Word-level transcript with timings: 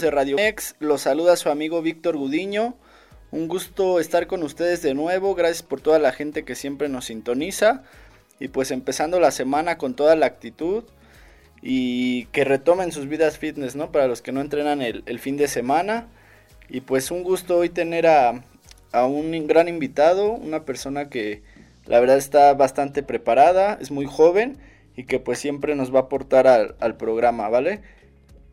De 0.00 0.10
Radio 0.10 0.38
X, 0.38 0.74
los 0.80 1.02
saluda 1.02 1.36
su 1.36 1.50
amigo 1.50 1.82
Víctor 1.82 2.16
Gudiño. 2.16 2.74
Un 3.30 3.46
gusto 3.46 4.00
estar 4.00 4.26
con 4.26 4.42
ustedes 4.42 4.80
de 4.80 4.94
nuevo, 4.94 5.34
gracias 5.34 5.62
por 5.62 5.82
toda 5.82 5.98
la 5.98 6.12
gente 6.12 6.44
que 6.44 6.54
siempre 6.54 6.88
nos 6.88 7.04
sintoniza. 7.04 7.82
Y 8.40 8.48
pues 8.48 8.70
empezando 8.70 9.20
la 9.20 9.30
semana 9.30 9.76
con 9.76 9.94
toda 9.94 10.16
la 10.16 10.24
actitud 10.24 10.84
y 11.60 12.24
que 12.26 12.44
retomen 12.44 12.90
sus 12.90 13.06
vidas 13.06 13.36
fitness, 13.36 13.76
¿no? 13.76 13.92
Para 13.92 14.06
los 14.06 14.22
que 14.22 14.32
no 14.32 14.40
entrenan 14.40 14.80
el, 14.80 15.18
fin 15.18 15.36
de 15.36 15.46
semana. 15.46 16.08
Y 16.70 16.80
pues 16.80 17.10
un 17.10 17.22
gusto 17.22 17.58
hoy 17.58 17.68
tener 17.68 18.06
a, 18.06 18.42
a 18.92 19.04
un 19.04 19.46
gran 19.46 19.68
invitado, 19.68 20.32
una 20.32 20.64
persona 20.64 21.10
que 21.10 21.42
la 21.84 22.00
verdad 22.00 22.16
está 22.16 22.54
bastante 22.54 23.02
preparada, 23.02 23.78
es 23.80 23.90
muy 23.90 24.06
joven 24.06 24.56
y 24.96 25.04
que 25.04 25.20
pues 25.20 25.38
siempre 25.38 25.74
nos 25.74 25.94
va 25.94 25.98
a 25.98 26.02
aportar 26.04 26.46
al 26.46 26.96
programa, 26.96 27.50
¿vale? 27.50 27.82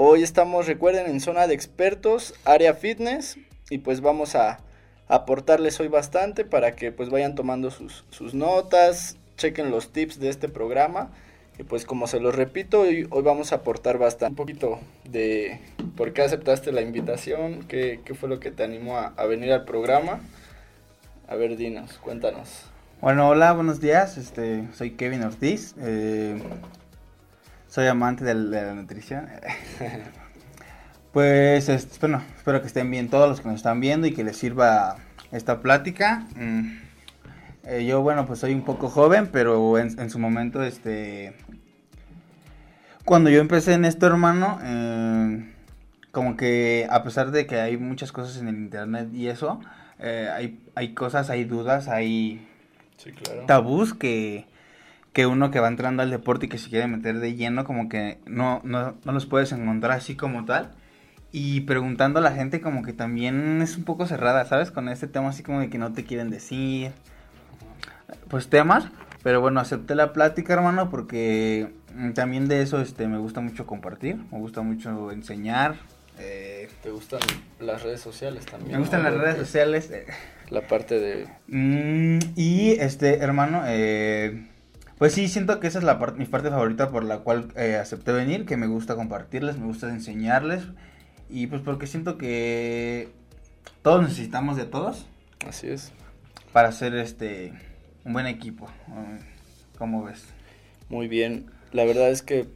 Hoy 0.01 0.23
estamos, 0.23 0.65
recuerden, 0.65 1.07
en 1.07 1.19
zona 1.19 1.45
de 1.45 1.53
expertos, 1.53 2.33
área 2.45 2.73
fitness, 2.73 3.37
y 3.69 3.79
pues 3.79 3.99
vamos 3.99 4.33
a 4.33 4.61
aportarles 5.09 5.77
hoy 5.81 5.89
bastante 5.89 6.45
para 6.45 6.77
que 6.77 6.93
pues 6.93 7.09
vayan 7.09 7.35
tomando 7.35 7.69
sus, 7.69 8.05
sus 8.09 8.33
notas, 8.33 9.17
chequen 9.35 9.71
los 9.71 9.91
tips 9.91 10.17
de 10.21 10.29
este 10.29 10.47
programa. 10.47 11.11
Y 11.57 11.63
pues 11.63 11.83
como 11.83 12.07
se 12.07 12.21
los 12.21 12.33
repito, 12.33 12.79
hoy, 12.79 13.09
vamos 13.11 13.51
a 13.51 13.55
aportar 13.55 13.97
bastante 13.97 14.31
un 14.31 14.35
poquito 14.37 14.79
de 15.03 15.59
por 15.97 16.13
qué 16.13 16.21
aceptaste 16.21 16.71
la 16.71 16.79
invitación, 16.79 17.65
qué, 17.67 17.99
qué 18.05 18.13
fue 18.13 18.29
lo 18.29 18.39
que 18.39 18.51
te 18.51 18.63
animó 18.63 18.95
a, 18.95 19.07
a, 19.17 19.25
venir 19.25 19.51
al 19.51 19.65
programa. 19.65 20.21
A 21.27 21.35
ver, 21.35 21.57
dinos, 21.57 21.97
cuéntanos. 21.97 22.63
Bueno, 23.01 23.27
hola, 23.27 23.51
buenos 23.51 23.81
días. 23.81 24.17
Este, 24.17 24.63
soy 24.71 24.91
Kevin 24.91 25.23
Ortiz. 25.23 25.75
Eh, 25.81 26.41
soy 27.69 27.87
amante 27.87 28.25
de, 28.25 28.33
la 28.33 28.73
nutrición. 28.73 29.29
pues, 31.13 31.99
bueno, 32.01 32.21
espero 32.35 32.61
que 32.61 32.67
estén 32.67 32.89
bien 32.91 33.09
todos 33.09 33.29
los 33.29 33.41
que 33.41 33.47
nos 33.47 33.57
están 33.57 33.79
viendo 33.79 34.07
y 34.07 34.13
que 34.13 34.23
les 34.23 34.37
sirva 34.37 34.97
esta 35.31 35.61
plática. 35.61 36.25
Mm, 36.35 36.79
eh, 37.63 37.85
yo, 37.85 38.01
bueno, 38.01 38.25
pues 38.25 38.39
soy 38.39 38.53
un 38.53 38.63
poco 38.63 38.89
joven, 38.89 39.29
pero 39.31 39.77
en, 39.77 40.09
su 40.09 40.19
momento, 40.19 40.63
este... 40.63 41.35
Cuando 43.05 43.29
yo 43.29 43.39
empecé 43.39 43.73
en 43.73 43.85
esto, 43.85 44.07
hermano, 44.07 44.59
eh, 44.63 45.53
como 46.11 46.35
que 46.35 46.87
a 46.89 47.03
pesar 47.03 47.31
de 47.31 47.45
que 47.47 47.59
hay 47.59 47.77
muchas 47.77 48.11
cosas 48.11 48.37
en 48.37 48.47
el 48.47 48.55
internet 48.55 49.09
y 49.13 49.27
eso, 49.27 49.61
eh, 49.99 50.29
hay, 50.33 50.59
hay 50.75 50.93
cosas, 50.93 51.29
hay 51.29 51.43
dudas, 51.43 51.87
hay 51.87 52.47
tabús 53.47 53.93
que 53.93 54.47
que 55.13 55.25
uno 55.25 55.51
que 55.51 55.59
va 55.59 55.67
entrando 55.67 56.03
al 56.03 56.11
deporte 56.11 56.45
y 56.45 56.49
que 56.49 56.57
se 56.57 56.69
quiere 56.69 56.87
meter 56.87 57.19
de 57.19 57.35
lleno, 57.35 57.63
como 57.63 57.89
que 57.89 58.19
no, 58.25 58.61
no, 58.63 58.95
no 59.03 59.11
los 59.11 59.25
puedes 59.25 59.51
encontrar 59.51 59.97
así 59.97 60.15
como 60.15 60.45
tal. 60.45 60.71
Y 61.31 61.61
preguntando 61.61 62.19
a 62.19 62.21
la 62.21 62.31
gente 62.31 62.59
como 62.59 62.83
que 62.83 62.93
también 62.93 63.61
es 63.61 63.77
un 63.77 63.83
poco 63.83 64.07
cerrada, 64.07 64.45
¿sabes? 64.45 64.71
Con 64.71 64.89
este 64.89 65.07
tema 65.07 65.29
así 65.29 65.43
como 65.43 65.59
de 65.59 65.69
que 65.69 65.77
no 65.77 65.93
te 65.93 66.03
quieren 66.03 66.29
decir. 66.29 66.91
Pues 68.29 68.49
temas. 68.49 68.87
Pero 69.21 69.41
bueno, 69.41 69.59
acepté 69.59 69.95
la 69.95 70.13
plática, 70.13 70.53
hermano, 70.53 70.89
porque 70.89 71.67
también 72.15 72.47
de 72.47 72.61
eso 72.61 72.79
este, 72.79 73.07
me 73.07 73.17
gusta 73.17 73.41
mucho 73.41 73.65
compartir, 73.65 74.15
me 74.31 74.39
gusta 74.39 74.61
mucho 74.61 75.11
enseñar. 75.11 75.75
Eh, 76.17 76.69
¿Te 76.81 76.89
gustan 76.89 77.19
las 77.59 77.83
redes 77.83 77.99
sociales 77.99 78.45
también? 78.45 78.73
Me 78.73 78.79
gustan 78.79 79.03
las 79.03 79.13
redes 79.13 79.37
sociales. 79.37 79.91
La 80.49 80.61
parte 80.61 80.99
de... 80.99 81.27
Mm, 81.47 82.19
y 82.35 82.71
este, 82.79 83.19
hermano, 83.19 83.63
eh, 83.67 84.47
pues 84.99 85.13
sí, 85.13 85.29
siento 85.29 85.61
que 85.61 85.67
esa 85.67 85.79
es 85.79 85.85
la 85.85 85.95
mi 86.17 86.25
parte 86.25 86.49
favorita 86.49 86.91
por 86.91 87.05
la 87.05 87.19
cual 87.19 87.53
eh, 87.55 87.77
acepté 87.77 88.11
venir, 88.11 88.45
que 88.45 88.57
me 88.57 88.67
gusta 88.67 88.95
compartirles, 88.95 89.57
me 89.57 89.65
gusta 89.65 89.89
enseñarles 89.89 90.63
y 91.29 91.47
pues 91.47 91.61
porque 91.61 91.87
siento 91.87 92.17
que 92.17 93.07
todos 93.81 94.03
necesitamos 94.03 94.57
de 94.57 94.65
todos. 94.65 95.07
Así 95.47 95.69
es. 95.69 95.93
Para 96.51 96.73
ser 96.73 96.95
este 96.95 97.53
un 98.03 98.11
buen 98.11 98.27
equipo. 98.27 98.67
¿Cómo 99.77 100.03
ves? 100.03 100.25
Muy 100.89 101.07
bien. 101.07 101.45
La 101.71 101.85
verdad 101.85 102.09
es 102.09 102.21
que 102.21 102.47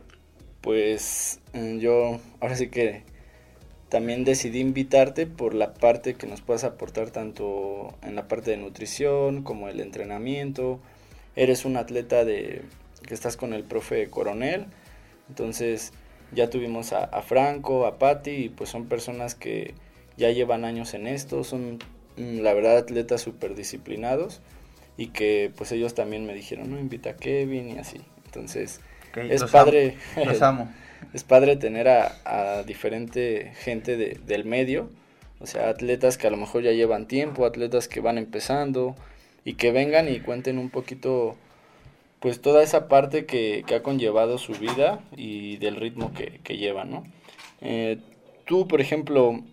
pues 0.59 1.40
yo 1.53 2.19
ahora 2.41 2.57
sí 2.57 2.67
que 2.67 3.03
también 3.88 4.25
decidí 4.25 4.59
invitarte 4.59 5.28
por 5.28 5.53
la 5.53 5.73
parte 5.73 6.16
que 6.16 6.28
nos 6.28 6.41
puedas 6.41 6.66
aportar 6.66 7.12
tanto 7.12 7.96
en 8.01 8.16
la 8.16 8.28
parte 8.28 8.51
de 8.51 8.57
nutrición 8.57 9.44
como 9.44 9.69
el 9.69 9.79
entrenamiento 9.79 10.81
eres 11.35 11.66
un 11.66 11.77
atleta 11.77 12.25
de 12.25 12.61
que 13.07 13.13
estás 13.13 13.38
con 13.38 13.53
el 13.53 13.63
profe 13.63 14.09
Coronel, 14.09 14.66
entonces 15.29 15.94
ya 16.33 16.49
tuvimos 16.49 16.94
a, 16.94 17.21
Franco, 17.21 17.85
a 17.85 17.99
Patti, 17.99 18.31
y 18.31 18.49
pues 18.49 18.69
son 18.69 18.85
personas 18.85 19.35
que 19.35 19.73
ya 20.17 20.31
llevan 20.31 20.66
años 20.66 20.93
en 20.93 21.07
esto, 21.07 21.43
son 21.43 21.79
mm, 22.17 22.39
la 22.39 22.53
verdad 22.53 22.77
atletas 22.77 23.22
súper 23.22 23.55
disciplinados 23.55 24.41
y 24.97 25.07
que 25.07 25.51
pues 25.55 25.72
ellos 25.72 25.95
también 25.95 26.25
me 26.25 26.33
dijeron, 26.33 26.72
no, 26.72 26.79
invita 26.79 27.11
a 27.11 27.16
Kevin 27.16 27.69
y 27.75 27.79
así. 27.79 27.99
Entonces 28.25 28.79
es 29.16 29.43
padre, 29.45 29.97
los 30.25 30.41
amo. 30.41 30.72
es 31.13 31.23
padre 31.23 31.55
tener 31.55 31.88
a, 31.88 32.16
a 32.25 32.63
diferente 32.63 33.53
gente 33.59 33.97
de, 33.97 34.19
del 34.25 34.45
medio, 34.45 34.89
o 35.39 35.45
sea, 35.45 35.69
atletas 35.69 36.17
que 36.17 36.27
a 36.27 36.29
lo 36.29 36.38
mejor 36.38 36.63
ya 36.63 36.72
llevan 36.72 37.07
tiempo, 37.07 37.45
atletas 37.45 37.88
que 37.88 37.99
van 37.99 38.17
empezando, 38.17 38.95
y 39.45 39.55
que 39.55 39.71
vengan 39.71 40.07
y 40.07 40.19
cuenten 40.19 40.57
un 40.57 40.69
poquito 40.69 41.35
pues 42.19 42.41
toda 42.41 42.63
esa 42.63 42.87
parte 42.87 43.25
que, 43.25 43.65
ha 43.75 43.83
conllevado 43.83 44.37
su 44.37 44.53
vida 44.53 45.01
y 45.17 45.57
del 45.57 45.75
ritmo 45.75 46.13
que, 46.13 46.39
que 46.43 46.57
llevan, 46.57 46.89
¿no? 46.89 47.03
Eh, 47.59 47.97
tú, 48.45 48.67
por 48.67 48.79
ejemplo, 48.79 49.43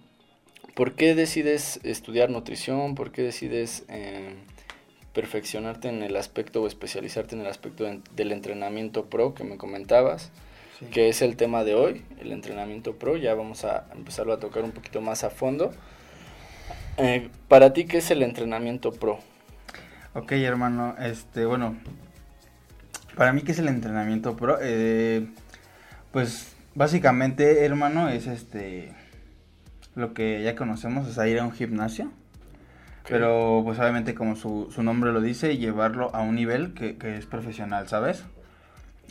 ¿por 0.75 0.95
qué 0.95 1.17
decides 1.17 1.81
estudiar 1.83 2.31
nutrición? 2.31 2.95
¿Por 2.95 3.11
qué 3.11 3.23
decides 3.23 3.85
eh, 3.89 4.37
perfeccionarte 5.13 5.89
en 5.89 6.05
el 6.05 6.15
aspecto 6.15 6.63
o 6.63 6.69
especializarte 6.69 7.35
en 7.35 7.41
el 7.41 7.49
aspecto 7.49 7.85
del 8.15 8.33
entrenamiento 8.33 9.07
pro 9.07 9.35
que 9.35 9.45
me 9.45 9.57
comentabas? 9.57 10.31
que 10.93 11.11
es 11.11 11.21
el 11.21 11.37
tema 11.37 11.63
de 11.63 11.75
hoy, 11.75 12.03
el 12.21 12.33
entrenamiento 12.33 12.95
pro, 12.95 13.19
ya 13.19 13.35
vamos 13.35 13.65
a 13.65 13.85
empezarlo 13.95 14.33
a 14.33 14.41
tocar 14.41 14.65
un 14.65 14.73
poquito 14.73 15.03
más 15.03 15.25
a 15.25 15.31
fondo. 15.31 15.73
Eh, 16.97 17.29
para 17.49 17.75
ti, 17.75 17.85
¿qué 17.85 17.99
es 17.99 18.11
el 18.11 18.23
entrenamiento 18.23 18.91
pro? 18.91 19.19
Ok, 20.13 20.33
hermano, 20.33 20.97
este, 20.99 21.47
bueno, 21.47 21.77
para 23.17 23.33
mí, 23.33 23.43
¿qué 23.43 23.53
es 23.53 23.61
el 23.61 23.69
entrenamiento 23.69 24.35
pro? 24.37 24.59
Eh, 24.61 25.29
pues, 26.11 26.57
básicamente, 26.75 27.65
hermano, 27.65 28.09
es 28.09 28.27
este, 28.27 28.93
lo 29.95 30.13
que 30.13 30.43
ya 30.43 30.57
conocemos, 30.57 31.07
o 31.07 31.13
sea, 31.13 31.29
ir 31.29 31.39
a 31.39 31.45
un 31.45 31.53
gimnasio. 31.53 32.11
Pero, 33.09 33.63
pues, 33.65 33.79
obviamente, 33.79 34.17
como 34.17 34.35
su, 34.35 34.69
su, 34.75 34.83
nombre 34.83 35.13
lo 35.13 35.21
dice, 35.21 35.59
llevarlo 35.59 36.13
a 36.13 36.23
un 36.23 36.35
nivel 36.35 36.75
que, 36.75 36.99
que 36.99 37.17
es 37.17 37.27
profesional, 37.27 37.87
¿sabes? 37.87 38.25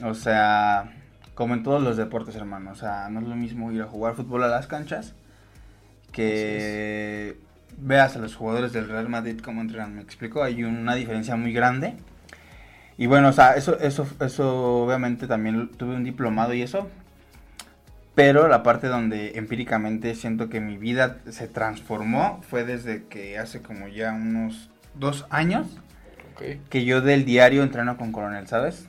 O 0.03 0.13
sea, 0.13 0.91
como 1.33 1.53
en 1.53 1.63
todos 1.63 1.81
los 1.81 1.95
deportes, 1.95 2.35
hermano. 2.35 2.71
O 2.71 2.75
sea, 2.75 3.07
no 3.09 3.21
es 3.21 3.27
lo 3.27 3.35
mismo 3.37 3.71
ir 3.71 3.83
a 3.83 3.87
jugar 3.87 4.15
fútbol 4.15 4.43
a 4.43 4.49
las 4.49 4.67
canchas 4.67 5.15
que 6.11 7.37
veas 7.79 8.15
a 8.15 8.19
los 8.19 8.35
jugadores 8.35 8.73
del 8.73 8.87
Real 8.87 9.09
Madrid 9.09 9.39
como 9.39 9.61
entrenan, 9.61 9.95
me 9.95 10.01
explico, 10.01 10.43
hay 10.43 10.63
una 10.63 10.95
diferencia 10.95 11.35
muy 11.35 11.53
grande. 11.53 11.95
Y 12.97 13.07
bueno, 13.07 13.29
o 13.29 13.33
sea, 13.33 13.53
eso, 13.53 13.79
eso, 13.79 14.07
eso 14.19 14.83
obviamente 14.83 15.25
también 15.27 15.69
tuve 15.69 15.95
un 15.95 16.03
diplomado 16.03 16.53
y 16.53 16.61
eso. 16.61 16.89
Pero 18.15 18.49
la 18.49 18.63
parte 18.63 18.87
donde 18.87 19.37
empíricamente 19.37 20.13
siento 20.15 20.49
que 20.49 20.59
mi 20.59 20.77
vida 20.77 21.19
se 21.29 21.47
transformó 21.47 22.41
fue 22.49 22.65
desde 22.65 23.05
que 23.05 23.37
hace 23.37 23.61
como 23.61 23.87
ya 23.87 24.11
unos 24.11 24.69
dos 24.95 25.25
años 25.29 25.67
que 26.69 26.85
yo 26.85 27.01
del 27.01 27.25
diario 27.25 27.63
entreno 27.63 27.97
con 27.97 28.11
Coronel, 28.11 28.47
¿sabes? 28.47 28.87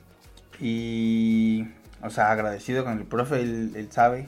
Y, 0.59 1.67
o 2.01 2.09
sea, 2.09 2.31
agradecido 2.31 2.83
con 2.83 2.97
el 2.97 3.05
profe, 3.05 3.41
él, 3.41 3.71
él 3.75 3.91
sabe 3.91 4.27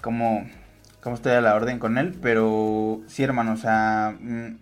cómo, 0.00 0.46
cómo 1.00 1.16
estoy 1.16 1.32
a 1.32 1.40
la 1.40 1.54
orden 1.54 1.78
con 1.78 1.98
él, 1.98 2.16
pero 2.20 3.00
sí, 3.06 3.22
hermano, 3.22 3.52
o 3.52 3.56
sea, 3.56 4.14
mm, 4.20 4.56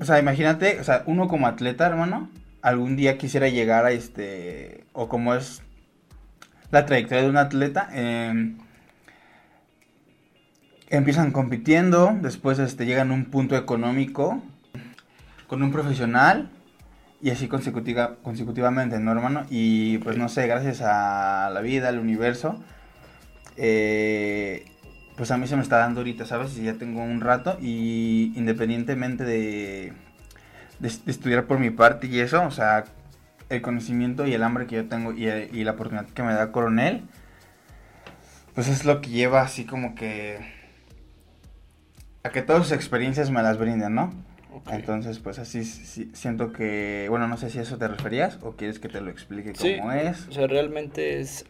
o 0.00 0.04
sea, 0.04 0.18
imagínate, 0.18 0.80
o 0.80 0.84
sea, 0.84 1.02
uno 1.06 1.28
como 1.28 1.46
atleta, 1.46 1.86
hermano, 1.86 2.30
algún 2.62 2.96
día 2.96 3.18
quisiera 3.18 3.48
llegar 3.48 3.84
a 3.84 3.92
este, 3.92 4.84
o 4.92 5.08
como 5.08 5.34
es 5.34 5.62
la 6.70 6.86
trayectoria 6.86 7.24
de 7.24 7.30
un 7.30 7.36
atleta, 7.36 7.88
em, 7.92 8.58
empiezan 10.88 11.32
compitiendo, 11.32 12.16
después 12.22 12.58
este, 12.58 12.86
llegan 12.86 13.10
a 13.10 13.14
un 13.14 13.26
punto 13.26 13.56
económico 13.56 14.42
con 15.46 15.62
un 15.62 15.72
profesional 15.72 16.50
y 17.20 17.30
así 17.30 17.48
consecutiva, 17.48 18.16
consecutivamente, 18.22 18.98
¿no, 18.98 19.12
hermano? 19.12 19.46
Y 19.50 19.98
pues 19.98 20.16
no 20.16 20.28
sé, 20.28 20.46
gracias 20.46 20.80
a 20.82 21.50
la 21.52 21.60
vida, 21.60 21.88
al 21.88 21.98
universo, 21.98 22.62
eh, 23.56 24.66
pues 25.16 25.30
a 25.30 25.38
mí 25.38 25.46
se 25.46 25.56
me 25.56 25.62
está 25.62 25.78
dando 25.78 26.00
ahorita, 26.00 26.26
¿sabes? 26.26 26.56
Y 26.58 26.64
ya 26.64 26.74
tengo 26.74 27.02
un 27.02 27.20
rato 27.20 27.58
y 27.60 28.32
independientemente 28.36 29.24
de, 29.24 29.92
estudiar 30.82 31.46
por 31.46 31.58
mi 31.58 31.70
parte 31.70 32.06
y 32.06 32.20
eso, 32.20 32.44
o 32.44 32.50
sea, 32.50 32.84
el 33.48 33.62
conocimiento 33.62 34.26
y 34.26 34.34
el 34.34 34.42
hambre 34.42 34.66
que 34.66 34.76
yo 34.76 34.88
tengo 34.88 35.12
y, 35.12 35.64
la 35.64 35.72
oportunidad 35.72 36.06
que 36.06 36.22
me 36.22 36.34
da 36.34 36.52
Coronel, 36.52 37.04
pues 38.54 38.68
es 38.68 38.84
lo 38.84 39.00
que 39.00 39.10
lleva 39.10 39.42
así 39.42 39.64
como 39.64 39.94
que 39.94 40.38
a 42.22 42.30
que 42.30 42.42
todas 42.42 42.64
sus 42.64 42.72
experiencias 42.72 43.30
me 43.30 43.42
las 43.42 43.58
brinden, 43.58 43.94
¿no? 43.94 44.12
Entonces, 44.70 45.18
pues 45.18 45.38
así 45.38 45.64
siento 45.64 46.52
que, 46.52 47.06
bueno, 47.08 47.28
no 47.28 47.36
sé 47.36 47.50
si 47.50 47.58
a 47.58 47.62
eso 47.62 47.78
te 47.78 47.88
referías 47.88 48.38
o 48.42 48.52
quieres 48.52 48.78
que 48.78 48.88
te 48.88 49.00
lo 49.00 49.10
explique 49.10 49.52
cómo 49.52 49.92
es. 49.92 50.26
O 50.28 50.32
sea, 50.32 50.46
realmente 50.46 51.20
es, 51.20 51.44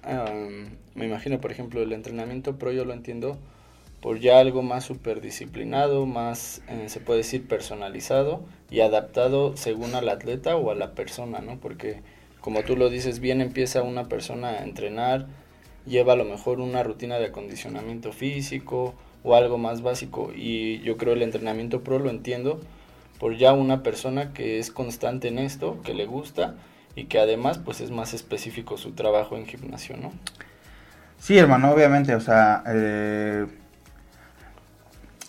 me 0.95 1.07
imagino, 1.07 1.41
por 1.41 1.51
ejemplo, 1.51 1.83
el 1.83 1.93
entrenamiento 1.93 2.57
pro 2.57 2.73
yo 2.73 2.85
lo 2.85 2.93
entiendo 2.93 3.39
por 4.01 4.21
ya 4.21 4.39
algo 4.39 4.63
más 4.63 4.85
superdisciplinado, 4.85 6.07
más, 6.07 6.63
eh, 6.69 6.89
se 6.89 7.01
puede 7.01 7.19
decir, 7.19 7.49
personalizado 7.49 8.45
y 8.71 8.81
adaptado 8.81 9.57
según 9.57 9.95
al 9.95 10.09
atleta 10.09 10.57
o 10.57 10.71
a 10.71 10.75
la 10.75 10.93
persona, 10.93 11.41
¿no? 11.41 11.59
Porque, 11.59 12.03
como 12.41 12.63
tú 12.63 12.77
lo 12.77 12.89
dices, 12.89 13.21
bien 13.21 13.41
empieza 13.41 13.83
una 13.83 14.05
persona 14.05 14.51
a 14.51 14.65
entrenar, 14.65 15.27
lleva 15.87 16.13
a 16.13 16.17
lo 16.17 16.25
mejor 16.25 16.61
una 16.61 16.83
rutina 16.83 17.19
de 17.19 17.27
acondicionamiento 17.27 18.13
físico 18.13 18.95
o 19.25 19.35
algo 19.35 19.59
más 19.59 19.83
básico 19.83 20.31
y 20.35 20.81
yo 20.81 20.97
creo 20.97 21.15
el 21.15 21.23
entrenamiento 21.23 21.83
pro 21.83 21.99
lo 21.99 22.11
entiendo 22.11 22.61
por 23.19 23.37
ya 23.37 23.53
una 23.53 23.83
persona 23.83 24.33
que 24.33 24.59
es 24.59 24.71
constante 24.71 25.29
en 25.29 25.39
esto, 25.39 25.81
que 25.83 25.95
le 25.95 26.07
gusta 26.07 26.55
y 26.95 27.05
que 27.05 27.19
además 27.19 27.59
pues 27.59 27.81
es 27.81 27.91
más 27.91 28.15
específico 28.15 28.77
su 28.79 28.93
trabajo 28.93 29.37
en 29.37 29.47
gimnasio, 29.47 29.97
¿no? 29.97 30.13
Sí, 31.19 31.39
hermano, 31.39 31.71
obviamente, 31.71 32.15
o 32.15 32.21
sea, 32.21 32.63
eh, 32.67 33.47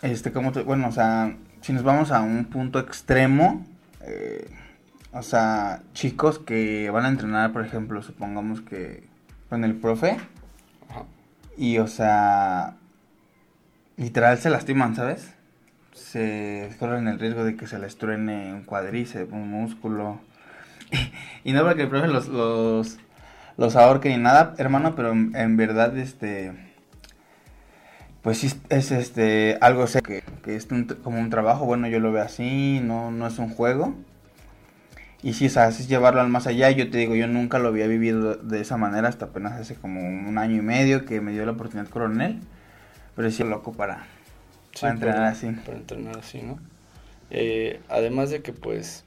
este, 0.01 0.31
como 0.31 0.51
bueno, 0.51 0.89
o 0.89 0.91
sea, 0.91 1.35
si 1.61 1.73
nos 1.73 1.83
vamos 1.83 2.11
a 2.11 2.21
un 2.21 2.45
punto 2.45 2.79
extremo, 2.79 3.65
eh, 4.01 4.49
o 5.11 5.21
sea, 5.23 5.81
chicos 5.93 6.39
que 6.39 6.89
van 6.89 7.05
a 7.05 7.09
entrenar, 7.09 7.53
por 7.53 7.65
ejemplo, 7.65 8.01
supongamos 8.01 8.61
que 8.61 9.07
con 9.49 9.63
el 9.63 9.75
profe, 9.75 10.17
y 11.57 11.79
o 11.79 11.87
sea, 11.87 12.75
literal 13.95 14.37
se 14.37 14.49
lastiman, 14.49 14.95
¿sabes? 14.95 15.33
Se 15.97 16.69
corren 16.79 17.07
el 17.07 17.19
riesgo 17.19 17.43
de 17.43 17.55
que 17.55 17.67
se 17.67 17.79
les 17.79 17.97
truene 17.97 18.53
un 18.53 18.63
cuadriceps, 18.63 19.31
un 19.31 19.49
músculo. 19.49 20.19
y 21.43 21.53
no 21.53 21.63
porque 21.63 21.83
el 21.83 21.89
profe 21.89 22.07
los, 22.07 22.27
los, 22.27 22.97
los 23.57 23.75
ahorque 23.75 24.09
ni 24.09 24.17
nada, 24.17 24.53
hermano, 24.57 24.95
pero 24.95 25.11
en, 25.11 25.57
verdad, 25.57 25.97
este, 25.97 26.53
pues 28.21 28.37
sí 28.39 28.53
es 28.69 28.91
este, 28.91 29.57
algo 29.61 29.87
sé 29.87 30.01
que, 30.01 30.23
que 30.43 30.55
es 30.55 30.67
como 31.03 31.19
un 31.19 31.29
trabajo, 31.29 31.65
bueno, 31.65 31.87
yo 31.87 31.99
lo 31.99 32.11
veo 32.11 32.23
así, 32.23 32.79
no, 32.81 33.11
no 33.11 33.27
es 33.27 33.39
un 33.39 33.49
juego. 33.49 33.95
Y 35.23 35.33
sí, 35.33 35.47
o 35.47 35.61
es 35.63 35.87
llevarlo 35.87 36.21
al 36.21 36.29
más 36.29 36.45
allá. 36.47 36.69
Yo 36.71 36.89
te 36.89 36.99
digo, 36.99 37.15
yo 37.15 37.27
nunca 37.27 37.57
lo 37.59 37.69
había 37.69 37.87
vivido 37.87 38.35
de 38.35 38.61
esa 38.61 38.77
manera 38.77 39.09
hasta 39.09 39.25
apenas 39.25 39.53
hace 39.53 39.75
como 39.75 39.99
un 39.99 40.37
año 40.37 40.57
y 40.57 40.61
medio 40.61 41.05
que 41.05 41.21
me 41.21 41.31
dio 41.31 41.45
la 41.45 41.53
oportunidad 41.53 41.89
coronel. 41.89 42.39
Pero 43.15 43.31
sí, 43.31 43.43
loco 43.43 43.73
para, 43.73 44.05
para 44.81 44.93
entrenar 44.93 45.23
así. 45.23 45.47
Para 45.65 45.77
entrenar 45.77 46.17
así, 46.17 46.41
¿no? 46.41 46.59
Eh, 47.29 47.79
además 47.89 48.29
de 48.29 48.41
que, 48.41 48.53
pues, 48.53 49.03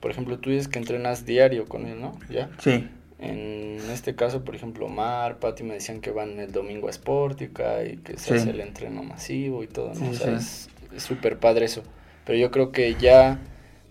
por 0.00 0.10
ejemplo, 0.10 0.38
tú 0.38 0.50
dices 0.50 0.68
que 0.68 0.78
entrenas 0.78 1.26
diario 1.26 1.66
con 1.66 1.86
él, 1.86 2.00
¿no? 2.00 2.18
¿Ya? 2.28 2.50
Sí. 2.58 2.88
En 3.18 3.78
este 3.92 4.14
caso, 4.14 4.44
por 4.44 4.54
ejemplo, 4.54 4.88
Mar, 4.88 5.38
Pati 5.38 5.62
me 5.62 5.74
decían 5.74 6.00
que 6.00 6.10
van 6.10 6.40
el 6.40 6.52
domingo 6.52 6.88
a 6.88 6.92
Sportica 6.92 7.84
y 7.84 7.98
que 7.98 8.16
se 8.16 8.34
hace 8.34 8.50
el 8.50 8.60
entreno 8.60 9.02
masivo 9.02 9.62
y 9.62 9.66
todo, 9.66 9.92
¿no? 9.92 10.10
o 10.10 10.14
sea, 10.14 10.36
es 10.36 10.70
súper 10.96 11.38
padre 11.38 11.66
eso. 11.66 11.82
Pero 12.24 12.38
yo 12.38 12.50
creo 12.50 12.72
que 12.72 12.94
ya 12.94 13.38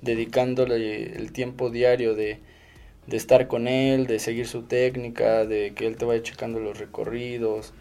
dedicándole 0.01 1.15
el 1.15 1.31
tiempo 1.31 1.69
diario 1.69 2.15
de, 2.15 2.39
de 3.05 3.17
estar 3.17 3.47
con 3.47 3.67
él, 3.67 4.07
de 4.07 4.17
seguir 4.17 4.47
su 4.47 4.63
técnica, 4.63 5.45
de 5.45 5.73
que 5.75 5.85
él 5.85 5.97
te 5.97 6.05
vaya 6.05 6.23
checando 6.23 6.59
los 6.59 6.79
recorridos, 6.79 7.73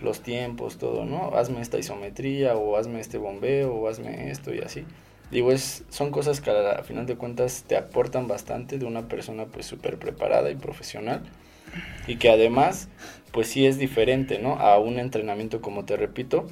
los 0.00 0.20
tiempos, 0.20 0.78
todo, 0.78 1.04
¿no? 1.04 1.36
Hazme 1.36 1.60
esta 1.60 1.78
isometría 1.78 2.56
o 2.56 2.76
hazme 2.76 3.00
este 3.00 3.18
bombeo 3.18 3.74
o 3.74 3.88
hazme 3.88 4.30
esto 4.30 4.54
y 4.54 4.60
así. 4.60 4.84
Digo, 5.30 5.50
es, 5.50 5.84
son 5.88 6.10
cosas 6.10 6.40
que 6.40 6.50
a, 6.50 6.82
final 6.82 7.06
de 7.06 7.16
cuentas 7.16 7.64
te 7.66 7.76
aportan 7.76 8.28
bastante 8.28 8.78
de 8.78 8.86
una 8.86 9.08
persona 9.08 9.46
pues 9.46 9.66
súper 9.66 9.98
preparada 9.98 10.50
y 10.50 10.56
profesional 10.56 11.22
y 12.06 12.16
que 12.16 12.30
además 12.30 12.88
pues 13.32 13.48
sí 13.48 13.66
es 13.66 13.78
diferente, 13.78 14.38
¿no? 14.38 14.54
A 14.54 14.78
un 14.78 14.98
entrenamiento, 14.98 15.60
como 15.60 15.84
te 15.84 15.96
repito, 15.96 16.46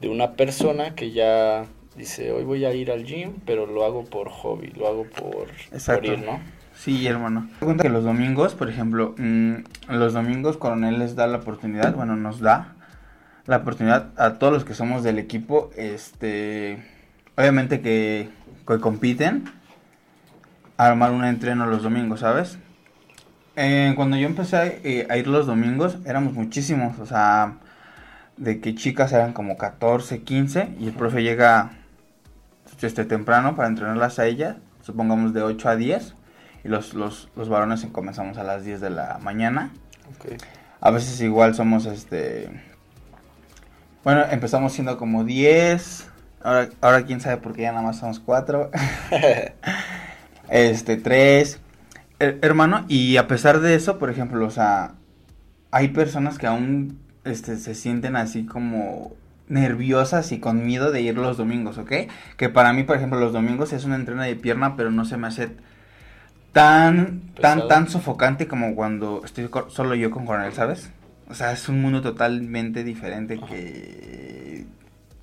de 0.00 0.08
una 0.08 0.34
persona 0.34 0.94
que 0.94 1.10
ya 1.10 1.64
dice, 1.96 2.30
hoy 2.32 2.44
voy 2.44 2.64
a 2.64 2.72
ir 2.72 2.92
al 2.92 3.04
gym, 3.04 3.34
pero 3.44 3.66
lo 3.66 3.84
hago 3.84 4.04
por 4.04 4.28
hobby, 4.28 4.68
lo 4.76 4.86
hago 4.86 5.04
por, 5.04 5.48
por 5.84 6.04
ir, 6.04 6.20
¿no? 6.20 6.40
Sí, 6.76 7.08
hermano. 7.08 7.48
cuenta 7.58 7.82
que 7.82 7.88
los 7.88 8.04
domingos, 8.04 8.54
por 8.54 8.70
ejemplo, 8.70 9.16
mm, 9.18 9.54
los 9.88 10.12
domingos 10.12 10.56
Coronel 10.58 11.00
les 11.00 11.16
da 11.16 11.26
la 11.26 11.38
oportunidad, 11.38 11.92
bueno, 11.94 12.14
nos 12.14 12.38
da 12.38 12.76
la 13.48 13.56
oportunidad 13.56 14.10
a 14.18 14.34
todos 14.34 14.52
los 14.52 14.64
que 14.64 14.74
somos 14.74 15.02
del 15.02 15.18
equipo, 15.18 15.70
este, 15.74 16.84
obviamente 17.34 17.80
que, 17.80 18.28
compiten, 18.80 19.44
a 20.76 20.86
armar 20.86 21.12
un 21.12 21.24
entreno 21.24 21.64
los 21.64 21.82
domingos, 21.82 22.20
¿sabes? 22.20 22.58
Eh, 23.56 23.94
cuando 23.96 24.18
yo 24.18 24.26
empecé 24.26 24.80
eh, 24.84 25.06
a, 25.08 25.16
ir 25.16 25.26
los 25.26 25.46
domingos, 25.46 25.96
éramos 26.04 26.34
muchísimos, 26.34 26.98
o 26.98 27.06
sea, 27.06 27.54
de 28.36 28.60
que 28.60 28.74
chicas 28.74 29.12
eran 29.14 29.32
como 29.32 29.56
14, 29.56 30.20
15, 30.20 30.76
y 30.78 30.88
el 30.88 30.92
profe 30.92 31.22
llega 31.22 31.70
este, 32.82 33.06
temprano 33.06 33.56
para 33.56 33.68
entrenarlas 33.68 34.18
a 34.18 34.26
ellas, 34.26 34.56
supongamos 34.82 35.32
de 35.32 35.40
8 35.40 35.70
a 35.70 35.76
10, 35.76 36.14
y 36.64 36.68
los, 36.68 36.92
los, 36.92 37.30
los 37.34 37.48
varones 37.48 37.86
comenzamos 37.92 38.36
a 38.36 38.44
las 38.44 38.62
10 38.62 38.82
de 38.82 38.90
la 38.90 39.18
mañana. 39.22 39.72
A 40.82 40.90
veces 40.90 41.18
igual 41.22 41.54
somos 41.54 41.86
este 41.86 42.68
bueno, 44.04 44.24
empezamos 44.30 44.72
siendo 44.72 44.96
como 44.96 45.24
10. 45.24 46.06
Ahora, 46.42 46.68
ahora 46.80 47.04
quién 47.04 47.20
sabe 47.20 47.38
por 47.38 47.54
qué 47.54 47.62
ya 47.62 47.72
nada 47.72 47.84
más 47.84 47.98
somos 47.98 48.20
4. 48.20 48.70
este, 50.48 50.96
3. 50.96 51.60
hermano, 52.18 52.84
y 52.88 53.16
a 53.16 53.26
pesar 53.26 53.60
de 53.60 53.74
eso, 53.74 53.98
por 53.98 54.10
ejemplo, 54.10 54.46
o 54.46 54.50
sea, 54.50 54.92
hay 55.70 55.88
personas 55.88 56.38
que 56.38 56.46
aún 56.46 56.98
este, 57.24 57.56
se 57.56 57.74
sienten 57.74 58.16
así 58.16 58.46
como 58.46 59.12
nerviosas 59.48 60.32
y 60.32 60.40
con 60.40 60.66
miedo 60.66 60.92
de 60.92 61.00
ir 61.00 61.16
los 61.16 61.36
domingos, 61.36 61.78
¿ok? 61.78 61.92
Que 62.36 62.48
para 62.48 62.72
mí, 62.72 62.84
por 62.84 62.96
ejemplo, 62.96 63.18
los 63.18 63.32
domingos 63.32 63.72
es 63.72 63.84
una 63.84 63.96
entrena 63.96 64.24
de 64.24 64.36
pierna, 64.36 64.76
pero 64.76 64.90
no 64.90 65.04
se 65.04 65.16
me 65.16 65.26
hace 65.26 65.50
tan, 66.52 67.22
tan, 67.40 67.68
tan 67.68 67.88
sofocante 67.88 68.46
como 68.46 68.74
cuando 68.74 69.22
estoy 69.24 69.48
solo 69.68 69.94
yo 69.94 70.10
con 70.10 70.26
Coronel, 70.26 70.52
¿sabes? 70.52 70.90
O 71.28 71.34
sea, 71.34 71.52
es 71.52 71.68
un 71.68 71.82
mundo 71.82 72.00
totalmente 72.00 72.84
diferente 72.84 73.38
que 73.38 74.64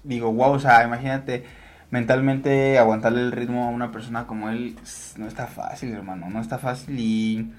digo, 0.04 0.32
wow, 0.32 0.54
o 0.54 0.60
sea, 0.60 0.84
imagínate 0.84 1.44
mentalmente 1.92 2.78
aguantarle 2.78 3.22
el 3.22 3.32
ritmo 3.32 3.66
a 3.66 3.70
una 3.70 3.92
persona 3.92 4.28
como 4.28 4.50
él 4.50 4.76
no 5.18 5.28
está 5.28 5.48
fácil, 5.48 5.94
hermano, 5.94 6.30
no 6.30 6.42
está 6.42 6.58
fácil 6.58 7.00
y 7.00 7.52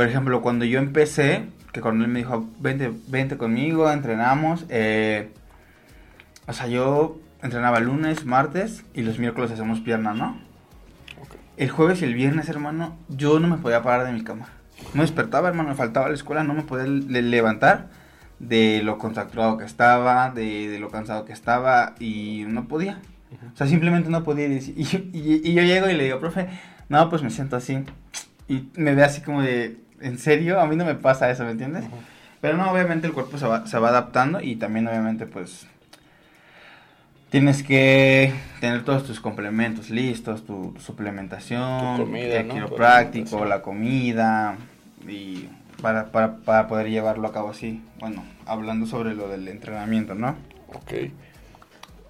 por 0.00 0.08
ejemplo, 0.08 0.40
cuando 0.40 0.64
yo 0.64 0.78
empecé, 0.78 1.44
que 1.72 1.82
cuando 1.82 2.04
él 2.04 2.10
me 2.10 2.20
dijo, 2.20 2.48
vente, 2.58 2.90
vente 3.08 3.36
conmigo, 3.36 3.90
entrenamos, 3.90 4.64
eh, 4.70 5.30
o 6.46 6.54
sea, 6.54 6.68
yo 6.68 7.20
entrenaba 7.42 7.80
lunes, 7.80 8.24
martes 8.24 8.84
y 8.94 9.02
los 9.02 9.18
miércoles 9.18 9.50
hacemos 9.50 9.80
pierna, 9.80 10.14
¿no? 10.14 10.38
El 11.58 11.68
jueves 11.68 12.00
y 12.00 12.06
el 12.06 12.14
viernes, 12.14 12.48
hermano, 12.48 12.96
yo 13.08 13.38
no 13.40 13.48
me 13.48 13.58
podía 13.58 13.82
parar 13.82 14.06
de 14.06 14.12
mi 14.12 14.24
cama. 14.24 14.48
No 14.94 15.02
despertaba, 15.02 15.48
hermano, 15.48 15.70
me 15.70 15.74
faltaba 15.74 16.08
la 16.08 16.14
escuela, 16.14 16.44
no 16.44 16.54
me 16.54 16.62
podía 16.62 16.86
levantar 16.86 17.88
de 18.38 18.82
lo 18.82 18.98
contracturado 18.98 19.58
que 19.58 19.64
estaba, 19.64 20.30
de, 20.30 20.78
lo 20.80 20.88
cansado 20.90 21.24
que 21.24 21.32
estaba 21.32 21.94
y 22.00 22.44
no 22.48 22.66
podía. 22.66 23.00
O 23.52 23.56
sea, 23.56 23.66
simplemente 23.66 24.10
no 24.10 24.24
podía. 24.24 24.48
Y, 24.48 24.80
y, 25.12 25.54
yo 25.54 25.62
llego 25.62 25.88
y 25.88 25.94
le 25.94 26.04
digo, 26.04 26.18
profe, 26.18 26.48
no, 26.88 27.08
pues 27.08 27.22
me 27.22 27.30
siento 27.30 27.56
así. 27.56 27.84
Y 28.48 28.68
me 28.74 28.94
ve 28.94 29.04
así 29.04 29.20
como 29.20 29.42
de, 29.42 29.78
¿en 30.00 30.18
serio? 30.18 30.60
A 30.60 30.66
mí 30.66 30.74
no 30.74 30.84
me 30.84 30.96
pasa 30.96 31.30
eso, 31.30 31.44
¿me 31.44 31.52
entiendes? 31.52 31.84
Pero 32.40 32.56
no, 32.56 32.70
obviamente 32.70 33.06
el 33.06 33.12
cuerpo 33.12 33.38
se 33.38 33.46
va, 33.46 33.66
se 33.66 33.78
va 33.78 33.90
adaptando 33.90 34.40
y 34.40 34.56
también 34.56 34.88
obviamente 34.88 35.26
pues 35.26 35.66
tienes 37.30 37.62
que 37.62 38.32
tener 38.60 38.84
todos 38.84 39.04
tus 39.04 39.20
complementos 39.20 39.88
listos, 39.88 40.44
tu, 40.44 40.74
suplementación, 40.78 41.96
tu 41.96 42.02
comida, 42.04 42.40
el 42.40 42.48
quiropráctico, 42.48 43.44
la 43.44 43.62
comida 43.62 44.58
y 45.08 45.48
para, 45.80 46.12
para, 46.12 46.36
para, 46.38 46.68
poder 46.68 46.90
llevarlo 46.90 47.26
a 47.26 47.32
cabo 47.32 47.50
así. 47.50 47.82
Bueno, 47.98 48.24
hablando 48.44 48.86
sobre 48.86 49.14
lo 49.14 49.28
del 49.28 49.48
entrenamiento, 49.48 50.14
¿no? 50.14 50.36
Ok. 50.68 51.10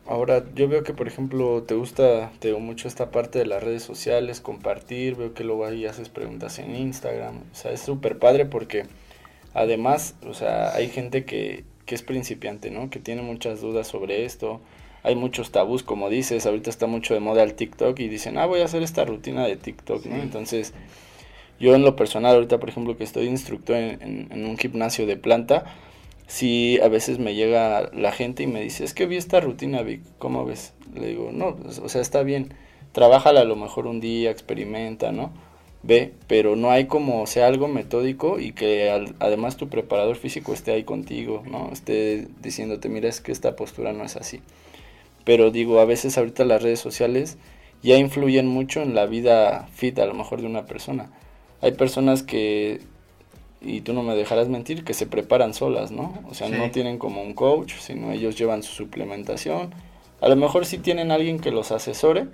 Ahora, 0.06 0.42
yo 0.56 0.68
veo 0.68 0.82
que, 0.82 0.92
por 0.92 1.06
ejemplo, 1.06 1.62
te 1.62 1.74
gusta, 1.74 2.32
te 2.40 2.52
mucho 2.54 2.88
esta 2.88 3.12
parte 3.12 3.38
de 3.38 3.46
las 3.46 3.62
redes 3.62 3.84
sociales, 3.84 4.40
compartir, 4.40 5.14
veo 5.14 5.34
que 5.34 5.44
luego 5.44 5.66
ahí 5.66 5.86
haces 5.86 6.08
preguntas 6.08 6.58
en 6.58 6.74
Instagram, 6.74 7.36
o 7.52 7.54
sea, 7.54 7.70
es 7.70 7.80
súper 7.80 8.18
padre 8.18 8.44
porque 8.44 8.86
además, 9.54 10.16
o 10.26 10.34
sea, 10.34 10.74
hay 10.74 10.88
gente 10.88 11.24
que, 11.24 11.64
que 11.86 11.94
es 11.94 12.02
principiante, 12.02 12.72
¿no? 12.72 12.90
Que 12.90 12.98
tiene 12.98 13.22
muchas 13.22 13.60
dudas 13.60 13.86
sobre 13.86 14.24
esto, 14.24 14.60
hay 15.02 15.14
muchos 15.14 15.50
tabús, 15.50 15.82
como 15.82 16.10
dices, 16.10 16.46
ahorita 16.46 16.70
está 16.70 16.86
mucho 16.86 17.14
de 17.14 17.20
moda 17.20 17.42
el 17.42 17.54
TikTok 17.54 17.98
y 18.00 18.08
dicen, 18.08 18.38
ah, 18.38 18.46
voy 18.46 18.60
a 18.60 18.66
hacer 18.66 18.82
esta 18.82 19.04
rutina 19.04 19.46
de 19.46 19.56
TikTok, 19.56 20.04
¿no? 20.06 20.16
Entonces, 20.16 20.74
yo 21.58 21.74
en 21.74 21.82
lo 21.82 21.96
personal, 21.96 22.34
ahorita, 22.34 22.58
por 22.58 22.68
ejemplo, 22.68 22.96
que 22.96 23.04
estoy 23.04 23.26
instructor 23.26 23.76
en, 23.76 24.44
un 24.44 24.58
gimnasio 24.58 25.06
de 25.06 25.16
planta, 25.16 25.64
sí 26.26 26.78
a 26.82 26.88
veces 26.88 27.18
me 27.18 27.34
llega 27.34 27.90
la 27.94 28.12
gente 28.12 28.42
y 28.42 28.46
me 28.46 28.60
dice, 28.60 28.84
es 28.84 28.94
que 28.94 29.06
vi 29.06 29.16
esta 29.16 29.40
rutina, 29.40 29.82
Vic, 29.82 30.02
¿cómo 30.18 30.44
ves? 30.44 30.74
Le 30.94 31.08
digo, 31.08 31.30
no, 31.32 31.56
pues, 31.56 31.78
o 31.78 31.88
sea, 31.88 32.00
está 32.00 32.22
bien, 32.22 32.54
trabájala 32.92 33.40
a 33.40 33.44
lo 33.44 33.56
mejor 33.56 33.86
un 33.86 34.00
día, 34.00 34.30
experimenta, 34.30 35.12
¿no? 35.12 35.32
Ve, 35.82 36.12
pero 36.26 36.56
no 36.56 36.70
hay 36.70 36.86
como 36.86 37.26
sea 37.26 37.46
algo 37.46 37.66
metódico 37.66 38.38
y 38.38 38.52
que 38.52 38.90
además 39.18 39.56
tu 39.56 39.70
preparador 39.70 40.16
físico 40.16 40.52
esté 40.52 40.72
ahí 40.72 40.84
contigo, 40.84 41.42
¿no? 41.46 41.70
Esté 41.72 42.28
diciéndote, 42.42 42.90
mira, 42.90 43.08
es 43.08 43.22
que 43.22 43.32
esta 43.32 43.56
postura 43.56 43.94
no 43.94 44.04
es 44.04 44.16
así. 44.16 44.40
Pero 45.24 45.50
digo, 45.50 45.80
a 45.80 45.84
veces 45.84 46.16
ahorita 46.18 46.44
las 46.44 46.62
redes 46.62 46.80
sociales 46.80 47.38
ya 47.82 47.96
influyen 47.96 48.46
mucho 48.46 48.82
en 48.82 48.94
la 48.94 49.06
vida 49.06 49.68
fit 49.72 49.98
a 49.98 50.06
lo 50.06 50.14
mejor 50.14 50.40
de 50.40 50.46
una 50.46 50.66
persona. 50.66 51.10
Hay 51.60 51.72
personas 51.72 52.22
que 52.22 52.80
y 53.62 53.82
tú 53.82 53.92
no 53.92 54.02
me 54.02 54.14
dejarás 54.16 54.48
mentir, 54.48 54.84
que 54.84 54.94
se 54.94 55.06
preparan 55.06 55.52
solas, 55.52 55.90
¿no? 55.92 56.14
O 56.28 56.34
sea, 56.34 56.48
no 56.48 56.70
tienen 56.70 56.98
como 56.98 57.22
un 57.22 57.34
coach, 57.34 57.74
sino 57.78 58.10
ellos 58.10 58.36
llevan 58.36 58.62
su 58.62 58.72
suplementación. 58.72 59.74
A 60.20 60.28
lo 60.28 60.36
mejor 60.36 60.64
sí 60.64 60.78
tienen 60.78 61.10
alguien 61.10 61.38
que 61.38 61.50
los 61.50 61.70
asesore, 61.70 62.28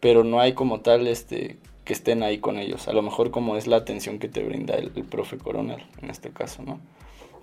pero 0.00 0.24
no 0.24 0.40
hay 0.40 0.54
como 0.54 0.80
tal 0.80 1.06
este 1.06 1.58
que 1.84 1.92
estén 1.92 2.22
ahí 2.22 2.38
con 2.38 2.58
ellos. 2.58 2.88
A 2.88 2.94
lo 2.94 3.02
mejor 3.02 3.30
como 3.30 3.56
es 3.56 3.66
la 3.66 3.76
atención 3.76 4.18
que 4.18 4.28
te 4.28 4.42
brinda 4.42 4.74
el, 4.74 4.90
profe 4.90 5.36
coronel, 5.36 5.82
en 6.02 6.08
este 6.08 6.30
caso, 6.30 6.62
¿no? 6.62 6.80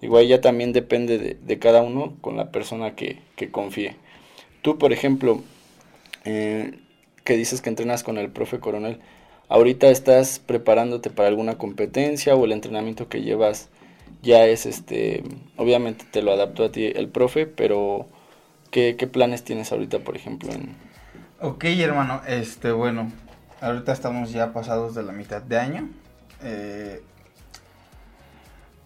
Igual 0.02 0.28
ya 0.28 0.42
también 0.42 0.74
depende 0.74 1.20
de, 1.20 1.36
de 1.36 1.60
cada 1.60 1.84
uno 1.84 2.16
con 2.22 2.38
la 2.38 2.52
persona 2.52 2.96
que, 2.96 3.20
que 3.36 3.52
confíe. 3.52 3.96
Tú, 4.62 4.77
por 4.77 4.94
ejemplo, 4.94 5.41
eh, 6.25 6.80
que 7.24 7.38
dices 7.38 7.62
que 7.62 7.70
entrenas 7.70 8.03
con 8.03 8.18
el 8.18 8.30
profe 8.30 8.60
coronel, 8.60 9.00
ahorita 9.50 9.88
estás 9.88 10.39
preparándote 10.39 11.10
para 11.10 11.30
alguna 11.30 11.58
competencia 11.58 12.36
o 12.36 12.46
el 12.46 12.51
entrenamiento 12.51 13.10
que 13.10 13.22
llevas 13.22 13.70
ya 14.22 14.46
es 14.46 14.65
este, 14.65 15.24
obviamente 15.58 16.06
te 16.10 16.22
lo 16.22 16.32
adaptó 16.32 16.65
a 16.65 16.72
ti 16.72 16.86
el 16.86 17.08
profe, 17.10 17.48
pero 17.48 18.06
¿qué, 18.70 18.94
planes 19.12 19.44
tienes 19.44 19.72
ahorita, 19.72 20.00
por 20.00 20.15
ejemplo? 20.15 20.51
En... 20.51 20.75
Ok, 21.39 21.65
hermano, 21.65 22.22
este, 22.27 22.72
bueno, 22.72 23.12
ahorita 23.62 23.91
estamos 23.91 24.32
ya 24.32 24.53
pasados 24.53 24.94
de 24.94 25.03
la 25.03 25.12
mitad 25.12 25.41
de 25.41 25.58
año. 25.58 25.89
Eh, 26.44 27.01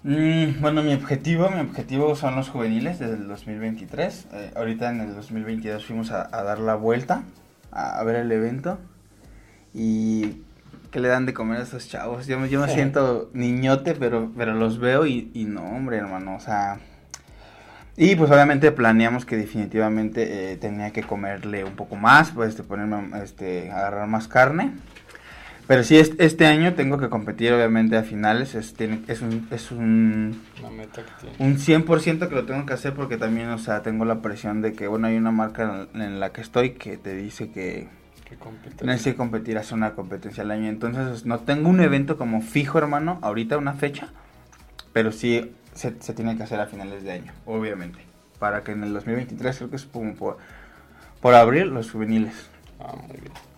mm, 0.05 0.61
bueno, 0.61 0.81
mi 0.83 0.93
objetivo, 0.93 1.49
mi 1.49 1.59
objetivo 1.59 2.15
son 2.15 2.35
los 2.35 2.49
juveniles 2.49 2.99
desde 2.99 3.15
el 3.15 3.27
2023. 3.27 4.27
Eh, 4.31 4.51
ahorita 4.55 4.89
en 4.89 5.01
el 5.01 5.15
2022 5.15 5.85
fuimos 5.85 6.11
a, 6.11 6.27
dar 6.27 6.59
la 6.59 6.75
vuelta, 6.75 7.23
a, 7.71 7.99
a, 7.99 8.03
ver 8.03 8.15
el 8.15 8.31
evento. 8.31 8.79
Y 9.73 10.45
que 10.95 11.01
le 11.01 11.09
dan 11.09 11.25
de 11.25 11.33
comer 11.33 11.59
a 11.59 11.63
esos 11.63 11.89
chavos. 11.89 12.25
Yo, 12.25 12.45
yo 12.45 12.61
me 12.61 12.69
siento 12.69 13.29
niñote, 13.33 13.95
pero, 13.95 14.31
pero 14.37 14.53
los 14.53 14.79
veo 14.79 15.05
y, 15.05 15.29
y, 15.33 15.43
no, 15.43 15.61
hombre, 15.61 15.97
hermano, 15.97 16.35
o 16.35 16.39
sea... 16.39 16.79
Y 17.97 18.15
pues 18.15 18.31
obviamente 18.31 18.71
planeamos 18.71 19.25
que 19.25 19.35
definitivamente 19.35 20.53
eh, 20.53 20.55
tenía 20.55 20.91
que 20.91 21.03
comerle 21.03 21.65
un 21.65 21.75
poco 21.75 21.97
más, 21.97 22.31
pues 22.31 22.51
este, 22.51 22.63
ponerme, 22.63 23.21
este, 23.21 23.71
agarrar 23.71 24.07
más 24.07 24.29
carne. 24.29 24.71
Pero 25.67 25.83
sí, 25.83 25.97
este, 25.97 26.45
año 26.45 26.75
tengo 26.75 26.97
que 26.99 27.09
competir 27.09 27.51
obviamente 27.51 27.97
a 27.97 28.03
finales, 28.03 28.53
es, 28.53 28.75
tiene, 28.75 29.01
es 29.07 29.21
un... 29.21 29.47
Es 29.49 29.71
un 29.71 30.41
meta 30.77 31.01
que 31.03 31.43
Un 31.43 31.57
100% 31.57 32.29
que 32.29 32.35
lo 32.35 32.45
tengo 32.45 32.65
que 32.65 32.73
hacer 32.73 32.93
porque 32.93 33.17
también, 33.17 33.49
o 33.49 33.57
sea, 33.57 33.81
tengo 33.81 34.05
la 34.05 34.21
presión 34.21 34.61
de 34.61 34.73
que, 34.73 34.87
bueno, 34.87 35.07
hay 35.07 35.17
una 35.17 35.31
marca 35.31 35.87
en 35.93 36.19
la 36.19 36.31
que 36.31 36.41
estoy 36.41 36.71
que 36.71 36.97
te 36.97 37.15
dice 37.15 37.49
que 37.49 37.87
Necesito 38.81 39.11
que 39.11 39.17
competir, 39.17 39.57
hacer 39.57 39.75
una 39.75 39.93
competencia 39.93 40.43
al 40.43 40.51
año. 40.51 40.67
Entonces, 40.67 41.25
no 41.25 41.39
tengo 41.39 41.69
un 41.69 41.79
evento 41.79 42.17
como 42.17 42.41
fijo, 42.41 42.77
hermano, 42.77 43.19
ahorita 43.21 43.57
una 43.57 43.73
fecha, 43.73 44.09
pero 44.93 45.11
sí 45.11 45.53
se, 45.73 45.91
tiene 45.91 46.35
que 46.35 46.43
hacer 46.43 46.59
a 46.59 46.65
finales 46.65 47.03
de 47.03 47.11
año, 47.11 47.33
obviamente. 47.45 47.99
Para 48.39 48.63
que 48.63 48.71
en 48.71 48.83
el 48.83 48.93
2023, 48.93 49.57
creo 49.57 49.69
que 49.69 49.75
es 49.75 49.85
como 49.85 50.15
por, 50.15 50.37
por 51.21 51.35
abril, 51.35 51.69
los 51.69 51.91
juveniles. 51.91 52.33
Ah, 52.79 52.95
muy 52.95 53.17
bien. 53.17 53.54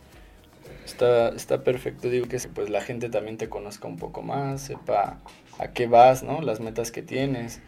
Está, 0.88 1.30
está 1.30 1.66
perfecto, 1.66 2.10
digo 2.10 2.30
que 2.30 2.40
pues 2.56 2.70
la 2.70 2.80
gente 2.80 3.10
también 3.10 3.36
te 3.36 3.50
conozca 3.50 3.90
un 3.90 3.98
poco 3.98 4.22
más, 4.22 4.62
sepa 4.62 5.20
a 5.60 5.68
qué 5.74 5.86
vas, 5.86 6.24
¿no? 6.24 6.42
Las 6.42 6.62
metas 6.62 6.92
que 6.92 7.02
tienes. 7.02 7.60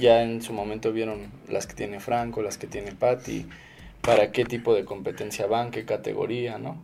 Ya 0.00 0.22
en 0.22 0.40
su 0.40 0.54
momento 0.54 0.90
vieron 0.90 1.30
las 1.46 1.66
que 1.66 1.74
tiene 1.74 2.00
Franco, 2.00 2.40
las 2.40 2.56
que 2.56 2.66
tiene 2.66 2.92
Patti 2.92 3.46
para 4.00 4.32
qué 4.32 4.46
tipo 4.46 4.74
de 4.74 4.86
competencia 4.86 5.46
van, 5.46 5.70
qué 5.70 5.84
categoría, 5.84 6.56
¿no? 6.56 6.82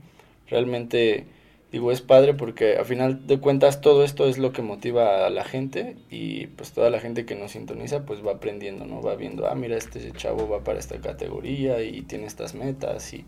Realmente, 0.48 1.24
digo, 1.72 1.92
es 1.92 2.02
padre 2.02 2.34
porque 2.34 2.76
a 2.76 2.84
final 2.84 3.26
de 3.26 3.38
cuentas 3.38 3.80
todo 3.80 4.04
esto 4.04 4.28
es 4.28 4.36
lo 4.36 4.52
que 4.52 4.60
motiva 4.60 5.26
a 5.26 5.30
la 5.30 5.44
gente 5.44 5.96
y 6.10 6.48
pues 6.48 6.72
toda 6.72 6.90
la 6.90 7.00
gente 7.00 7.24
que 7.24 7.36
nos 7.36 7.52
sintoniza 7.52 8.04
pues 8.04 8.24
va 8.24 8.32
aprendiendo, 8.32 8.84
¿no? 8.84 9.00
Va 9.00 9.14
viendo, 9.14 9.48
ah, 9.48 9.54
mira, 9.54 9.78
este 9.78 10.12
chavo 10.12 10.46
va 10.46 10.62
para 10.62 10.78
esta 10.78 11.00
categoría 11.00 11.82
y 11.82 12.02
tiene 12.02 12.26
estas 12.26 12.54
metas 12.54 13.14
y 13.14 13.24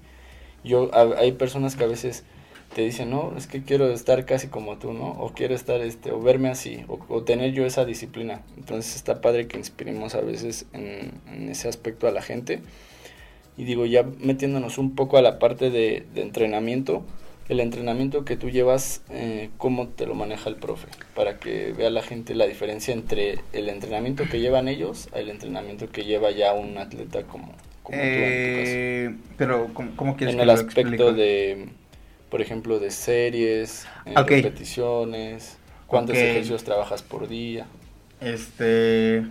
yo, 0.64 0.90
hay 0.92 1.32
personas 1.32 1.76
que 1.76 1.84
a 1.84 1.88
veces 1.88 2.24
te 2.74 2.82
dicen, 2.82 3.10
no, 3.10 3.34
es 3.36 3.46
que 3.46 3.62
quiero 3.62 3.90
estar 3.90 4.24
casi 4.24 4.48
como 4.48 4.78
tú, 4.78 4.92
¿no? 4.92 5.10
O 5.12 5.32
quiero 5.32 5.54
estar, 5.54 5.80
este, 5.80 6.10
o 6.12 6.20
verme 6.20 6.48
así, 6.48 6.84
o, 6.88 7.22
tener 7.22 7.52
yo 7.52 7.66
esa 7.66 7.84
disciplina. 7.84 8.42
Entonces 8.56 8.96
está 8.96 9.20
padre 9.20 9.46
que 9.46 9.58
inspiremos 9.58 10.14
a 10.14 10.20
veces 10.20 10.66
en, 10.72 11.12
en 11.32 11.48
ese 11.48 11.68
aspecto 11.68 12.08
a 12.08 12.12
la 12.12 12.22
gente 12.22 12.62
y 13.56 13.64
digo, 13.64 13.86
ya 13.86 14.04
metiéndonos 14.18 14.78
un 14.78 14.94
poco 14.94 15.18
a 15.18 15.22
la 15.22 15.38
parte 15.38 15.70
de, 15.70 16.06
entrenamiento, 16.14 17.02
el 17.48 17.60
entrenamiento 17.60 18.24
que 18.24 18.36
tú 18.36 18.50
llevas, 18.50 19.02
eh, 19.10 19.50
¿cómo 19.58 19.88
te 19.88 20.06
lo 20.06 20.14
maneja 20.14 20.48
el 20.48 20.56
profe? 20.56 20.88
Para 21.14 21.38
que 21.38 21.72
vea 21.72 21.90
la 21.90 22.02
gente 22.02 22.34
la 22.34 22.46
diferencia 22.46 22.94
entre 22.94 23.40
el 23.52 23.68
entrenamiento 23.68 24.24
que 24.30 24.40
llevan 24.40 24.68
ellos 24.68 25.08
al 25.14 25.28
entrenamiento 25.28 25.90
que 25.90 26.04
lleva 26.04 26.30
ya 26.30 26.54
un 26.54 26.78
atleta 26.78 27.24
como, 27.24 27.52
como 27.82 27.98
tú 27.98 28.04
en 28.04 28.14
tu 28.14 28.22
eh, 28.24 29.10
caso. 29.10 29.34
Pero, 29.36 29.70
¿cómo, 29.96 30.16
quieres 30.16 30.34
en 30.34 30.40
el 30.40 30.50
aspecto 30.50 31.12
de, 31.12 31.68
por 32.32 32.40
ejemplo, 32.40 32.78
de 32.78 32.90
series, 32.90 33.86
eh, 34.06 34.14
repeticiones, 34.16 35.58
cuántos 35.86 36.16
ejercicios 36.16 36.64
trabajas 36.64 37.02
por 37.02 37.28
día. 37.28 37.66
Este... 38.22 39.22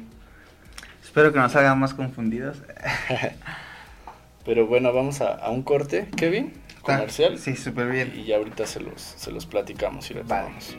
Espero 1.01 1.33
que 1.33 1.39
nos 1.39 1.55
hagan 1.55 1.79
más 1.79 1.95
confundidos. 1.95 2.61
Pero 4.45 4.67
bueno, 4.67 4.93
vamos 4.93 5.19
a, 5.19 5.49
un 5.49 5.63
corte, 5.63 6.09
Kevin, 6.15 6.53
comercial. 6.83 7.39
sí, 7.39 7.55
súper 7.55 7.89
bien. 7.89 8.13
Y 8.15 8.25
ya 8.25 8.37
ahorita 8.37 8.67
se 8.67 8.79
los, 8.79 9.01
se 9.01 9.31
los 9.31 9.47
platicamos 9.47 10.11
y 10.11 10.13
lo 10.13 10.23
vamos. 10.23 10.77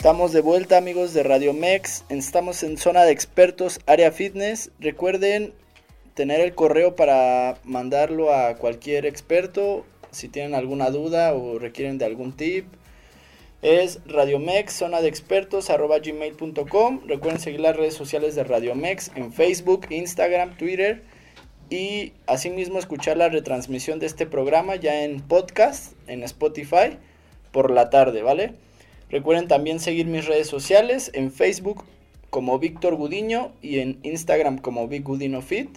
Estamos 0.00 0.32
de 0.32 0.40
vuelta 0.40 0.78
amigos 0.78 1.12
de 1.12 1.22
Radio 1.22 1.52
Mex, 1.52 2.06
estamos 2.08 2.62
en 2.62 2.78
zona 2.78 3.04
de 3.04 3.12
expertos, 3.12 3.80
área 3.84 4.10
fitness. 4.10 4.70
Recuerden 4.80 5.52
tener 6.14 6.40
el 6.40 6.54
correo 6.54 6.96
para 6.96 7.58
mandarlo 7.64 8.32
a 8.32 8.56
cualquier 8.56 9.04
experto 9.04 9.84
si 10.10 10.28
tienen 10.28 10.54
alguna 10.54 10.88
duda 10.88 11.34
o 11.34 11.58
requieren 11.58 11.98
de 11.98 12.06
algún 12.06 12.34
tip. 12.34 12.64
Es 13.60 14.00
Radiomex, 14.06 14.72
zona 14.72 15.02
de 15.02 15.08
expertos, 15.08 15.68
arroba 15.68 15.98
gmail.com. 15.98 17.00
Recuerden 17.06 17.38
seguir 17.38 17.60
las 17.60 17.76
redes 17.76 17.92
sociales 17.92 18.34
de 18.34 18.44
Radiomex 18.44 19.10
en 19.16 19.34
Facebook, 19.34 19.86
Instagram, 19.90 20.56
Twitter. 20.56 21.02
Y 21.68 22.14
asimismo 22.26 22.78
escuchar 22.78 23.18
la 23.18 23.28
retransmisión 23.28 23.98
de 23.98 24.06
este 24.06 24.24
programa 24.24 24.76
ya 24.76 25.04
en 25.04 25.20
podcast, 25.20 25.92
en 26.06 26.22
Spotify, 26.22 26.96
por 27.52 27.70
la 27.70 27.90
tarde, 27.90 28.22
¿vale? 28.22 28.54
Recuerden 29.10 29.48
también 29.48 29.80
seguir 29.80 30.06
mis 30.06 30.26
redes 30.26 30.46
sociales 30.46 31.10
en 31.14 31.32
Facebook 31.32 31.84
como 32.30 32.58
Víctor 32.58 32.94
Gudiño 32.94 33.52
y 33.60 33.80
en 33.80 33.98
Instagram 34.02 34.58
como 34.58 34.86
Vic 34.88 35.04
Gudino 35.04 35.42
Fit. 35.42 35.68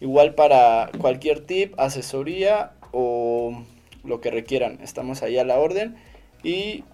Igual 0.00 0.34
para 0.34 0.90
cualquier 0.98 1.40
tip, 1.40 1.78
asesoría 1.78 2.72
o 2.92 3.62
lo 4.04 4.20
que 4.20 4.30
requieran. 4.30 4.78
Estamos 4.82 5.22
ahí 5.22 5.38
a 5.38 5.44
la 5.44 5.58
orden. 5.58 5.96
Y 6.42 6.84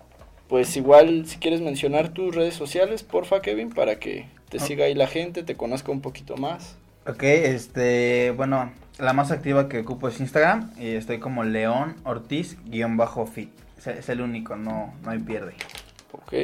pues 0.49 0.77
igual 0.77 1.27
si 1.27 1.39
quieres 1.39 1.61
mencionar 1.61 2.11
tus 2.11 2.35
redes 2.35 2.55
sociales, 2.55 3.03
porfa 3.03 3.43
Kevin, 3.43 3.71
para 3.71 3.99
que 3.99 4.27
te 4.49 4.61
siga 4.61 4.85
ahí 4.85 4.95
la 4.95 5.07
gente, 5.07 5.43
te 5.43 5.57
conozca 5.57 5.91
un 5.91 6.01
poquito 6.01 6.37
más. 6.37 6.77
Ok, 7.07 7.23
este, 7.23 8.33
bueno, 8.33 8.73
la 8.99 9.13
más 9.13 9.31
activa 9.33 9.69
que 9.69 9.79
ocupo 9.79 10.09
es 10.09 10.21
Instagram 10.21 10.73
y 10.79 10.91
estoy 10.91 11.19
como 11.19 11.45
León 11.45 11.97
Ortiz-fit. 12.05 13.51
Es 13.87 14.09
el 14.09 14.21
único, 14.21 14.57
no, 14.57 14.93
no 15.03 15.11
hay 15.11 15.19
pierde. 15.19 15.55
Ok. 16.13 16.35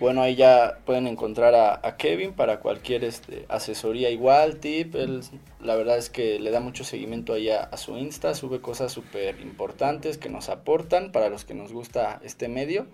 Bueno, 0.00 0.22
ahí 0.22 0.34
ya 0.34 0.80
pueden 0.84 1.06
encontrar 1.06 1.54
a, 1.54 1.96
Kevin 1.96 2.32
para 2.32 2.58
cualquier 2.58 3.04
este, 3.04 3.46
asesoría 3.48 4.10
igual, 4.10 4.56
tip. 4.56 4.96
Él, 4.96 5.22
la 5.60 5.76
verdad 5.76 5.96
es 5.96 6.10
que 6.10 6.40
le 6.40 6.50
da 6.50 6.60
mucho 6.60 6.82
seguimiento 6.82 7.32
allá 7.32 7.62
a 7.62 7.76
su 7.76 7.96
Insta, 7.96 8.34
sube 8.34 8.60
cosas 8.60 8.92
súper 8.92 9.40
importantes 9.40 10.18
que 10.18 10.28
nos 10.28 10.48
aportan 10.48 11.12
para 11.12 11.28
los 11.28 11.44
que 11.44 11.54
nos 11.54 11.72
gusta 11.72 12.20
este 12.24 12.48
medio. 12.48 12.86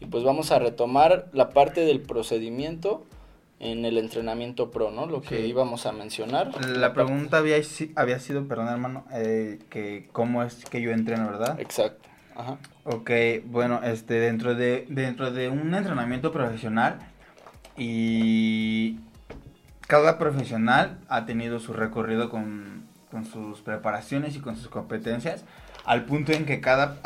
Y 0.00 0.06
pues 0.06 0.24
vamos 0.24 0.50
a 0.50 0.58
retomar 0.58 1.28
la 1.32 1.50
parte 1.50 1.82
del 1.82 2.02
procedimiento 2.02 3.06
en 3.60 3.84
el 3.84 3.96
entrenamiento 3.96 4.72
pro, 4.72 4.90
¿no? 4.90 5.06
Lo 5.06 5.22
que 5.22 5.46
íbamos 5.46 5.86
a 5.86 5.92
mencionar. 5.92 6.50
La 6.66 6.92
pregunta 6.92 7.38
había, 7.38 7.56
había 7.94 8.18
sido, 8.18 8.46
perdón 8.48 8.68
hermano, 8.68 9.06
eh, 9.12 9.60
que 9.70 10.08
cómo 10.12 10.42
es 10.42 10.64
que 10.64 10.82
yo 10.82 10.90
entreno, 10.90 11.30
¿verdad? 11.30 11.60
Exacto. 11.60 12.08
Ajá. 12.36 12.58
Ok, 12.84 13.10
bueno, 13.46 13.80
este, 13.82 14.14
dentro 14.14 14.54
de, 14.54 14.86
dentro 14.88 15.30
de 15.30 15.48
un 15.48 15.74
entrenamiento 15.74 16.32
profesional 16.32 16.98
y 17.76 18.98
cada 19.86 20.18
profesional 20.18 20.98
ha 21.08 21.26
tenido 21.26 21.60
su 21.60 21.72
recorrido 21.72 22.30
con, 22.30 22.84
con 23.10 23.24
sus 23.24 23.60
preparaciones 23.60 24.36
y 24.36 24.40
con 24.40 24.56
sus 24.56 24.68
competencias, 24.68 25.44
al 25.84 26.04
punto 26.04 26.32
en 26.32 26.46
que 26.46 26.60
cada 26.60 26.98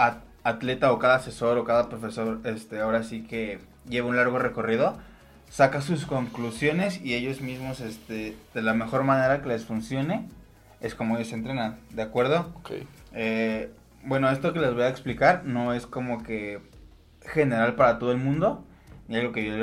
atleta 0.42 0.92
o 0.92 0.98
cada 0.98 1.16
asesor 1.16 1.58
o 1.58 1.64
cada 1.64 1.88
profesor, 1.88 2.40
este, 2.44 2.80
ahora 2.80 3.02
sí 3.02 3.22
que 3.22 3.60
lleva 3.88 4.08
un 4.08 4.16
largo 4.16 4.38
recorrido, 4.38 4.96
saca 5.50 5.80
sus 5.80 6.06
conclusiones 6.06 7.00
y 7.02 7.14
ellos 7.14 7.40
mismos, 7.40 7.80
este, 7.80 8.36
de 8.54 8.62
la 8.62 8.74
mejor 8.74 9.04
manera 9.04 9.42
que 9.42 9.48
les 9.48 9.64
funcione, 9.64 10.28
es 10.80 10.94
como 10.94 11.16
ellos 11.16 11.32
entrenan, 11.32 11.78
¿de 11.90 12.02
acuerdo? 12.02 12.52
Eh, 13.12 13.70
bueno, 14.08 14.30
esto 14.30 14.54
que 14.54 14.58
les 14.58 14.72
voy 14.72 14.84
a 14.84 14.88
explicar 14.88 15.44
no 15.44 15.74
es 15.74 15.86
como 15.86 16.22
que 16.22 16.60
general 17.20 17.74
para 17.74 17.98
todo 17.98 18.10
el 18.10 18.16
mundo, 18.16 18.64
ni 19.06 19.16
algo 19.16 19.32
que 19.32 19.44
yo 19.44 19.54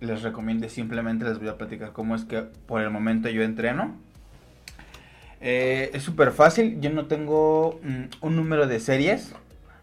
les, 0.00 0.22
recomiende, 0.22 0.70
simplemente 0.70 1.26
les 1.26 1.38
voy 1.38 1.48
a 1.48 1.58
platicar 1.58 1.92
cómo 1.92 2.14
es 2.14 2.24
que 2.24 2.42
por 2.66 2.80
el 2.80 2.88
momento 2.88 3.28
yo 3.28 3.42
entreno. 3.42 3.94
Eh, 5.42 5.90
es 5.92 6.02
súper 6.02 6.32
fácil, 6.32 6.80
yo 6.80 6.88
no 6.90 7.06
tengo 7.06 7.78
mm, 7.82 8.24
un 8.24 8.36
número 8.36 8.66
de 8.66 8.80
series, 8.80 9.34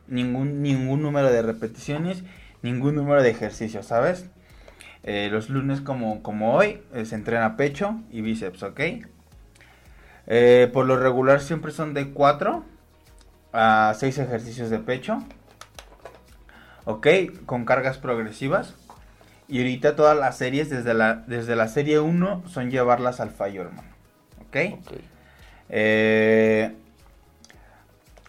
ningún, 0.07 0.63
ningún 0.63 1.03
número 1.03 1.31
de 1.31 1.43
repeticiones, 1.43 2.23
ningún 2.63 2.95
número 2.95 3.21
de 3.21 3.29
ejercicios, 3.29 3.85
¿sabes? 3.85 4.31
Eh, 5.03 5.29
los 5.31 5.49
lunes 5.49 5.79
como, 5.81 6.23
como 6.23 6.55
hoy 6.55 6.81
eh, 6.95 7.05
se 7.05 7.13
entrena 7.13 7.55
pecho 7.55 8.01
y 8.11 8.21
bíceps, 8.21 8.63
¿ok? 8.63 8.81
Por 10.73 10.87
lo 10.87 10.97
regular 10.97 11.39
siempre 11.39 11.71
son 11.71 11.93
de 11.93 12.09
4 12.09 12.76
a 13.53 13.93
6 13.97 14.17
ejercicios 14.19 14.69
de 14.69 14.79
pecho, 14.79 15.23
¿ok? 16.85 17.07
Con 17.45 17.65
cargas 17.65 17.97
progresivas. 17.97 18.75
Y 19.47 19.59
ahorita 19.59 19.95
todas 19.95 20.17
las 20.17 20.37
series, 20.37 20.69
desde 20.69 20.93
la, 20.93 21.15
desde 21.27 21.55
la 21.55 21.67
serie 21.67 21.99
1, 21.99 22.43
son 22.47 22.69
llevarlas 22.69 23.19
al 23.19 23.29
fallo, 23.29 23.61
hermano. 23.61 23.87
¿Ok? 24.47 24.57
Eh, 25.69 26.75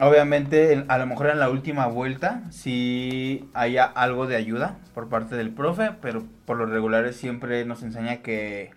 Obviamente, 0.00 0.84
a 0.86 0.98
lo 0.98 1.06
mejor 1.06 1.30
en 1.30 1.40
la 1.40 1.50
última 1.50 1.86
vuelta 1.88 2.42
sí 2.50 3.50
haya 3.52 3.84
algo 3.84 4.28
de 4.28 4.36
ayuda 4.36 4.78
por 4.94 5.08
parte 5.08 5.34
del 5.34 5.50
profe, 5.50 5.90
pero 6.00 6.24
por 6.44 6.56
lo 6.56 6.66
regular 6.66 7.12
siempre 7.12 7.64
nos 7.64 7.82
enseña 7.82 8.18
que 8.18 8.70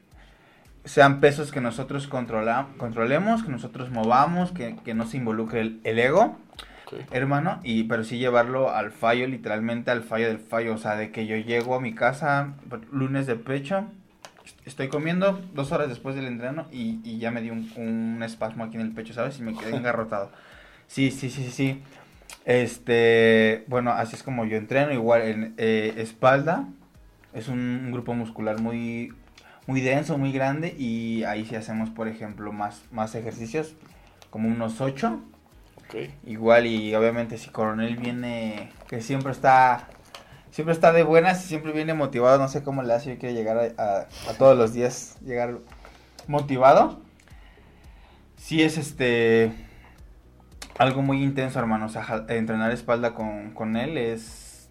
sean 0.86 1.20
pesos 1.20 1.52
que 1.52 1.62
nosotros 1.62 2.08
controla, 2.08 2.68
controlemos, 2.78 3.44
que 3.44 3.52
nosotros 3.52 3.92
movamos, 3.92 4.52
que, 4.52 4.94
no 4.94 5.06
se 5.06 5.18
involucre 5.18 5.62
el, 5.84 6.00
ego, 6.00 6.38
hermano, 7.12 7.60
y 7.64 7.84
pero 7.84 8.04
sí 8.04 8.18
llevarlo 8.18 8.72
al 8.72 8.92
fallo, 8.92 9.28
literalmente 9.28 9.92
al 9.92 10.04
fallo 10.04 10.28
del 10.28 10.40
fallo, 10.40 10.74
o 10.74 10.78
sea, 10.78 10.96
de 10.96 11.12
que 11.12 11.26
yo 11.26 11.38
llego 11.38 11.76
a 11.76 11.80
mi 11.80 11.94
casa 11.94 12.54
lunes 12.92 13.28
de 13.28 13.36
pecho, 13.36 13.86
estoy 14.66 14.90
comiendo 14.90 15.42
dos 15.54 15.72
horas 15.72 15.90
después 15.90 16.16
del 16.16 16.26
entreno 16.26 16.68
y, 16.72 17.18
ya 17.20 17.32
me 17.32 17.42
dio 17.42 17.54
un, 17.54 17.72
un, 17.76 18.24
espasmo 18.24 18.64
aquí 18.64 18.76
en 18.76 18.82
el 18.82 18.92
pecho, 18.92 19.14
¿sabes? 19.14 19.40
Y 19.40 19.44
me 19.44 19.56
quedé 19.56 19.76
engarrotado. 19.76 20.32
Sí, 20.88 21.10
sí, 21.10 21.30
sí, 21.30 21.50
sí. 21.50 21.82
Este, 22.46 23.64
bueno, 23.68 23.92
así 23.92 24.16
es 24.16 24.24
como 24.24 24.46
yo 24.46 24.58
entreno, 24.58 24.92
igual 24.92 25.22
en 25.22 25.53
eh, 25.58 25.94
espalda. 25.98 26.68
Es 27.34 27.48
un, 27.48 27.92
grupo 27.92 28.14
muscular 28.14 28.60
muy, 28.60 29.14
muy 29.72 29.81
denso, 29.81 30.18
muy 30.18 30.31
grande 30.31 30.75
y 30.77 31.24
ahí 31.24 31.46
sí 31.46 31.55
hacemos, 31.55 31.90
por 31.90 32.07
ejemplo, 32.07 32.51
más, 32.51 32.81
más 32.92 33.16
ejercicios, 33.16 33.74
como 34.29 34.50
unos 34.50 34.81
8. 34.81 35.22
Okay. 35.86 36.14
Igual 36.25 36.68
y 36.68 36.94
obviamente 36.94 37.38
si 37.38 37.50
Coronel 37.50 37.96
viene, 37.96 38.72
que 38.88 39.01
siempre 39.01 39.31
está, 39.31 39.88
siempre 40.51 40.74
está 40.74 40.92
de 40.92 41.03
buenas, 41.03 41.42
siempre 41.42 41.72
viene 41.72 41.94
motivado, 41.94 42.38
no 42.38 42.48
sé 42.50 42.64
cómo 42.64 42.84
le 42.84 42.94
hace, 42.94 43.14
yo 43.14 43.20
quiero 43.20 43.34
llegar 43.34 43.74
a, 43.77 44.07
a 44.29 44.34
todos 44.38 44.57
los 44.57 44.74
días, 44.74 45.18
llegar 45.25 45.60
motivado. 46.27 47.00
Sí 48.36 48.62
es 48.62 48.77
este 48.77 49.53
algo 50.81 51.01
muy 51.01 51.24
intenso, 51.24 51.60
hermano. 51.60 51.86
O 51.86 51.90
sea, 51.90 52.25
entrenar 52.29 52.72
espalda 52.72 53.14
con, 53.14 53.75
él 53.75 53.98
es 53.98 54.70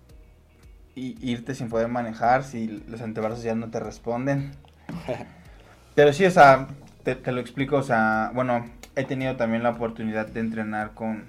irte 0.96 1.54
sin 1.54 1.68
poder 1.68 1.88
manejar 1.88 2.42
si 2.44 2.82
los 2.88 3.00
antebrazos 3.00 3.42
ya 3.42 3.54
no 3.54 3.70
te 3.70 3.80
responden. 3.80 4.52
Pero 5.94 6.12
sí, 6.12 6.24
o 6.24 6.30
sea, 6.30 6.68
te, 7.02 7.32
lo 7.32 7.40
explico, 7.40 7.76
o 7.76 7.82
sea, 7.82 8.30
bueno, 8.34 8.66
he 8.96 9.04
tenido 9.04 9.36
también 9.36 9.62
la 9.62 9.70
oportunidad 9.70 10.26
de 10.26 10.40
entrenar 10.40 10.92
con, 10.94 11.24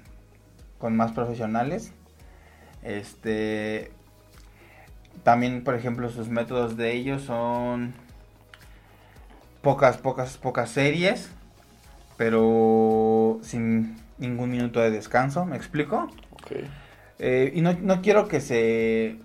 con 0.78 0.96
más 0.96 1.12
profesionales. 1.12 1.94
Este, 2.84 3.92
también, 5.24 5.64
por 5.64 5.76
ejemplo, 5.76 6.10
sus 6.10 6.30
métodos 6.30 6.78
de 6.78 6.94
ellos 6.94 7.24
son 7.24 7.94
pocas, 9.62 9.98
pocas, 9.98 10.38
pocas 10.38 10.70
series, 10.70 11.32
pero 12.18 13.40
sin 13.44 13.98
ningún 14.18 14.52
minuto 14.52 14.80
de 14.80 14.92
descanso, 14.92 15.46
¿me 15.46 15.58
explico? 15.58 16.10
Eh, 17.20 17.52
y 17.56 17.62
no, 17.62 18.02
quiero 18.02 18.28
que 18.28 18.42
se 18.42 19.18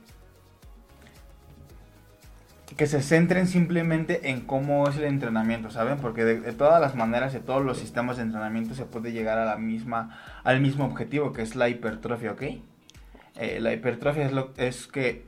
que 2.76 2.86
se 2.86 3.02
centren 3.02 3.46
simplemente 3.46 4.30
en 4.30 4.42
cómo 4.42 4.88
es 4.88 4.96
el 4.96 5.04
entrenamiento, 5.04 5.70
¿saben? 5.70 5.98
Porque 5.98 6.24
de, 6.24 6.52
todas 6.52 6.80
las 6.80 6.94
maneras, 6.94 7.32
de 7.32 7.40
todos 7.40 7.64
los 7.64 7.78
sistemas 7.78 8.16
de 8.16 8.24
entrenamiento 8.24 8.74
se 8.74 8.84
puede 8.84 9.12
llegar 9.12 9.38
a 9.38 9.44
la 9.44 9.56
misma, 9.56 10.20
al 10.44 10.60
mismo 10.60 10.84
objetivo, 10.84 11.32
que 11.32 11.42
es 11.42 11.56
la 11.56 11.68
hipertrofia, 11.68 12.32
¿ok? 12.32 12.42
Eh, 13.36 13.58
la 13.60 13.72
hipertrofia 13.72 14.26
es, 14.26 14.32
lo, 14.32 14.52
es 14.56 14.86
que 14.86 15.24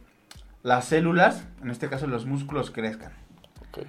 las 0.62 0.84
células, 0.86 1.44
en 1.62 1.70
este 1.70 1.88
caso 1.88 2.06
los 2.06 2.26
músculos, 2.26 2.70
crezcan. 2.70 3.12
Ok. 3.70 3.86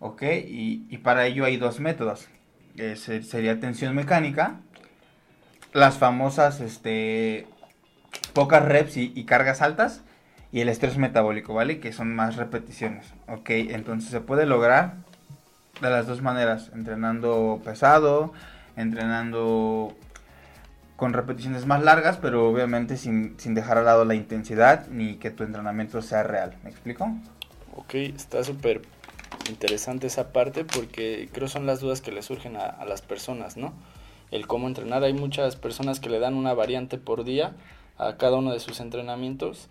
Ok, 0.00 0.22
y, 0.22 0.86
y 0.90 0.98
para 0.98 1.26
ello 1.26 1.44
hay 1.44 1.56
dos 1.56 1.80
métodos. 1.80 2.28
Sería 2.94 3.58
tensión 3.58 3.94
mecánica 3.94 4.60
las 5.72 5.98
famosas, 5.98 6.60
este, 6.60 7.46
pocas 8.32 8.64
reps 8.64 8.96
y, 8.96 9.24
cargas 9.24 9.62
altas 9.62 10.02
y 10.52 10.60
el 10.60 10.68
estrés 10.68 10.96
metabólico, 10.96 11.54
¿vale? 11.54 11.80
Que 11.80 11.92
son 11.92 12.14
más 12.14 12.36
repeticiones, 12.36 13.12
¿ok? 13.28 13.50
Entonces 13.50 14.10
se 14.10 14.20
puede 14.20 14.46
lograr 14.46 14.96
de 15.80 15.90
las 15.90 16.06
dos 16.06 16.22
maneras, 16.22 16.70
entrenando 16.74 17.60
pesado, 17.64 18.32
entrenando 18.76 19.94
con 20.96 21.12
repeticiones 21.12 21.66
más 21.66 21.82
largas, 21.82 22.16
pero 22.16 22.48
obviamente 22.48 22.96
sin, 22.96 23.38
sin 23.38 23.54
dejar 23.54 23.78
al 23.78 23.84
lado 23.84 24.04
la 24.04 24.14
intensidad 24.14 24.88
ni 24.88 25.16
que 25.16 25.30
tu 25.30 25.44
entrenamiento 25.44 26.02
sea 26.02 26.24
real, 26.24 26.56
¿me 26.64 26.70
explico? 26.70 27.08
Ok, 27.76 27.94
está 27.94 28.42
súper 28.42 28.82
interesante 29.48 30.08
esa 30.08 30.32
parte 30.32 30.64
porque 30.64 31.28
creo 31.32 31.46
son 31.46 31.66
las 31.66 31.80
dudas 31.80 32.00
que 32.00 32.10
le 32.10 32.22
surgen 32.22 32.56
a, 32.56 32.66
a 32.66 32.84
las 32.84 33.02
personas, 33.02 33.56
¿no? 33.56 33.72
el 34.30 34.46
cómo 34.46 34.66
entrenar. 34.66 35.02
Hay 35.04 35.14
muchas 35.14 35.56
personas 35.56 36.00
que 36.00 36.10
le 36.10 36.18
dan 36.18 36.34
una 36.34 36.54
variante 36.54 36.98
por 36.98 37.24
día 37.24 37.52
a 37.96 38.16
cada 38.16 38.36
uno 38.36 38.52
de 38.52 38.60
sus 38.60 38.80
entrenamientos 38.80 39.68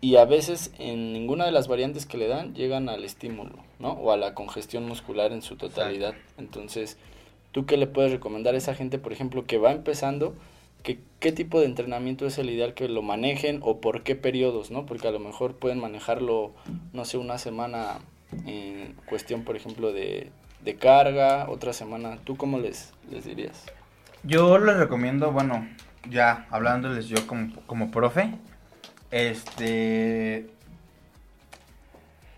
y 0.00 0.16
a 0.16 0.24
veces 0.24 0.72
en 0.78 1.12
ninguna 1.12 1.44
de 1.44 1.52
las 1.52 1.68
variantes 1.68 2.06
que 2.06 2.18
le 2.18 2.28
dan 2.28 2.54
llegan 2.54 2.88
al 2.88 3.04
estímulo, 3.04 3.54
¿no? 3.78 3.92
O 3.92 4.12
a 4.12 4.16
la 4.16 4.34
congestión 4.34 4.86
muscular 4.86 5.32
en 5.32 5.42
su 5.42 5.56
totalidad. 5.56 6.14
Entonces, 6.36 6.96
¿tú 7.52 7.66
qué 7.66 7.76
le 7.76 7.86
puedes 7.86 8.12
recomendar 8.12 8.54
a 8.54 8.58
esa 8.58 8.74
gente, 8.74 8.98
por 8.98 9.12
ejemplo, 9.12 9.44
que 9.44 9.58
va 9.58 9.72
empezando? 9.72 10.34
Que, 10.84 11.00
¿Qué 11.18 11.32
tipo 11.32 11.58
de 11.58 11.66
entrenamiento 11.66 12.26
es 12.26 12.38
el 12.38 12.48
ideal 12.50 12.74
que 12.74 12.88
lo 12.88 13.02
manejen 13.02 13.58
o 13.62 13.80
por 13.80 14.04
qué 14.04 14.14
periodos, 14.14 14.70
¿no? 14.70 14.86
Porque 14.86 15.08
a 15.08 15.12
lo 15.12 15.18
mejor 15.18 15.54
pueden 15.54 15.80
manejarlo, 15.80 16.52
no 16.92 17.04
sé, 17.04 17.18
una 17.18 17.38
semana 17.38 17.98
en 18.46 18.94
cuestión, 19.06 19.42
por 19.42 19.56
ejemplo, 19.56 19.92
de, 19.92 20.30
de 20.64 20.76
carga, 20.76 21.50
otra 21.50 21.72
semana. 21.72 22.18
¿Tú 22.22 22.36
cómo 22.36 22.60
les, 22.60 22.92
les 23.10 23.24
dirías? 23.24 23.64
Yo 24.22 24.58
les 24.58 24.76
recomiendo, 24.76 25.32
bueno, 25.32 25.66
ya 26.08 26.46
hablándoles 26.50 27.08
yo 27.08 27.26
como, 27.26 27.52
como 27.66 27.90
profe, 27.90 28.32
este... 29.10 30.50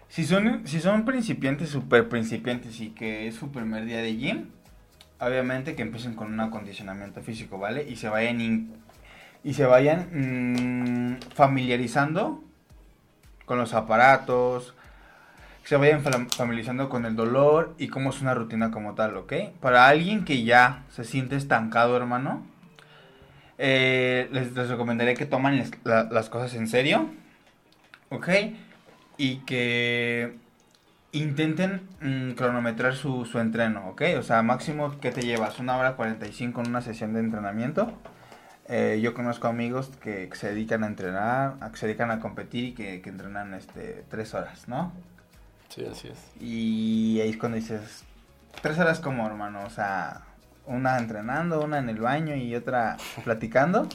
Si 0.08 0.24
son, 0.24 0.66
si 0.66 0.80
son 0.80 1.04
principiantes, 1.04 1.68
super 1.68 2.08
principiantes 2.08 2.80
y 2.80 2.90
que 2.90 3.28
es 3.28 3.36
su 3.36 3.52
primer 3.52 3.84
día 3.84 3.98
de 3.98 4.16
gym, 4.16 4.46
obviamente 5.20 5.76
que 5.76 5.82
empiecen 5.82 6.14
con 6.14 6.32
un 6.32 6.40
acondicionamiento 6.40 7.22
físico, 7.22 7.58
¿vale? 7.58 7.86
Y 7.88 7.94
se 7.94 8.08
vayan, 8.08 8.70
y 9.44 9.54
se 9.54 9.66
vayan 9.66 10.08
mm, 10.12 11.34
familiarizando 11.34 12.42
con 13.44 13.58
los 13.58 13.72
aparatos, 13.72 14.74
se 15.64 15.76
vayan 15.76 16.02
familiarizando 16.02 16.88
con 16.88 17.04
el 17.04 17.14
dolor 17.14 17.74
y 17.78 17.86
cómo 17.86 18.10
es 18.10 18.20
una 18.20 18.34
rutina 18.34 18.72
como 18.72 18.94
tal, 18.94 19.16
¿ok? 19.16 19.32
Para 19.60 19.86
alguien 19.86 20.24
que 20.24 20.42
ya 20.42 20.82
se 20.90 21.04
siente 21.04 21.36
estancado, 21.36 21.96
hermano, 21.96 22.44
eh, 23.62 24.26
les, 24.32 24.54
recomendaría 24.54 25.14
que 25.14 25.26
tomen 25.26 25.70
las 25.84 26.30
cosas 26.30 26.54
en 26.54 26.66
serio, 26.66 27.10
¿ok? 28.08 28.28
Y 29.18 29.36
que 29.40 30.34
intenten 31.12 31.82
mm, 32.00 32.30
cronometrar 32.32 32.94
su, 32.94 33.26
su 33.26 33.38
entreno, 33.38 33.90
¿ok? 33.90 34.02
O 34.18 34.22
sea, 34.22 34.42
máximo 34.42 34.98
que 34.98 35.10
te 35.10 35.20
llevas 35.20 35.58
una 35.58 35.76
hora 35.76 35.94
45 35.94 36.62
en 36.62 36.68
una 36.68 36.80
sesión 36.80 37.12
de 37.12 37.20
entrenamiento. 37.20 37.92
Eh, 38.66 39.00
yo 39.02 39.12
conozco 39.12 39.46
amigos 39.46 39.90
que, 40.00 40.30
se 40.32 40.48
dedican 40.48 40.82
a 40.82 40.86
entrenar, 40.86 41.56
a, 41.60 41.70
que 41.70 41.76
se 41.76 41.86
dedican 41.86 42.10
a 42.10 42.18
competir 42.18 42.64
y 42.64 42.72
que, 42.72 43.02
que 43.02 43.10
entrenan 43.10 43.52
este, 43.52 44.04
tres 44.08 44.32
horas, 44.32 44.68
¿no? 44.68 44.90
Sí, 45.68 45.84
así 45.84 46.08
es. 46.08 46.18
Y 46.40 47.20
ahí 47.20 47.28
es 47.28 47.36
cuando 47.36 47.56
dices, 47.56 48.04
tres 48.62 48.78
horas 48.78 49.00
como 49.00 49.26
hermano, 49.26 49.64
o 49.66 49.70
sea, 49.70 50.22
una 50.66 50.98
entrenando, 50.98 51.62
una 51.62 51.78
en 51.78 51.88
el 51.88 51.98
baño 51.98 52.34
y 52.34 52.54
otra 52.54 52.96
platicando. 53.24 53.88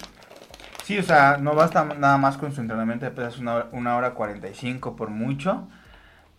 Sí, 0.83 0.97
o 0.99 1.03
sea, 1.03 1.37
no 1.37 1.55
basta 1.55 1.83
nada 1.83 2.17
más 2.17 2.37
con 2.37 2.53
su 2.53 2.61
entrenamiento 2.61 3.05
de 3.05 3.11
pesas 3.11 3.39
una 3.39 3.55
hora, 3.55 3.67
una 3.71 3.97
hora 3.97 4.13
45 4.13 4.95
por 4.95 5.09
mucho. 5.09 5.67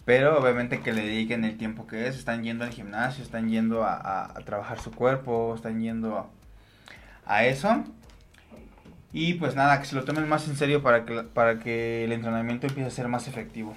Pero 0.07 0.39
obviamente 0.39 0.81
que 0.83 0.93
le 0.93 1.03
dediquen 1.03 1.45
el 1.45 1.59
tiempo 1.59 1.89
que 1.89 2.07
es. 2.07 2.17
Están 2.17 2.45
yendo 2.45 2.65
al 2.65 2.71
gimnasio, 2.71 3.25
están 3.25 3.49
yendo 3.49 3.85
a, 3.85 4.33
trabajar 4.45 4.79
su 4.79 4.93
cuerpo, 4.93 5.53
están 5.57 5.81
yendo 5.81 6.31
a, 7.27 7.45
eso. 7.45 7.83
Y 9.13 9.35
pues 9.35 9.57
nada, 9.57 9.81
que 9.81 9.87
se 9.87 9.97
lo 9.97 10.05
tomen 10.05 10.29
más 10.29 10.47
en 10.47 10.57
serio 10.57 10.81
para 10.81 11.05
que, 11.05 11.23
para 11.25 11.59
que 11.59 12.05
el 12.05 12.13
entrenamiento 12.13 12.69
empiece 12.69 12.87
a 12.89 12.93
ser 12.93 13.09
más 13.09 13.27
efectivo. 13.27 13.75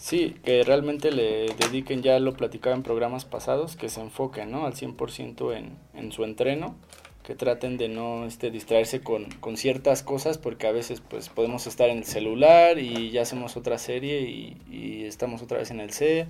Sí, 0.00 0.34
que 0.44 0.62
realmente 0.62 1.12
le 1.12 1.48
dediquen, 1.58 2.02
ya 2.02 2.18
lo 2.20 2.32
platicaba 2.32 2.74
en 2.74 2.82
programas 2.82 3.26
pasados, 3.26 3.76
que 3.76 3.90
se 3.90 4.00
enfoquen 4.00 4.50
¿no? 4.50 4.64
al 4.64 4.72
100% 4.72 5.54
en, 5.54 5.76
en 5.94 6.10
su 6.10 6.24
entreno 6.24 6.74
que 7.22 7.34
traten 7.34 7.76
de 7.76 7.88
no 7.90 8.24
este, 8.24 8.50
distraerse 8.50 9.02
con, 9.02 9.26
con, 9.40 9.58
ciertas 9.58 10.02
cosas 10.02 10.38
porque 10.38 10.66
a 10.66 10.72
veces 10.72 11.02
pues 11.02 11.28
podemos 11.28 11.66
estar 11.66 11.90
en 11.90 11.98
el 11.98 12.04
celular 12.04 12.78
y 12.78 13.10
ya 13.10 13.20
hacemos 13.20 13.58
otra 13.58 13.76
serie 13.76 14.22
y, 14.22 14.56
y, 14.70 15.04
estamos 15.04 15.42
otra 15.42 15.58
vez 15.58 15.70
en 15.70 15.80
el 15.80 15.92
C. 15.92 16.26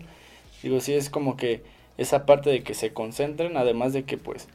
Digo, 0.65 0.81
sí 0.81 0.93
es 0.95 1.09
como 1.09 1.37
que 1.37 1.63
esa 1.97 2.27
parte 2.27 2.51
de 2.51 2.65
que 2.65 2.75
se 2.75 2.93
concentren, 2.93 3.57
además 3.57 3.93
de 3.93 4.03
que 4.03 4.19
pues 4.19 4.49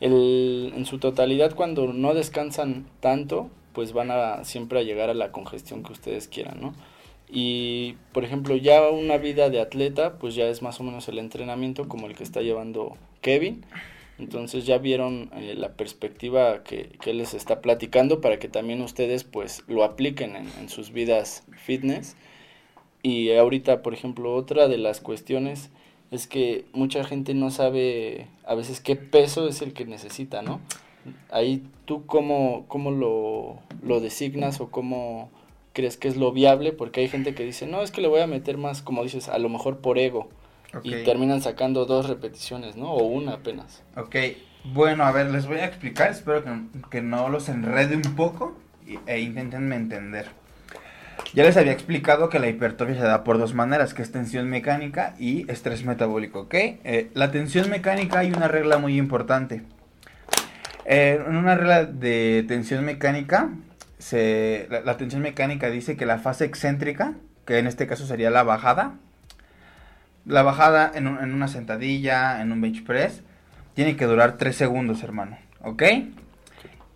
el, 0.00 0.74
en 0.76 0.84
su 0.84 0.98
totalidad 0.98 1.54
cuando 1.54 1.90
no 1.94 2.12
descansan 2.12 2.84
tanto, 3.00 3.48
pues 3.72 3.94
van 3.94 4.10
a 4.10 4.44
siempre 4.44 4.78
a 4.78 4.82
llegar 4.82 5.08
a 5.08 5.14
la 5.14 5.32
congestión 5.32 5.82
que 5.82 5.92
ustedes 5.92 6.28
quieran, 6.28 6.60
¿no? 6.60 6.74
Y 7.32 7.96
por 8.12 8.24
ejemplo, 8.24 8.54
ya 8.56 8.88
una 8.90 9.16
vida 9.16 9.48
de 9.48 9.60
atleta, 9.60 10.18
pues 10.18 10.34
ya 10.34 10.46
es 10.46 10.62
más 10.62 10.78
o 10.80 10.84
menos 10.84 11.08
el 11.08 11.18
entrenamiento 11.18 11.88
como 11.88 12.06
el 12.06 12.14
que 12.14 12.24
está 12.24 12.42
llevando 12.42 12.96
Kevin 13.22 13.64
entonces 14.22 14.66
ya 14.66 14.78
vieron 14.78 15.30
eh, 15.34 15.54
la 15.56 15.72
perspectiva 15.72 16.62
que, 16.62 16.90
que, 17.00 17.12
les 17.12 17.34
está 17.34 17.60
platicando 17.60 18.20
para 18.20 18.38
que 18.38 18.48
también 18.48 18.80
ustedes 18.82 19.24
pues 19.24 19.64
lo 19.66 19.82
apliquen 19.84 20.36
en, 20.36 20.68
sus 20.68 20.92
vidas 20.92 21.44
fitness. 21.64 22.16
Y 23.02 23.32
ahorita, 23.32 23.82
por 23.82 23.94
ejemplo, 23.94 24.34
otra 24.34 24.68
de 24.68 24.78
las 24.78 25.00
cuestiones 25.00 25.70
es 26.12 26.28
que 26.28 26.66
mucha 26.72 27.02
gente 27.02 27.34
no 27.34 27.50
sabe 27.50 28.28
a 28.44 28.54
veces 28.54 28.80
qué 28.80 28.94
peso 28.94 29.48
es 29.48 29.60
el 29.60 29.72
que 29.72 29.86
necesita, 29.86 30.42
¿no? 30.42 30.60
Ahí 31.30 31.64
tú 31.84 32.06
cómo, 32.06 32.66
cómo 32.68 32.92
lo, 32.92 33.58
lo 33.82 33.98
designas 33.98 34.60
o 34.60 34.70
cómo 34.70 35.30
crees 35.72 35.96
que 35.96 36.08
es 36.08 36.16
lo 36.16 36.32
viable, 36.32 36.72
porque 36.72 37.00
hay 37.00 37.08
gente 37.08 37.34
que 37.34 37.44
dice, 37.44 37.66
no, 37.66 37.82
es 37.82 37.90
que 37.90 38.00
le 38.00 38.08
voy 38.08 38.20
a 38.20 38.26
meter 38.26 38.58
más, 38.58 38.82
como 38.82 39.02
dices, 39.02 39.28
a 39.28 39.38
lo 39.38 39.48
mejor 39.48 39.78
por 39.78 39.98
ego 39.98 40.28
y 40.82 41.04
terminan 41.04 41.42
sacando 41.42 41.84
dos 41.84 42.08
repeticiones, 42.08 42.76
¿no? 42.76 42.92
O 42.92 43.04
una 43.04 43.32
apenas. 43.34 43.82
Ok, 43.96 44.16
bueno, 44.64 45.04
a 45.04 45.12
ver, 45.12 45.30
les 45.30 45.46
voy 45.46 45.58
a 45.58 45.66
explicar, 45.66 46.10
espero 46.10 46.42
que, 46.90 47.02
no 47.02 47.28
los 47.28 47.48
enrede 47.48 47.96
un 47.96 48.16
poco 48.16 48.56
e 49.06 49.20
intentenme 49.20 49.76
entender. 49.76 50.26
Ya 51.34 51.44
les 51.44 51.56
había 51.56 51.72
explicado 51.72 52.28
que 52.28 52.38
la 52.38 52.48
hipertrofia 52.48 52.96
se 52.96 53.02
da 53.02 53.24
por 53.24 53.38
dos 53.38 53.54
maneras, 53.54 53.94
que 53.94 54.02
es 54.02 54.12
tensión 54.12 54.48
mecánica 54.48 55.14
y 55.18 55.50
estrés 55.50 55.84
metabólico, 55.84 56.40
¿ok? 56.40 56.54
Eh, 56.54 57.10
la 57.14 57.30
tensión 57.30 57.70
mecánica 57.70 58.20
hay 58.20 58.32
una 58.32 58.48
regla 58.48 58.78
muy 58.78 58.96
importante. 58.96 59.62
Eh, 60.84 61.22
en 61.26 61.36
una 61.36 61.54
regla 61.54 61.84
de 61.84 62.44
tensión 62.48 62.84
mecánica, 62.84 63.50
la, 64.10 64.96
tensión 64.96 65.22
mecánica 65.22 65.70
dice 65.70 65.96
que 65.96 66.06
la 66.06 66.18
fase 66.18 66.44
excéntrica, 66.44 67.14
que 67.46 67.58
en 67.58 67.66
este 67.66 67.86
caso 67.86 68.06
sería 68.06 68.30
la 68.30 68.42
bajada, 68.42 68.94
la 70.26 70.42
bajada 70.42 70.90
en, 70.94 71.06
en, 71.06 71.34
una 71.34 71.48
sentadilla, 71.48 72.40
en 72.40 72.52
un 72.52 72.60
bench 72.60 72.84
press, 72.84 73.22
tiene 73.74 73.96
que 73.96 74.06
durar 74.06 74.38
3 74.38 74.54
segundos, 74.54 75.02
hermano. 75.02 75.38
¿Ok? 75.62 75.82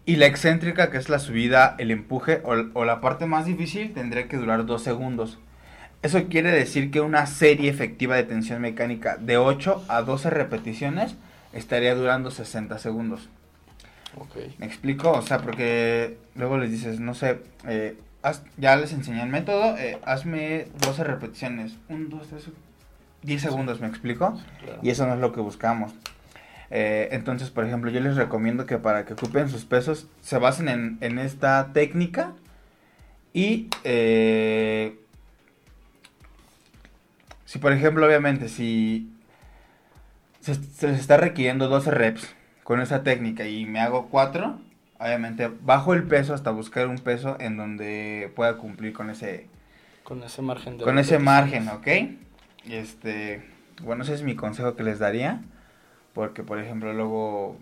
Y 0.04 0.16
la 0.16 0.26
excéntrica, 0.26 0.90
que 0.90 0.98
es 0.98 1.08
la 1.08 1.18
subida, 1.18 1.74
el 1.78 1.90
empuje 1.90 2.40
o, 2.44 2.54
o 2.74 2.84
la 2.84 3.00
parte 3.00 3.26
más 3.26 3.46
difícil, 3.46 3.92
tendría 3.92 4.28
que 4.28 4.36
durar 4.36 4.66
2 4.66 4.82
segundos. 4.82 5.38
Eso 6.02 6.24
quiere 6.28 6.52
decir 6.52 6.90
que 6.90 7.00
una 7.00 7.26
serie 7.26 7.70
efectiva 7.70 8.16
de 8.16 8.24
tensión 8.24 8.60
mecánica 8.60 9.16
de 9.16 9.38
8 9.38 9.86
a 9.88 10.02
12 10.02 10.30
repeticiones 10.30 11.16
estaría 11.52 11.94
durando 11.94 12.30
60 12.30 12.78
segundos. 12.78 13.28
Okay. 14.16 14.54
¿Me 14.58 14.66
explico? 14.66 15.12
O 15.12 15.22
sea, 15.22 15.38
porque 15.38 16.18
luego 16.34 16.58
les 16.58 16.70
dices, 16.70 17.00
no 17.00 17.14
sé, 17.14 17.40
eh, 17.66 17.96
ya 18.56 18.76
les 18.76 18.92
enseñé 18.92 19.22
el 19.22 19.28
método, 19.28 19.76
eh, 19.76 19.98
hazme 20.04 20.66
12 20.80 21.04
repeticiones. 21.04 21.76
1, 21.88 22.08
2, 22.08 22.28
3, 22.28 22.50
10 23.22 23.42
segundos, 23.42 23.80
¿me 23.80 23.86
explico? 23.86 24.40
Y 24.82 24.90
eso 24.90 25.06
no 25.06 25.14
es 25.14 25.20
lo 25.20 25.32
que 25.32 25.40
buscamos. 25.40 25.92
Eh, 26.70 27.08
entonces, 27.12 27.50
por 27.50 27.64
ejemplo, 27.64 27.90
yo 27.90 28.00
les 28.00 28.16
recomiendo 28.16 28.66
que 28.66 28.78
para 28.78 29.04
que 29.04 29.12
ocupen 29.12 29.48
sus 29.48 29.64
pesos 29.64 30.08
se 30.20 30.38
basen 30.38 30.98
en, 31.00 31.18
esta 31.18 31.72
técnica 31.72 32.32
y 33.32 33.68
eh, 33.84 34.98
si, 37.44 37.58
por 37.58 37.72
ejemplo, 37.72 38.06
obviamente, 38.06 38.48
si 38.48 39.12
se, 40.40 40.52
les 40.88 41.00
está 41.00 41.16
requiriendo 41.16 41.68
12 41.68 41.90
reps 41.90 42.34
con 42.66 42.80
esa 42.80 43.04
técnica 43.04 43.46
y 43.46 43.64
me 43.64 43.78
hago 43.78 44.08
4, 44.08 44.58
obviamente 44.98 45.48
bajo 45.62 45.94
el 45.94 46.02
peso 46.02 46.34
hasta 46.34 46.50
buscar 46.50 46.88
un 46.88 46.98
peso 46.98 47.36
en 47.38 47.56
donde 47.56 48.32
pueda 48.34 48.56
cumplir 48.56 48.92
con 48.92 49.08
ese 49.08 49.46
con 50.02 50.20
ese 50.24 50.42
margen 50.42 50.76
de 50.76 50.82
con 50.84 50.98
ese 50.98 51.20
margen, 51.20 51.68
¿ok? 51.68 51.86
Este, 52.68 53.44
bueno, 53.82 54.02
ese 54.02 54.14
es 54.14 54.22
mi 54.22 54.34
consejo 54.34 54.74
que 54.74 54.82
les 54.82 54.98
daría. 54.98 55.42
Porque, 56.12 56.42
por 56.42 56.58
ejemplo, 56.58 56.92
luego 56.92 57.56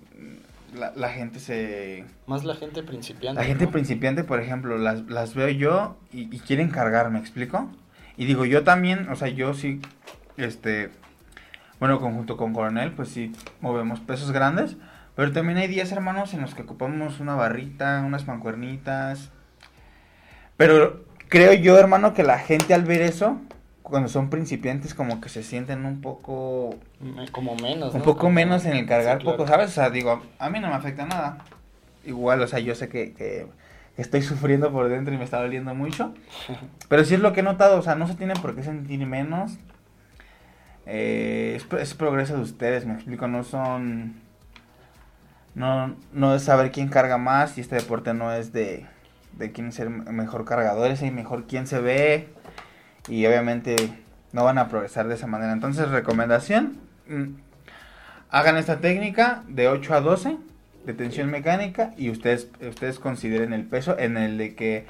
la, 0.74 1.08
gente 1.10 1.38
se... 1.38 2.04
Más 2.26 2.44
la 2.44 2.54
gente 2.54 2.82
principiante. 2.82 3.38
La 3.38 3.46
gente 3.46 3.66
principiante, 3.66 4.24
por 4.24 4.40
ejemplo, 4.40 4.78
las, 4.78 5.02
las 5.10 5.34
veo 5.34 5.48
yo 5.48 5.96
y, 6.12 6.38
quieren 6.38 6.70
cargar, 6.70 7.10
¿me 7.10 7.18
explico? 7.18 7.68
Y 8.16 8.24
digo, 8.24 8.46
yo 8.46 8.62
también, 8.62 9.08
o 9.10 9.16
sea, 9.16 9.28
yo 9.28 9.52
sí, 9.52 9.82
este, 10.38 10.90
bueno, 11.80 12.00
conjunto 12.00 12.38
con 12.38 12.54
Coronel, 12.54 12.92
pues 12.92 13.08
sí, 13.08 13.32
movemos 13.60 14.00
pesos 14.00 14.30
grandes. 14.30 14.76
Pero 15.16 15.32
también 15.32 15.58
hay 15.58 15.68
días, 15.68 15.92
hermanos, 15.92 16.34
en 16.34 16.40
los 16.40 16.54
que 16.54 16.62
ocupamos 16.62 17.20
una 17.20 17.34
barrita, 17.36 18.02
unas 18.04 18.26
mancuernitas. 18.26 19.30
Pero 20.56 21.04
creo 21.28 21.52
yo, 21.52 21.78
hermano, 21.78 22.14
que 22.14 22.22
la 22.22 22.38
gente 22.38 22.74
al 22.74 22.84
ver 22.84 23.02
eso, 23.02 23.40
cuando 23.84 24.08
son 24.08 24.30
principiantes 24.30 24.94
como 24.94 25.20
que 25.20 25.28
se 25.28 25.42
sienten 25.42 25.84
un 25.84 26.00
poco 26.00 26.74
como 27.32 27.54
menos 27.54 27.94
un 27.94 28.00
poco 28.00 28.30
menos 28.30 28.64
en 28.64 28.72
el 28.72 28.86
cargar 28.86 29.22
poco 29.22 29.46
sabes 29.46 29.68
o 29.68 29.72
sea 29.72 29.90
digo 29.90 30.22
a 30.38 30.48
mí 30.48 30.58
no 30.58 30.68
me 30.68 30.74
afecta 30.74 31.04
nada. 31.04 31.44
Igual 32.02 32.40
o 32.40 32.46
sea 32.46 32.60
yo 32.60 32.74
sé 32.74 32.88
que, 32.88 33.12
que 33.12 33.46
estoy 33.98 34.22
sufriendo 34.22 34.72
por 34.72 34.88
dentro 34.88 35.12
y 35.12 35.18
me 35.18 35.24
está 35.24 35.38
doliendo 35.38 35.74
mucho. 35.74 36.14
Pero 36.88 37.04
sí 37.04 37.14
es 37.14 37.20
lo 37.20 37.34
que 37.34 37.40
he 37.40 37.42
notado 37.42 37.78
o 37.78 37.82
sea 37.82 37.94
no 37.94 38.08
se 38.08 38.14
tienen 38.14 38.40
por 38.40 38.56
qué 38.56 38.62
sentir 38.62 39.04
menos. 39.06 39.58
Eh, 40.86 41.60
es, 41.78 41.94
progreso 41.94 42.36
de 42.36 42.42
ustedes 42.42 42.86
me 42.86 42.94
explico 42.94 43.28
no 43.28 43.44
son 43.44 44.14
no 45.54 45.96
no 46.12 46.34
es 46.34 46.42
saber 46.42 46.72
quién 46.72 46.88
carga 46.88 47.18
más 47.18 47.58
y 47.58 47.60
este 47.60 47.76
deporte 47.76 48.14
no 48.14 48.32
es 48.32 48.52
de 48.52 48.86
de 49.32 49.52
quién 49.52 49.68
es 49.68 49.80
mejor 49.80 50.44
cargador 50.44 50.90
es 50.90 51.02
mejor 51.12 51.46
quién 51.46 51.66
se 51.66 51.80
ve 51.80 52.28
y 53.08 53.26
obviamente 53.26 53.76
no 54.34 54.44
van 54.44 54.58
a 54.58 54.68
progresar 54.68 55.06
de 55.08 55.14
esa 55.14 55.26
manera. 55.26 55.52
Entonces, 55.52 55.88
recomendación, 55.88 56.78
mm, 57.06 57.36
hagan 58.30 58.56
esta 58.56 58.80
técnica 58.80 59.44
de 59.46 59.68
8 59.68 59.94
a 59.94 60.00
12 60.00 60.36
de 60.84 60.92
tensión 60.92 61.30
mecánica 61.30 61.94
y 61.96 62.10
ustedes, 62.10 62.48
ustedes 62.60 62.98
consideren 62.98 63.52
el 63.52 63.64
peso 63.64 63.96
en 63.98 64.16
el 64.16 64.36
de 64.36 64.54
que 64.54 64.86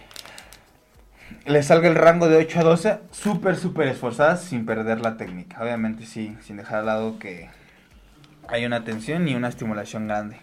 les 1.47 1.67
salga 1.67 1.89
el 1.89 1.95
rango 1.95 2.29
de 2.29 2.39
8 2.39 2.61
a 2.61 2.63
12 2.63 2.99
súper, 3.11 3.57
súper 3.57 3.89
esforzadas 3.89 4.43
sin 4.43 4.65
perder 4.65 5.01
la 5.01 5.19
técnica. 5.19 5.63
Obviamente 5.63 6.07
sí, 6.07 6.37
sin 6.41 6.57
dejar 6.57 6.81
al 6.81 6.87
lado 6.87 7.19
que 7.19 7.51
hay 8.49 8.65
una 8.65 8.85
tensión 8.85 9.29
y 9.29 9.35
una 9.35 9.49
estimulación 9.49 10.09
grande. 10.09 10.39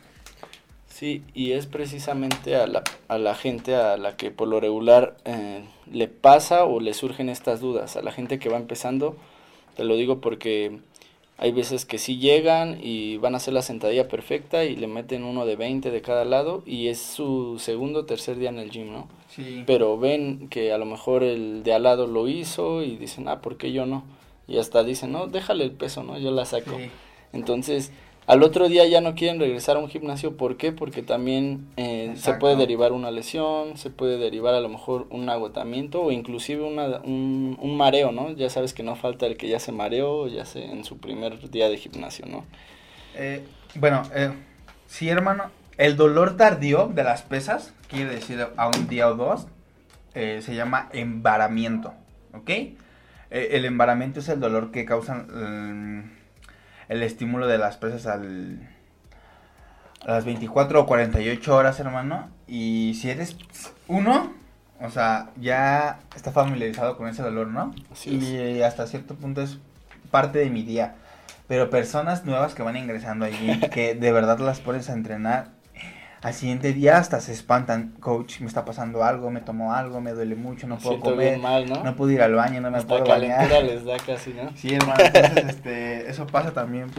Sí, 0.92 1.24
y 1.34 1.54
es 1.54 1.66
precisamente 1.66 2.56
a 2.56 2.68
la, 2.68 2.84
a 3.08 3.18
la 3.18 3.34
gente 3.34 3.76
a 3.76 3.98
la 3.98 4.16
que 4.18 4.30
por 4.30 4.48
lo 4.48 4.60
regular 4.60 5.16
eh, 5.26 5.64
le 5.92 6.08
pasa 6.08 6.66
o 6.66 6.80
le 6.80 6.94
surgen 6.94 7.30
estas 7.30 7.62
dudas. 7.62 7.96
A 7.98 8.02
la 8.02 8.12
gente 8.12 8.40
que 8.40 8.50
va 8.50 8.58
empezando, 8.58 9.16
te 9.76 9.84
lo 9.84 9.96
digo 9.96 10.22
porque 10.22 10.80
hay 11.38 11.52
veces 11.52 11.86
que 11.86 11.98
sí 11.98 12.18
llegan 12.18 12.78
y 12.82 13.18
van 13.18 13.34
a 13.34 13.38
hacer 13.38 13.54
la 13.54 13.62
sentadilla 13.62 14.08
perfecta 14.08 14.64
y 14.66 14.76
le 14.76 14.88
meten 14.88 15.24
uno 15.24 15.46
de 15.46 15.56
20 15.56 15.90
de 15.90 16.02
cada 16.02 16.26
lado 16.26 16.62
y 16.66 16.90
es 16.90 17.00
su 17.02 17.58
segundo 17.58 18.02
o 18.02 18.06
tercer 18.06 18.38
día 18.38 18.50
en 18.50 18.60
el 18.60 18.70
gym, 18.70 18.92
¿no? 18.92 19.08
Sí. 19.30 19.64
Pero 19.66 19.98
ven 19.98 20.50
que 20.50 20.74
a 20.74 20.78
lo 20.78 20.86
mejor 20.86 21.24
el 21.24 21.64
de 21.64 21.74
al 21.74 21.84
lado 21.84 22.06
lo 22.06 22.28
hizo 22.28 22.84
y 22.84 22.98
dicen, 22.98 23.28
ah, 23.28 23.42
¿por 23.42 23.58
qué 23.58 23.72
yo 23.72 23.86
no? 23.86 24.04
y 24.52 24.58
hasta 24.58 24.84
dicen, 24.84 25.14
no, 25.14 25.28
déjale 25.28 25.64
el 25.64 25.72
peso, 25.72 26.04
¿no? 26.04 26.18
Yo 26.18 26.32
la 26.32 26.46
saco. 26.46 26.78
Entonces, 27.32 27.92
al 28.28 28.44
otro 28.44 28.70
día 28.70 28.86
ya 28.88 29.02
no 29.02 29.16
quieren 29.16 29.40
regresar 29.40 29.78
a 29.78 29.80
un 29.80 29.90
gimnasio, 29.90 30.38
¿por 30.38 30.58
qué? 30.58 30.72
Porque 30.72 31.04
también 31.04 31.68
eh, 31.78 32.14
se 32.16 32.34
puede 32.36 32.56
derivar 32.56 32.92
una 32.92 33.12
lesión, 33.12 33.78
se 33.78 33.90
puede 33.90 34.18
derivar 34.18 34.54
a 34.54 34.62
lo 34.62 34.70
mejor 34.70 35.08
un 35.10 35.30
agotamiento 35.30 36.02
o 36.02 36.12
inclusive 36.12 36.64
una, 36.64 37.02
un, 37.04 37.58
un 37.60 37.78
mareo, 37.78 38.12
¿no? 38.12 38.32
Ya 38.32 38.50
sabes 38.50 38.74
que 38.74 38.84
no 38.84 38.96
falta 38.96 39.26
el 39.26 39.38
que 39.38 39.48
ya 39.48 39.60
se 39.60 39.72
mareó, 39.72 40.28
ya 40.28 40.46
se 40.46 40.64
en 40.64 40.84
su 40.84 40.98
primer 40.98 41.50
día 41.50 41.70
de 41.70 41.78
gimnasio, 41.78 42.26
¿no? 42.26 42.46
Eh, 43.16 43.44
bueno, 43.76 44.04
eh, 44.14 44.32
sí, 44.88 45.10
hermano, 45.10 45.52
el 45.78 45.98
dolor 45.98 46.38
tardío 46.38 46.92
de 46.94 47.04
las 47.04 47.24
pesas, 47.24 47.74
quiere 47.88 48.12
decir 48.12 48.46
a 48.56 48.68
un 48.68 48.88
día 48.88 49.10
o 49.10 49.16
dos, 49.16 49.48
eh, 50.14 50.42
se 50.44 50.56
llama 50.56 50.90
embaramiento, 50.94 51.94
¿ok? 52.34 52.50
Eh, 52.50 52.76
el 53.30 53.66
embaramiento 53.66 54.20
es 54.20 54.30
el 54.30 54.40
dolor 54.40 54.72
que 54.72 54.86
causa 54.86 55.16
mm, 55.16 56.12
el 56.92 57.04
estímulo 57.04 57.48
de 57.48 57.58
las 57.58 57.78
pesas 57.78 58.06
al, 58.06 58.60
a 60.06 60.12
las 60.12 60.26
24 60.26 60.82
o 60.82 60.86
48 60.86 61.56
horas, 61.56 61.80
hermano. 61.80 62.30
Y 62.48 62.98
si 63.00 63.10
eres 63.10 63.38
uno, 63.88 64.34
o 64.82 64.90
sea, 64.90 65.30
ya 65.40 66.02
está 66.18 66.34
familiarizado 66.34 66.98
con 66.98 67.08
ese 67.08 67.24
dolor, 67.24 67.48
¿no? 67.48 67.74
y 68.06 68.62
hasta 68.62 68.88
cierto 68.88 69.16
punto 69.16 69.42
es 69.42 69.58
parte 70.12 70.40
de 70.40 70.50
mi 70.50 70.64
día. 70.64 70.96
Pero 71.48 71.70
personas 71.70 72.26
nuevas 72.26 72.56
que 72.56 72.64
van 72.64 72.76
ingresando 72.76 73.24
allí, 73.24 73.62
que 73.72 73.96
de 73.96 74.12
verdad 74.12 74.40
las 74.40 74.60
pones 74.60 74.90
a 74.90 74.94
entrenar, 74.94 75.48
al 76.22 76.34
siguiente 76.36 76.72
día 76.72 76.98
hasta 76.98 77.20
se 77.20 77.32
espantan, 77.32 77.94
coach, 78.00 78.42
me 78.42 78.48
está 78.48 78.64
pasando 78.64 79.04
algo, 79.04 79.32
me 79.32 79.42
tomo 79.42 79.74
algo, 79.74 80.02
me 80.02 80.12
duele 80.12 80.36
mucho, 80.36 80.68
no 80.68 80.78
puedo 80.78 81.00
comer, 81.00 81.40
¿no? 81.40 81.96
puedo 81.96 82.12
ir 82.12 82.22
al 82.22 82.36
baño, 82.36 82.62
no 82.62 82.70
me 82.70 82.82
puedo 82.84 83.06
bañar. 83.06 83.50
les 83.64 83.84
da 83.84 83.98
casi, 83.98 84.34
¿no? 84.34 84.52
Sí, 84.56 84.76
hermano, 84.76 85.04
entonces 85.04 85.46
este, 85.50 86.10
eso 86.10 86.28
pasa 86.28 86.52
también 86.52 86.92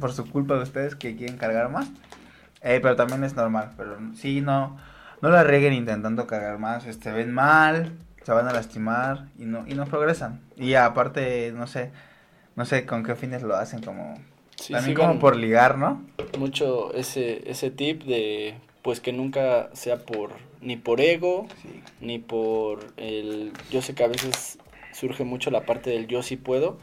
por 0.00 0.12
su 0.12 0.28
culpa 0.28 0.54
de 0.54 0.62
ustedes 0.62 0.96
que 0.96 1.16
quieren 1.16 1.36
cargar 1.36 1.70
más. 1.70 1.88
Eh, 2.62 2.80
pero 2.82 2.96
también 2.96 3.22
es 3.22 3.36
normal, 3.36 3.72
pero 3.76 3.98
sí, 4.14 4.40
no, 4.40 4.78
no 5.20 5.28
la 5.28 5.44
reguen 5.44 5.74
intentando 5.74 6.26
cargar 6.26 6.58
más, 6.58 6.86
este, 6.86 7.12
ven 7.12 7.30
mal, 7.30 7.92
se 8.22 8.32
van 8.32 8.48
a 8.48 8.52
lastimar 8.52 9.26
y 9.38 9.44
no, 9.44 9.64
y 9.68 9.74
no 9.74 9.84
progresan. 9.84 10.40
Y 10.56 10.74
aparte, 10.74 11.52
no 11.54 11.66
sé, 11.66 11.92
no 12.56 12.64
sé 12.64 12.86
con 12.86 13.04
qué 13.04 13.14
fines 13.14 13.42
lo 13.42 13.54
hacen, 13.54 13.82
como 13.82 14.18
también 14.72 14.96
como 14.96 15.18
por 15.18 15.36
ligar, 15.36 15.78
¿no? 15.78 16.02
Mucho 16.38 16.92
ese, 16.94 17.48
ese 17.50 17.70
tip 17.70 18.04
de, 18.04 18.54
pues 18.82 19.00
que 19.00 19.12
nunca 19.12 19.70
sea 19.72 20.04
por, 20.04 20.30
ni 20.60 20.76
por 20.76 21.00
ego, 21.00 21.46
ni 22.00 22.18
por 22.18 22.92
el, 22.96 23.52
yo 23.70 23.82
sé 23.82 23.94
que 23.94 24.04
a 24.04 24.08
veces 24.08 24.58
surge 24.92 25.24
mucho 25.24 25.50
la 25.50 25.66
parte 25.66 25.90
del 25.90 26.06
yo 26.06 26.22
sí 26.22 26.36
puedo, 26.36 26.78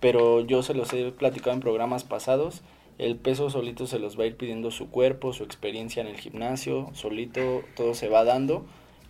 pero 0.00 0.40
yo 0.40 0.62
se 0.62 0.74
los 0.74 0.92
he 0.92 1.10
platicado 1.12 1.52
en 1.52 1.60
programas 1.60 2.04
pasados, 2.04 2.62
el 2.98 3.16
peso 3.16 3.50
solito 3.50 3.86
se 3.86 3.98
los 3.98 4.18
va 4.18 4.24
a 4.24 4.26
ir 4.26 4.36
pidiendo 4.36 4.70
su 4.70 4.90
cuerpo, 4.90 5.32
su 5.32 5.44
experiencia 5.44 6.00
en 6.00 6.08
el 6.08 6.16
gimnasio, 6.16 6.90
solito 6.92 7.62
todo 7.76 7.94
se 7.94 8.08
va 8.08 8.24
dando 8.24 8.64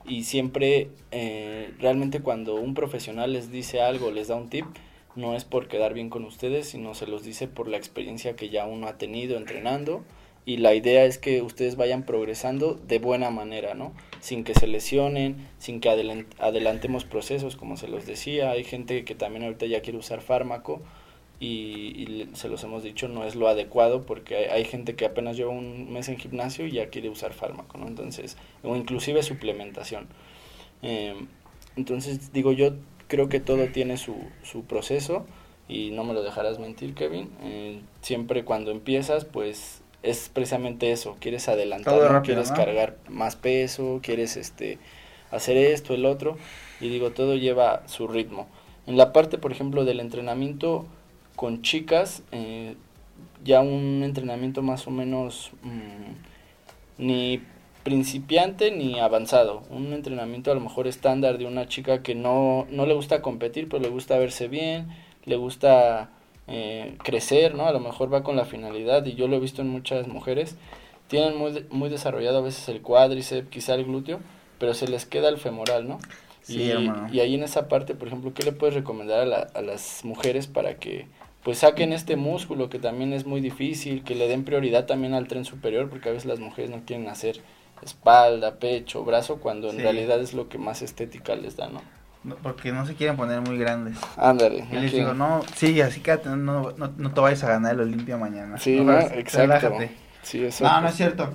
y 0.07 0.25
siempre 0.25 0.90
eh, 1.11 1.72
realmente 1.79 2.20
cuando 2.20 2.55
un 2.55 2.75
profesional 2.75 3.33
les 3.33 3.51
dice 3.51 3.81
algo, 3.83 4.11
les 4.11 4.29
da 4.29 4.37
un 4.37 4.48
tip, 4.48 4.66
no 5.14 5.35
es 5.35 5.44
por 5.44 5.68
quedar 5.68 5.94
bien 5.94 6.11
con 6.11 6.25
ustedes, 6.25 6.68
sino 6.68 6.94
se 6.94 7.07
los 7.07 7.25
dice 7.25 7.48
por 7.48 7.68
la 7.68 7.77
experiencia 7.77 8.37
que 8.37 8.48
ya 8.48 8.66
uno 8.66 8.87
ha 8.87 8.98
tenido 8.98 9.37
entrenando 9.37 10.03
y 10.44 10.57
la 10.57 10.75
idea 10.75 11.05
es 11.05 11.18
que 11.18 11.40
ustedes 11.40 11.77
vayan 11.77 12.03
progresando 12.03 12.75
de 12.75 12.98
buena 12.98 13.31
manera, 13.31 13.75
¿no? 13.75 13.92
Sin 14.20 14.42
que 14.42 14.55
se 14.55 14.66
lesionen, 14.66 15.48
sin 15.59 15.81
que 15.81 15.88
adelantemos 15.88 17.05
procesos, 17.05 17.55
como 17.55 17.77
se 17.77 17.87
los 17.87 18.07
decía. 18.07 18.51
Hay 18.51 18.64
gente 18.64 19.05
que 19.05 19.14
también 19.14 19.44
ahorita 19.44 19.66
ya 19.66 19.83
quiere 19.83 19.98
usar 19.98 20.20
fármaco 20.20 20.83
y, 21.38 22.29
se 22.35 22.48
los 22.48 22.64
hemos 22.64 22.83
dicho, 22.83 23.07
no 23.09 23.25
es 23.25 23.37
lo 23.37 23.48
adecuado 23.48 24.05
porque 24.05 24.51
hay, 24.51 24.64
gente 24.64 24.96
que 24.96 25.05
apenas 25.05 25.37
lleva 25.37 25.51
un 25.51 25.92
mes 25.92 26.09
en 26.09 26.18
gimnasio 26.18 26.66
y 26.66 26.72
ya 26.72 26.88
quiere 26.88 27.09
usar 27.09 27.33
fármaco, 27.33 27.79
¿no? 27.79 27.87
Entonces, 27.87 28.37
o 28.64 28.75
inclusive 28.75 29.22
suplementación. 29.22 30.09
Em, 30.83 31.29
entonces, 31.77 32.33
digo 32.33 32.53
yo, 32.53 32.72
creo 33.12 33.29
que 33.29 33.40
todo 33.40 33.66
tiene 33.66 33.98
su, 33.98 34.16
su 34.42 34.64
proceso 34.64 35.27
y 35.68 35.90
no 35.90 36.03
me 36.03 36.14
lo 36.14 36.22
dejarás 36.22 36.59
mentir, 36.59 36.94
Kevin. 36.94 37.29
Eh, 37.42 37.83
siempre 38.01 38.42
cuando 38.42 38.70
empiezas, 38.70 39.27
pues 39.27 39.83
es 40.03 40.31
precisamente 40.33 40.92
eso, 40.92 41.18
quieres 41.20 41.46
adelantar, 41.46 42.22
quieres 42.22 42.51
cargar 42.53 42.96
más 43.11 43.37
peso, 43.37 44.01
quieres 44.03 44.38
este 44.38 44.79
hacer 45.31 45.59
esto, 45.59 45.92
el 45.92 46.07
otro, 46.07 46.38
y 46.81 46.88
digo, 46.88 47.11
todo 47.11 47.37
lleva 47.37 47.87
su 47.87 48.09
ritmo. 48.09 48.48
En 48.87 48.96
la 48.96 49.12
parte, 49.12 49.37
por 49.37 49.53
ejemplo, 49.53 49.85
del 49.85 50.01
entrenamiento 50.01 50.87
con 51.37 51.61
chicas, 51.61 52.22
eh, 52.33 52.77
ya 53.44 53.61
un 53.61 54.05
entrenamiento 54.05 54.62
más 54.62 54.87
o 54.87 54.90
menos 54.90 55.51
mm, 55.62 56.14
ni 56.96 57.42
principiante 57.83 58.71
ni 58.71 59.01
avanzado. 59.01 59.62
Un 59.71 59.92
entrenamiento 59.92 60.51
a 60.51 60.55
lo 60.55 60.61
mejor 60.61 60.87
estándar 60.87 61.38
de 61.38 61.47
una 61.47 61.66
chica 61.66 62.03
que 62.03 62.14
no, 62.14 62.66
no 62.71 62.87
le 62.87 62.95
gusta 62.95 63.23
competir, 63.23 63.68
pero 63.68 63.83
le 63.83 63.88
gusta 63.88 64.18
verse 64.18 64.49
bien, 64.49 64.88
le 65.25 65.37
gusta 65.37 66.11
eh, 66.49 66.97
crecer, 67.03 67.55
¿no? 67.55 67.66
A 67.66 67.73
lo 67.73 67.81
mejor 67.81 68.12
va 68.12 68.23
con 68.23 68.37
la 68.37 68.45
finalidad, 68.45 69.05
y 69.07 69.14
yo 69.14 69.29
lo 69.29 69.37
he 69.37 69.40
visto 69.40 69.62
en 69.62 69.68
muchas 69.68 70.09
mujeres, 70.09 70.57
tienen 71.09 71.37
muy, 71.37 71.66
muy 71.71 71.88
desarrollado 71.88 72.38
a 72.38 72.42
veces 72.42 72.68
el 72.68 72.83
cuádriceps, 72.83 73.49
quizá 73.49 73.75
el 73.75 73.85
glúteo, 73.85 74.21
pero 74.59 74.75
se 74.75 74.88
les 74.88 75.05
queda 75.07 75.29
el 75.29 75.38
femoral, 75.38 75.88
¿no? 75.88 75.99
y, 76.49 76.73
y 77.12 77.21
ahí 77.21 77.35
en 77.35 77.45
esa 77.45 77.68
parte, 77.68 77.95
por 77.95 78.09
ejemplo, 78.09 78.35
¿qué 78.35 78.42
le 78.42 78.53
puedes 78.53 78.75
recomendar 78.75 79.21
a, 79.21 79.27
la, 79.27 79.49
a 79.55 79.62
las 79.62 80.05
mujeres 80.05 80.49
para 80.49 80.75
que 80.75 81.07
pues 81.45 81.59
saquen 81.59 81.92
este 81.92 82.16
músculo 82.16 82.68
que 82.68 82.79
también 82.79 83.12
es 83.12 83.27
muy 83.27 83.40
difícil, 83.40 84.05
que 84.05 84.14
le 84.14 84.29
den 84.29 84.45
prioridad 84.45 84.87
también 84.87 85.14
al 85.14 85.27
tren 85.27 85.45
superior, 85.45 85.88
porque 85.88 86.09
a 86.09 86.12
veces 86.12 86.27
las 86.27 86.38
mujeres 86.38 86.71
no 86.71 86.83
quieren 86.85 87.09
hacer 87.09 87.40
espalda, 87.83 88.57
pecho, 88.57 89.05
brazo, 89.05 89.38
cuando 89.38 89.71
en 89.71 89.79
realidad 89.79 90.21
es 90.21 90.35
lo 90.35 90.49
que 90.49 90.59
más 90.59 90.83
estética 90.83 91.35
les 91.35 91.57
da, 91.57 91.68
¿no? 91.68 91.81
porque 92.42 92.73
no 92.73 92.87
se 92.87 92.95
quieren 92.95 93.16
poner 93.16 93.40
muy 93.40 93.59
grandes. 93.59 93.99
Ándale. 94.16 94.64
Y 94.71 94.77
les 94.77 94.92
digo, 94.92 95.12
no, 95.14 95.42
sí, 95.57 95.81
así 95.81 96.01
que 96.01 96.18
no, 96.25 96.37
no, 96.37 96.92
no, 96.97 97.12
te 97.12 97.21
vayas 97.21 97.42
a 97.45 97.49
ganar 97.49 97.75
el 97.75 97.81
Olimpia 97.81 98.16
mañana. 98.16 98.59
Sí, 98.59 98.81
no, 98.81 98.99
exacto. 98.99 99.77
Sí, 100.23 100.45
eso. 100.45 100.64
No, 100.64 100.81
no 100.81 100.88
es 100.88 100.95
cierto. 100.95 101.33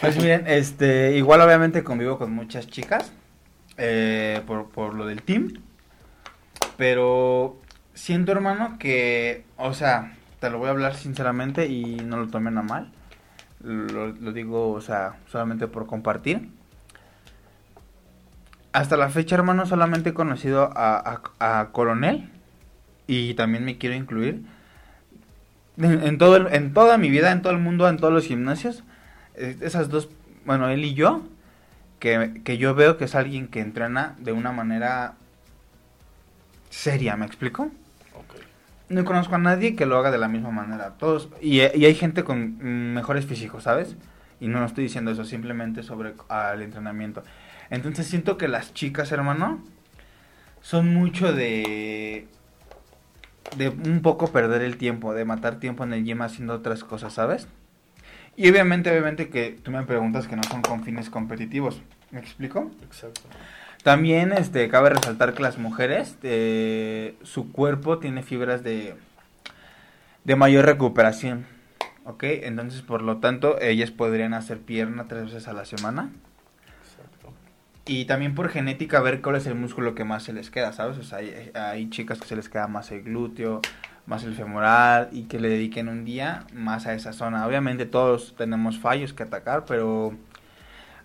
Pues 0.00 0.16
miren, 0.16 0.46
este, 0.46 1.16
igual 1.16 1.40
obviamente 1.40 1.82
convivo 1.82 2.18
con 2.18 2.32
muchas 2.32 2.66
chicas 2.68 3.12
eh, 3.78 4.42
por, 4.46 4.68
por 4.68 4.94
lo 4.94 5.06
del 5.06 5.22
team, 5.22 5.62
pero 6.76 7.58
siento, 7.94 8.32
hermano, 8.32 8.76
que, 8.78 9.44
o 9.56 9.72
sea, 9.72 10.16
te 10.38 10.50
lo 10.50 10.58
voy 10.58 10.68
a 10.68 10.72
hablar 10.72 10.94
sinceramente 10.96 11.66
y 11.66 11.96
no 11.96 12.18
lo 12.18 12.28
tomen 12.28 12.58
a 12.58 12.62
mal 12.62 12.92
lo, 13.62 14.32
digo, 14.32 14.72
o 14.72 14.80
sea, 14.80 15.16
solamente 15.30 15.66
por 15.66 15.86
compartir. 15.86 16.48
Hasta 18.72 18.96
la 18.96 19.08
fecha, 19.10 19.34
hermano, 19.34 19.66
solamente 19.66 20.10
he 20.10 20.14
conocido 20.14 20.70
a, 20.74 21.68
Coronel 21.72 22.30
y 23.06 23.34
también 23.34 23.64
me 23.64 23.78
quiero 23.78 23.96
incluir. 23.96 24.44
En, 25.78 26.18
todo 26.18 26.48
en 26.50 26.74
toda 26.74 26.98
mi 26.98 27.10
vida, 27.10 27.32
en 27.32 27.42
todo 27.42 27.52
el 27.52 27.58
mundo, 27.58 27.88
en 27.88 27.96
todos 27.96 28.12
los 28.12 28.26
gimnasios, 28.26 28.84
eh, 29.34 29.56
esas 29.62 29.88
dos, 29.88 30.10
bueno, 30.44 30.68
él 30.68 30.84
y 30.84 30.94
yo, 30.94 31.22
que, 31.98 32.42
que 32.44 32.58
yo 32.58 32.74
veo 32.74 32.98
que 32.98 33.06
es 33.06 33.14
alguien 33.14 33.48
que 33.48 33.60
entrena 33.60 34.14
de 34.18 34.32
una 34.32 34.52
manera 34.52 35.14
seria, 36.68 37.16
¿me 37.16 37.26
explico? 37.26 37.70
No 38.90 39.04
conozco 39.04 39.36
a 39.36 39.38
nadie 39.38 39.76
que 39.76 39.86
lo 39.86 39.96
haga 39.96 40.10
de 40.10 40.18
la 40.18 40.28
misma 40.28 40.50
manera. 40.50 40.90
Todos 40.98 41.30
y, 41.40 41.60
hay 41.60 41.94
gente 41.94 42.24
con 42.24 42.92
mejores 42.92 43.24
físicos, 43.24 43.62
¿sabes? 43.62 43.96
Y 44.40 44.48
no 44.48 44.64
estoy 44.64 44.84
diciendo 44.84 45.10
eso, 45.10 45.24
simplemente 45.24 45.82
sobre 45.82 46.14
el 46.52 46.62
entrenamiento. 46.62 47.22
Entonces 47.70 48.06
siento 48.06 48.36
que 48.36 48.48
las 48.48 48.74
chicas, 48.74 49.12
hermano, 49.12 49.62
son 50.60 50.92
mucho 50.92 51.32
de 51.32 52.26
de 53.56 53.68
un 53.68 54.00
poco 54.02 54.30
perder 54.30 54.62
el 54.62 54.76
tiempo, 54.76 55.14
de 55.14 55.24
matar 55.24 55.58
tiempo 55.58 55.84
en 55.84 55.92
el 55.92 56.04
gym 56.04 56.22
haciendo 56.22 56.54
otras 56.54 56.84
cosas, 56.84 57.14
¿sabes? 57.14 57.48
Y 58.36 58.48
obviamente, 58.48 58.90
obviamente 58.90 59.28
que 59.28 59.58
tú 59.62 59.70
me 59.70 59.82
preguntas 59.82 60.28
que 60.28 60.36
no 60.36 60.42
son 60.44 60.62
con 60.62 60.84
fines 60.84 61.10
competitivos. 61.10 61.82
¿Me 62.10 62.20
explico? 62.20 62.70
Exacto. 62.82 63.22
También 63.82 64.32
este, 64.32 64.68
cabe 64.68 64.90
resaltar 64.90 65.32
que 65.34 65.42
las 65.42 65.58
mujeres, 65.58 66.16
eh, 66.22 67.14
su 67.22 67.50
cuerpo 67.50 67.98
tiene 67.98 68.22
fibras 68.22 68.62
de, 68.62 68.94
de 70.24 70.36
mayor 70.36 70.66
recuperación. 70.66 71.46
¿Ok? 72.04 72.24
Entonces, 72.24 72.82
por 72.82 73.02
lo 73.02 73.18
tanto, 73.18 73.60
ellas 73.60 73.90
podrían 73.90 74.34
hacer 74.34 74.58
pierna 74.58 75.06
tres 75.08 75.26
veces 75.26 75.48
a 75.48 75.52
la 75.52 75.64
semana. 75.64 76.10
Exacto. 76.82 77.32
Y 77.86 78.06
también 78.06 78.34
por 78.34 78.48
genética, 78.48 79.00
ver 79.00 79.22
cuál 79.22 79.36
es 79.36 79.46
el 79.46 79.54
músculo 79.54 79.94
que 79.94 80.04
más 80.04 80.24
se 80.24 80.32
les 80.32 80.50
queda, 80.50 80.72
¿sabes? 80.72 80.98
O 80.98 81.02
sea, 81.02 81.18
hay, 81.18 81.50
hay 81.54 81.88
chicas 81.90 82.18
que 82.18 82.26
se 82.26 82.36
les 82.36 82.48
queda 82.48 82.66
más 82.68 82.90
el 82.90 83.02
glúteo, 83.02 83.60
más 84.06 84.24
el 84.24 84.34
femoral 84.34 85.08
y 85.12 85.24
que 85.24 85.38
le 85.38 85.48
dediquen 85.48 85.88
un 85.88 86.04
día 86.04 86.44
más 86.52 86.86
a 86.86 86.94
esa 86.94 87.12
zona. 87.12 87.46
Obviamente 87.46 87.86
todos 87.86 88.34
tenemos 88.36 88.78
fallos 88.78 89.12
que 89.12 89.22
atacar, 89.22 89.64
pero 89.66 90.14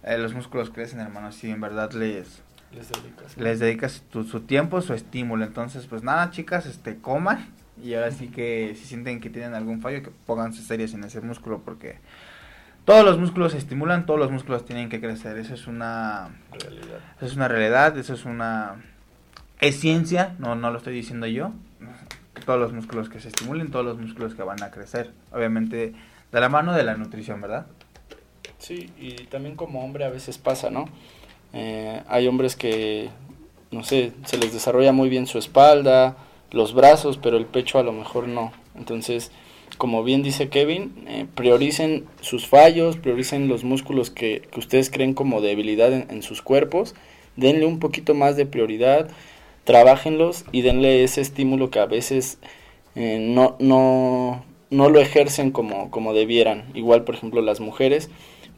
eh, 0.04 0.18
los 0.18 0.34
músculos 0.34 0.70
crecen, 0.70 1.00
hermano, 1.00 1.32
si 1.32 1.52
en 1.52 1.62
verdad 1.62 1.92
les, 1.92 2.42
Les 2.76 2.90
dedicas. 2.90 3.38
Les 3.38 3.60
dedicas 3.60 4.04
su 4.12 4.42
tiempo, 4.42 4.82
su 4.82 4.94
estímulo. 4.94 5.46
Entonces, 5.46 5.86
pues 5.88 6.04
nada, 6.04 6.30
chicas, 6.32 6.66
este, 6.66 6.98
coman. 6.98 7.50
Y 7.84 7.94
ahora 7.94 8.12
sí 8.12 8.28
que 8.28 8.76
si 8.78 8.86
sienten 8.86 9.20
que 9.20 9.30
tienen 9.30 9.54
algún 9.54 9.82
fallo, 9.82 10.04
que 10.04 10.12
pónganse 10.26 10.62
serias 10.62 10.94
en 10.94 11.04
ese 11.04 11.20
músculo 11.22 11.62
porque 11.64 11.98
todos 12.86 13.04
los 13.04 13.18
músculos 13.18 13.52
se 13.52 13.58
estimulan, 13.58 14.06
todos 14.06 14.20
los 14.20 14.32
músculos 14.32 14.66
tienen 14.66 14.90
que 14.90 15.02
crecer. 15.02 15.38
Eso 15.38 15.54
es 15.54 15.68
una 15.68 16.30
realidad. 16.52 17.00
Eso 17.18 17.26
es 17.26 17.36
una 17.36 17.48
realidad, 17.48 17.98
eso 17.98 18.14
es 18.14 18.26
una 18.26 18.76
es 19.60 19.80
ciencia, 19.80 20.36
no, 20.40 20.56
no 20.56 20.72
lo 20.72 20.78
estoy 20.78 20.94
diciendo 20.94 21.28
yo. 21.28 21.52
Todos 22.46 22.60
los 22.60 22.74
músculos 22.74 23.10
que 23.10 23.20
se 23.20 23.30
estimulen, 23.30 23.72
todos 23.72 23.86
los 23.86 23.98
músculos 23.98 24.36
que 24.36 24.44
van 24.44 24.62
a 24.62 24.70
crecer. 24.70 25.12
Obviamente, 25.32 25.94
de 26.32 26.40
la 26.40 26.50
mano 26.50 26.74
de 26.74 26.84
la 26.84 26.96
nutrición, 26.96 27.42
¿verdad? 27.42 27.66
Sí, 28.60 28.92
y 29.00 29.26
también 29.26 29.56
como 29.56 29.84
hombre 29.84 30.06
a 30.06 30.10
veces 30.10 30.38
pasa, 30.38 30.70
¿no? 30.70 30.86
Eh, 31.56 32.02
hay 32.08 32.28
hombres 32.28 32.56
que, 32.56 33.10
no 33.72 33.84
sé, 33.84 34.12
se 34.26 34.38
les 34.38 34.54
desarrolla 34.54 34.92
muy 34.92 35.10
bien 35.10 35.26
su 35.26 35.40
espalda, 35.40 36.18
los 36.52 36.74
brazos, 36.74 37.18
pero 37.18 37.38
el 37.38 37.46
pecho 37.46 37.80
a 37.80 37.84
lo 37.84 37.94
mejor 37.94 38.28
no. 38.28 38.52
Entonces, 38.76 39.32
como 39.78 40.04
bien 40.04 40.22
dice 40.22 40.50
Kevin, 40.50 40.94
eh, 41.08 41.26
prioricen 41.34 42.06
sus 42.22 42.46
fallos, 42.48 42.98
prioricen 42.98 43.48
los 43.48 43.64
músculos 43.64 44.12
que, 44.12 44.48
ustedes 44.56 44.92
creen 44.92 45.14
como 45.14 45.42
debilidad 45.42 45.92
en, 45.92 46.06
en, 46.10 46.22
sus 46.22 46.42
cuerpos, 46.42 46.94
denle 47.36 47.66
un 47.66 47.80
poquito 47.80 48.14
más 48.14 48.36
de 48.38 48.46
prioridad, 48.46 49.10
trabajenlos 49.64 50.46
y 50.52 50.62
denle 50.62 51.04
ese 51.04 51.22
estímulo 51.22 51.72
que 51.72 51.80
a 51.80 51.88
veces 51.88 52.38
eh, 52.96 53.20
no, 53.20 53.58
no, 53.60 54.46
no 54.70 54.90
lo 54.90 55.00
ejercen 55.00 55.52
como, 55.52 55.92
como 55.92 56.14
debieran. 56.14 56.66
Igual, 56.74 57.04
por 57.04 57.16
ejemplo, 57.16 57.42
las 57.42 57.60
mujeres, 57.60 58.10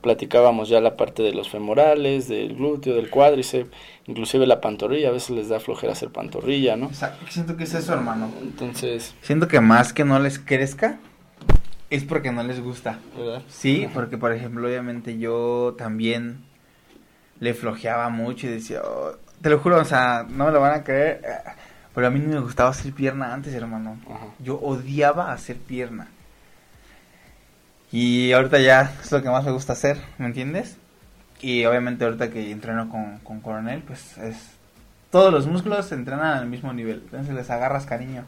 platicábamos 0.02 0.70
ya 0.70 0.82
la 0.82 0.96
parte 0.96 1.24
de 1.24 1.34
los 1.34 1.50
femorales, 1.50 2.28
del 2.28 2.56
glúteo, 2.56 2.96
del 2.96 3.10
cuádriceps, 3.10 3.70
inclusive 4.06 4.46
la 4.46 4.62
pantorrilla, 4.62 5.10
a 5.10 5.12
veces 5.12 5.32
les 5.32 5.50
da 5.50 5.60
flojera 5.60 5.94
hacer 5.94 6.10
pantorrilla, 6.10 6.76
¿no? 6.76 6.92
Siento 7.30 7.58
que 7.58 7.66
es 7.66 7.74
eso, 7.74 7.94
hermano. 7.94 8.32
Entonces... 8.42 9.16
Siento 9.22 9.48
que 9.48 9.60
más 9.62 9.94
que 9.94 10.06
no 10.06 10.20
les 10.20 10.40
crezca, 10.40 11.00
es 11.90 12.04
porque 12.04 12.32
no 12.32 12.44
les 12.44 12.62
gusta. 12.62 13.00
¿verdad? 13.18 13.42
Sí, 13.48 13.88
porque 13.94 14.18
por 14.18 14.32
ejemplo, 14.34 14.68
obviamente 14.68 15.18
yo 15.18 15.76
también 15.78 16.44
le 17.40 17.54
flojeaba 17.54 18.10
mucho 18.10 18.48
y 18.48 18.52
decía, 18.52 18.82
oh, 18.84 19.16
te 19.42 19.50
lo 19.50 19.60
juro, 19.60 19.80
o 19.80 19.86
sea, 19.86 20.26
no 20.30 20.46
me 20.46 20.52
lo 20.52 20.60
van 20.60 20.74
a 20.74 20.84
creer, 20.84 21.22
pero 21.94 22.08
a 22.08 22.10
mí 22.10 22.20
no 22.20 22.30
me 22.30 22.40
gustaba 22.40 22.70
hacer 22.70 22.94
pierna 22.94 23.34
antes, 23.34 23.54
hermano. 23.54 23.98
Yo 24.40 24.60
odiaba 24.60 25.32
hacer 25.32 25.58
pierna. 25.58 26.10
Y 27.92 28.32
ahorita 28.34 28.60
ya 28.60 28.94
es 29.02 29.12
lo 29.12 29.22
que 29.22 29.30
más 29.30 29.46
me 29.46 29.52
gusta 29.52 29.74
hacer, 29.74 29.98
¿me 30.18 30.26
entiendes? 30.26 30.78
Y 31.42 31.66
obviamente 31.66 32.04
ahorita 32.04 32.30
que 32.30 32.52
entreno 32.52 32.90
con, 32.90 33.20
con 33.20 33.40
Coronel, 33.42 33.82
pues 33.82 34.18
es... 34.18 34.36
Todos 35.12 35.32
los 35.32 35.48
músculos 35.48 35.86
se 35.86 35.96
entrenan 35.96 36.38
al 36.38 36.48
mismo 36.48 36.74
nivel, 36.74 37.02
entonces 37.06 37.34
les 37.34 37.50
agarras 37.50 37.86
cariño. 37.86 38.26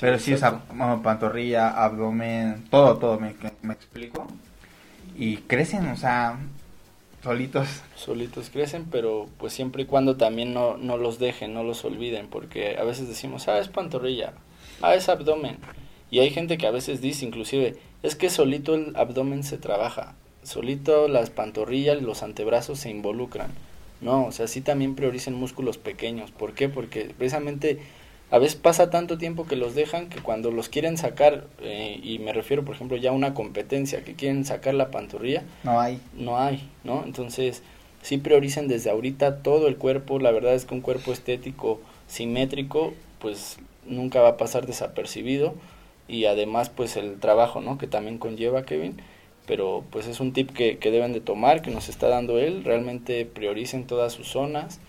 Pero 0.00 0.18
sí, 0.18 0.34
o 0.34 0.38
sea, 0.38 0.60
pantorrilla, 1.02 1.70
abdomen, 1.70 2.64
todo, 2.70 2.96
todo, 2.98 3.20
me, 3.20 3.34
me 3.62 3.72
explico. 3.72 4.26
Y 5.16 5.38
crecen, 5.38 5.88
o 5.88 5.96
sea, 5.96 6.38
solitos. 7.22 7.68
Solitos 7.96 8.50
crecen, 8.50 8.86
pero 8.90 9.28
pues 9.38 9.52
siempre 9.52 9.82
y 9.82 9.86
cuando 9.86 10.16
también 10.16 10.54
no, 10.54 10.76
no 10.76 10.96
los 10.96 11.18
dejen, 11.18 11.54
no 11.54 11.62
los 11.62 11.84
olviden, 11.84 12.28
porque 12.28 12.76
a 12.78 12.84
veces 12.84 13.08
decimos, 13.08 13.48
ah, 13.48 13.58
es 13.58 13.68
pantorrilla, 13.68 14.32
ah, 14.82 14.94
es 14.94 15.08
abdomen. 15.08 15.58
Y 16.10 16.20
hay 16.20 16.30
gente 16.30 16.58
que 16.58 16.66
a 16.66 16.70
veces 16.70 17.00
dice, 17.00 17.26
inclusive, 17.26 17.76
es 18.02 18.14
que 18.14 18.30
solito 18.30 18.74
el 18.74 18.94
abdomen 18.96 19.42
se 19.42 19.58
trabaja, 19.58 20.14
solito 20.42 21.08
las 21.08 21.30
pantorrillas, 21.30 22.02
los 22.02 22.22
antebrazos 22.22 22.78
se 22.80 22.90
involucran. 22.90 23.50
No, 24.00 24.26
o 24.26 24.32
sea, 24.32 24.46
sí 24.46 24.60
también 24.60 24.94
prioricen 24.94 25.34
músculos 25.34 25.76
pequeños. 25.76 26.30
¿Por 26.30 26.54
qué? 26.54 26.68
Porque 26.68 27.12
precisamente 27.16 27.80
a 28.30 28.38
veces 28.38 28.56
pasa 28.56 28.90
tanto 28.90 29.18
tiempo 29.18 29.46
que 29.46 29.56
los 29.56 29.74
dejan 29.74 30.08
que 30.08 30.20
cuando 30.20 30.50
los 30.50 30.68
quieren 30.68 30.98
sacar, 30.98 31.46
eh, 31.60 31.98
y 32.02 32.18
me 32.18 32.32
refiero 32.32 32.64
por 32.64 32.74
ejemplo 32.74 32.96
ya 32.96 33.10
a 33.10 33.14
una 33.14 33.34
competencia, 33.34 34.04
que 34.04 34.14
quieren 34.14 34.44
sacar 34.44 34.74
la 34.74 34.90
pantorrilla, 34.90 35.44
no 35.64 35.80
hay. 35.80 36.00
No 36.14 36.38
hay, 36.38 36.68
¿no? 36.84 37.04
Entonces, 37.04 37.62
sí 38.02 38.18
prioricen 38.18 38.68
desde 38.68 38.90
ahorita 38.90 39.38
todo 39.42 39.66
el 39.66 39.76
cuerpo, 39.76 40.18
la 40.18 40.30
verdad 40.30 40.54
es 40.54 40.66
que 40.66 40.74
un 40.74 40.82
cuerpo 40.82 41.12
estético 41.12 41.80
simétrico, 42.06 42.94
pues 43.18 43.58
nunca 43.86 44.20
va 44.20 44.30
a 44.30 44.36
pasar 44.36 44.66
desapercibido, 44.66 45.54
y 46.08 46.24
además 46.24 46.70
pues 46.70 46.96
el 46.96 47.20
trabajo, 47.20 47.60
¿no? 47.60 47.78
Que 47.78 47.86
también 47.86 48.18
conlleva 48.18 48.64
Kevin, 48.64 49.00
pero 49.46 49.84
pues 49.90 50.06
es 50.06 50.20
un 50.20 50.32
tip 50.32 50.50
que, 50.50 50.78
que 50.78 50.90
deben 50.90 51.12
de 51.12 51.20
tomar, 51.20 51.62
que 51.62 51.70
nos 51.70 51.88
está 51.88 52.08
dando 52.08 52.38
él, 52.38 52.64
realmente 52.64 53.24
prioricen 53.26 53.86
todas 53.86 54.12
sus 54.12 54.28
zonas, 54.28 54.80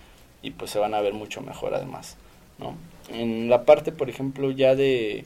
y 0.42 0.52
pues 0.52 0.70
se 0.70 0.78
van 0.78 0.94
a 0.94 1.00
ver 1.00 1.12
mucho 1.12 1.42
mejor 1.42 1.74
además, 1.74 2.16
¿no? 2.58 2.74
en 3.12 3.48
la 3.48 3.64
parte, 3.64 3.92
por 3.92 4.08
ejemplo, 4.08 4.50
ya 4.50 4.74
de, 4.74 5.24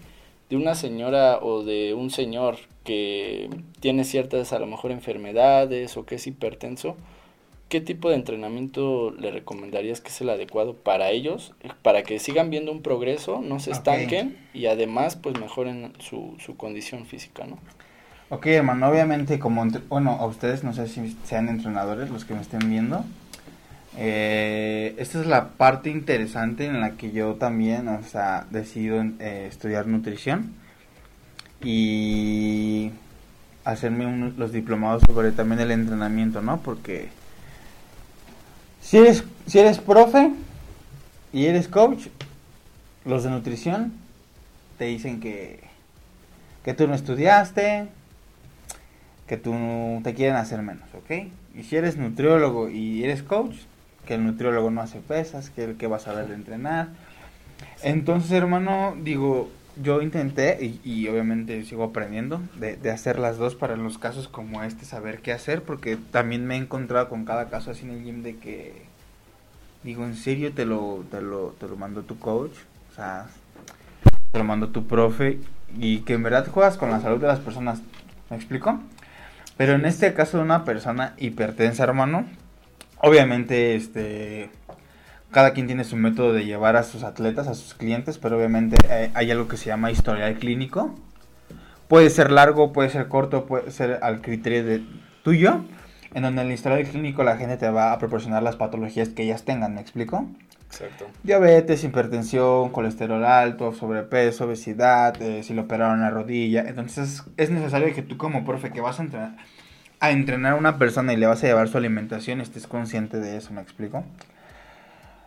de 0.51 0.57
una 0.57 0.75
señora 0.75 1.39
o 1.41 1.63
de 1.63 1.95
un 1.95 2.11
señor 2.11 2.57
que 2.85 3.51
tiene 3.81 4.05
ciertas 4.05 4.53
a 4.53 4.59
lo 4.59 4.67
mejor 4.67 4.91
enfermedades 4.91 5.97
o 5.97 6.05
que 6.05 6.17
es 6.17 6.27
hipertenso, 6.27 6.97
¿qué 7.69 7.81
tipo 7.81 8.09
de 8.09 8.17
entrenamiento 8.17 9.11
le 9.13 9.31
recomendarías 9.31 10.01
que 10.01 10.09
es 10.09 10.21
el 10.21 10.31
adecuado 10.31 10.75
para 10.75 11.11
ellos? 11.11 11.55
Para 11.83 12.03
que 12.03 12.19
sigan 12.19 12.51
viendo 12.51 12.73
un 12.73 12.83
progreso, 12.83 13.41
no 13.43 13.61
se 13.61 13.73
estanquen 13.73 14.37
y 14.53 14.67
además 14.67 15.17
pues 15.17 15.39
mejoren 15.39 15.93
su, 15.99 16.37
su 16.39 16.57
condición 16.57 17.07
física, 17.07 17.47
¿no? 17.47 17.59
Ok, 18.31 18.47
hermano, 18.47 18.89
obviamente 18.89 19.39
como, 19.39 19.65
bueno, 19.89 20.13
a 20.13 20.27
ustedes 20.27 20.65
no 20.65 20.73
sé 20.73 20.89
si 20.89 21.17
sean 21.25 21.49
entrenadores 21.49 22.11
los 22.11 22.25
que 22.25 22.35
me 22.35 22.41
estén 22.41 22.71
viendo, 22.71 23.05
eh, 23.97 24.95
esta 24.99 25.21
es 25.21 25.27
la 25.27 25.51
parte 25.51 25.91
interesante 25.91 26.67
en 26.67 26.81
la 26.81 26.93
que 26.93 27.13
yo 27.13 27.35
también, 27.35 27.87
o 27.89 28.03
sea, 28.03 28.47
decido 28.51 29.03
eh, 29.21 29.47
estudiar 29.49 29.87
nutrición 29.87 30.53
y 31.63 32.91
hacerme 33.65 34.33
los 34.37 34.53
diplomados 34.53 35.03
sobre 35.07 35.33
también 35.33 35.61
el 35.61 35.71
entrenamiento, 35.71 36.43
¿no? 36.43 36.61
Porque 36.61 37.09
si 38.85 38.99
eres, 38.99 39.25
si 39.47 39.59
eres 39.59 39.79
profe 39.79 40.31
y 41.33 41.47
eres 41.47 41.69
coach, 41.69 42.09
los 43.05 43.25
de 43.25 43.31
nutrición 43.31 43.95
te 44.79 44.85
dicen 44.85 45.21
que, 45.21 45.61
que 46.65 46.75
tú 46.75 46.87
no 46.87 46.95
estudiaste, 46.95 47.89
que 49.27 49.37
tú 49.39 50.01
te 50.05 50.15
quieren 50.15 50.37
hacer 50.37 50.61
menos, 50.63 50.89
¿ok? 50.95 51.29
Y 51.57 51.63
si 51.63 51.77
eres 51.77 51.97
nutriólogo 51.97 52.69
y 52.69 53.03
eres 53.03 53.23
coach, 53.23 53.57
que 54.07 54.15
el 54.15 54.25
nutriólogo 54.25 54.71
no 54.71 54.83
hace 54.83 55.01
pesas, 55.01 55.49
que 55.49 55.65
el 55.65 55.77
que 55.77 55.87
va 55.87 55.97
a 55.97 56.01
saber 56.01 56.29
de 56.29 56.35
entrenar. 56.35 56.89
Entonces, 57.83 58.33
hermano, 58.33 58.95
digo, 59.03 59.49
yo 59.83 60.03
intenté 60.03 60.79
y, 60.85 61.09
obviamente 61.09 61.65
sigo 61.65 61.85
aprendiendo 61.85 62.41
de, 62.59 62.77
de, 62.77 62.91
hacer 62.91 63.19
las 63.19 63.39
dos 63.39 63.55
para 63.55 63.77
los 63.77 63.99
casos 63.99 64.29
como 64.29 64.63
este, 64.63 64.85
saber 64.85 65.21
qué 65.21 65.33
hacer, 65.33 65.63
porque 65.63 65.97
también 65.97 66.47
me 66.47 66.55
he 66.55 66.59
encontrado 66.59 67.09
con 67.09 67.25
cada 67.25 67.49
caso 67.49 67.71
así 67.71 67.85
en 67.85 67.91
el 67.91 68.05
gym 68.05 68.23
de 68.23 68.37
que, 68.37 68.83
digo, 69.83 70.05
en 70.05 70.15
serio 70.15 70.53
te 70.53 70.65
lo, 70.65 71.05
te 71.11 71.21
lo, 71.21 71.55
te 71.59 71.67
lo 71.67 71.77
mandó 71.77 72.03
tu 72.03 72.19
coach, 72.19 72.53
o 72.93 72.95
sea, 72.95 73.27
te 74.33 74.39
lo 74.39 74.45
mandó 74.45 74.69
tu 74.69 74.87
profe 74.87 75.41
y 75.79 76.01
que 76.01 76.15
en 76.15 76.23
verdad 76.23 76.47
juegas 76.51 76.77
con 76.77 76.91
la 76.91 77.01
salud 77.01 77.21
de 77.21 77.27
las 77.27 77.41
personas, 77.41 77.81
¿me 78.31 78.37
explico? 78.37 78.81
Pero 79.57 79.75
en 79.75 79.85
este 79.85 80.15
caso 80.15 80.39
de 80.39 80.45
una 80.45 80.65
persona 80.65 81.15
hipertensa, 81.19 81.85
hermano, 81.85 82.27
Obviamente, 83.07 83.75
este, 83.75 84.49
cada 85.35 85.53
quien 85.53 85.67
tiene 85.67 85.83
su 85.83 85.97
método 85.97 86.33
de 86.33 86.45
llevar 86.45 86.77
a 86.77 86.85
sus 86.85 87.03
atletas, 87.03 87.49
a 87.49 87.55
sus 87.55 87.75
clientes, 87.75 88.19
pero 88.19 88.39
obviamente 88.39 88.77
eh, 88.89 89.11
hay 89.15 89.33
algo 89.33 89.49
que 89.49 89.57
se 89.57 89.67
llama 89.67 89.91
historial 89.91 90.39
clínico. 90.39 90.95
Puede 91.89 92.09
ser 92.09 92.31
largo, 92.31 92.73
puede 92.73 92.89
ser 92.89 93.09
corto, 93.09 93.45
puede 93.45 93.73
ser 93.73 93.99
al 94.03 94.21
criterio 94.21 94.65
de 94.65 94.85
tuyo, 95.25 95.65
en 96.15 96.23
donde 96.23 96.43
en 96.43 96.47
el 96.47 96.55
historial 96.55 96.85
clínico 96.85 97.25
la 97.25 97.37
gente 97.37 97.57
te 97.57 97.69
va 97.69 97.93
a 97.93 97.99
proporcionar 97.99 98.45
las 98.45 98.55
patologías 98.55 99.09
que 99.09 99.25
ellas 99.25 99.45
tengan, 99.45 99.75
¿me 99.75 99.81
explico? 99.81 100.29
Exacto. 100.67 101.07
Diabetes, 101.25 101.83
hipertensión, 101.83 102.71
colesterol 102.71 103.25
alto, 103.25 103.73
sobrepeso, 103.73 104.45
obesidad, 104.45 105.21
eh, 105.21 105.43
si 105.43 105.53
lo 105.53 105.63
operaron 105.63 106.01
la 106.01 106.11
rodilla. 106.11 106.63
Entonces 106.65 107.25
es 107.37 107.51
necesario 107.51 107.93
que 107.93 108.03
tú 108.03 108.17
como 108.17 108.45
profe 108.45 108.71
que 108.71 108.81
vas 108.81 109.01
a 109.01 109.03
entrenar, 109.03 109.37
a 109.99 110.13
entrenar 110.13 110.53
a 110.53 110.57
una 110.57 110.79
persona 110.79 111.13
y 111.13 111.17
le 111.17 111.27
vas 111.27 111.43
a 111.43 111.49
llevar 111.49 111.67
su 111.67 111.77
alimentación, 111.77 112.41
estés 112.41 112.69
consciente 112.69 113.19
de 113.19 113.37
eso, 113.37 113.53
¿me 113.53 113.63
explico? 113.63 114.05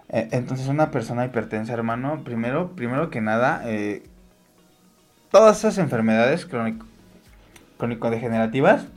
Eh, 0.10 0.30
entonces 0.32 0.68
una 0.68 0.92
persona 0.92 1.26
hipertensa, 1.26 1.74
hermano, 1.74 2.24
primero, 2.24 2.76
primero 2.76 3.10
que 3.10 3.22
nada, 3.22 3.62
eh, 3.66 4.04
todas 5.32 5.60
esas 5.60 5.78
enfermedades 5.78 6.46
crónico, 6.46 6.86
crónico-degenerativas, 7.78 8.88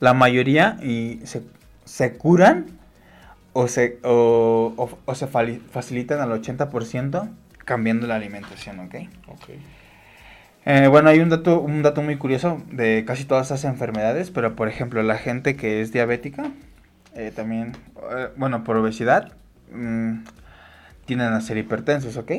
la 0.00 0.14
mayoría 0.14 0.76
y 0.82 1.20
se, 1.24 1.42
se 1.84 2.16
curan 2.16 2.66
o 3.52 3.68
se, 3.68 3.98
o, 4.02 4.90
o 5.04 5.14
se 5.14 5.26
facilitan 5.26 6.20
al 6.20 6.30
80% 6.30 7.30
cambiando 7.64 8.06
la 8.06 8.16
alimentación, 8.16 8.80
¿ok? 8.80 8.94
Ok. 9.28 9.50
Eh, 10.66 10.86
bueno, 10.88 11.10
hay 11.10 11.20
un 11.20 11.28
dato, 11.28 11.60
un 11.60 11.82
dato 11.82 12.00
muy 12.02 12.16
curioso 12.16 12.62
de 12.70 13.04
casi 13.06 13.24
todas 13.24 13.48
esas 13.48 13.64
enfermedades, 13.64 14.30
pero 14.30 14.56
por 14.56 14.68
ejemplo, 14.68 15.02
la 15.02 15.18
gente 15.18 15.56
que 15.56 15.82
es 15.82 15.92
diabética, 15.92 16.52
eh, 17.14 17.32
también, 17.34 17.76
eh, 18.16 18.28
bueno, 18.36 18.64
por 18.64 18.76
obesidad, 18.76 19.32
mm, 19.72 20.24
tienden 21.04 21.32
a 21.32 21.40
ser 21.40 21.56
hipertensos, 21.56 22.16
¿ok? 22.16 22.32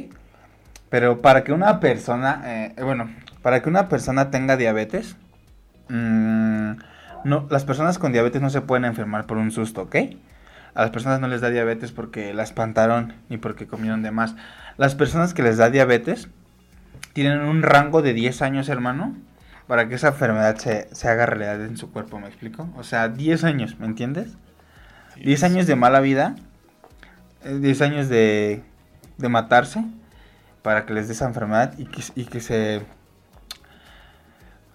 Pero 0.89 1.21
para 1.21 1.43
que 1.43 1.51
una 1.51 1.79
persona, 1.79 2.41
eh, 2.45 2.75
bueno, 2.81 3.09
para 3.41 3.61
que 3.61 3.69
una 3.69 3.89
persona 3.89 4.31
tenga 4.31 4.57
diabetes, 4.57 5.17
mm, 5.89 6.71
no, 7.23 7.47
las 7.49 7.65
personas 7.65 7.97
con 7.97 8.11
diabetes 8.11 8.41
no 8.41 8.49
se 8.49 8.61
pueden 8.61 8.85
enfermar 8.85 9.25
por 9.25 9.37
un 9.37 9.51
susto, 9.51 9.83
¿ok? 9.83 9.95
A 10.75 10.81
las 10.81 10.91
personas 10.91 11.19
no 11.19 11.27
les 11.27 11.41
da 11.41 11.49
diabetes 11.49 11.91
porque 11.91 12.33
la 12.33 12.43
espantaron 12.43 13.13
ni 13.29 13.37
porque 13.37 13.65
comieron 13.65 14.03
de 14.03 14.11
más. 14.11 14.35
Las 14.77 14.93
personas 14.93 15.33
que 15.33 15.41
les 15.41 15.57
da 15.57 15.69
diabetes 15.69 16.27
tienen 17.13 17.39
un 17.41 17.61
rango 17.63 18.01
de 18.01 18.13
10 18.13 18.41
años, 18.41 18.69
hermano, 18.69 19.15
para 19.67 19.87
que 19.87 19.95
esa 19.95 20.09
enfermedad 20.09 20.57
se, 20.57 20.87
se 20.93 21.07
haga 21.07 21.25
realidad 21.25 21.65
en 21.65 21.77
su 21.77 21.91
cuerpo, 21.91 22.19
¿me 22.19 22.27
explico? 22.27 22.69
O 22.75 22.83
sea, 22.83 23.09
10 23.09 23.43
años, 23.45 23.79
¿me 23.79 23.85
entiendes? 23.85 24.37
10 25.15 25.43
años 25.43 25.65
de 25.65 25.75
mala 25.75 26.01
vida, 26.01 26.35
10 27.45 27.81
eh, 27.81 27.83
años 27.83 28.09
de, 28.09 28.63
de 29.17 29.29
matarse 29.29 29.83
para 30.61 30.85
que 30.85 30.93
les 30.93 31.07
dé 31.07 31.13
esa 31.13 31.25
enfermedad 31.25 31.73
y 31.77 31.85
que, 31.85 32.03
y 32.15 32.25
que 32.25 32.39
se, 32.39 32.81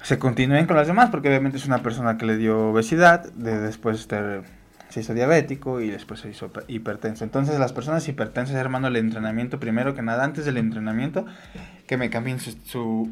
se 0.02 0.18
continúen 0.18 0.66
con 0.66 0.76
las 0.76 0.86
demás, 0.86 1.10
porque 1.10 1.28
obviamente 1.28 1.58
es 1.58 1.66
una 1.66 1.82
persona 1.82 2.16
que 2.16 2.26
le 2.26 2.36
dio 2.36 2.70
obesidad, 2.70 3.30
de, 3.32 3.58
después 3.58 4.00
este, 4.00 4.42
se 4.88 5.00
hizo 5.00 5.14
diabético 5.14 5.80
y 5.80 5.90
después 5.90 6.20
se 6.20 6.30
hizo 6.30 6.50
hipertenso. 6.68 7.24
Entonces 7.24 7.58
las 7.58 7.72
personas 7.72 8.06
hipertensas, 8.08 8.56
hermano, 8.56 8.88
el 8.88 8.96
entrenamiento, 8.96 9.58
primero 9.58 9.94
que 9.94 10.02
nada, 10.02 10.24
antes 10.24 10.44
del 10.44 10.58
entrenamiento, 10.58 11.26
que 11.86 11.96
me 11.96 12.08
cambien 12.08 12.38
su, 12.38 12.52
su, 12.64 13.10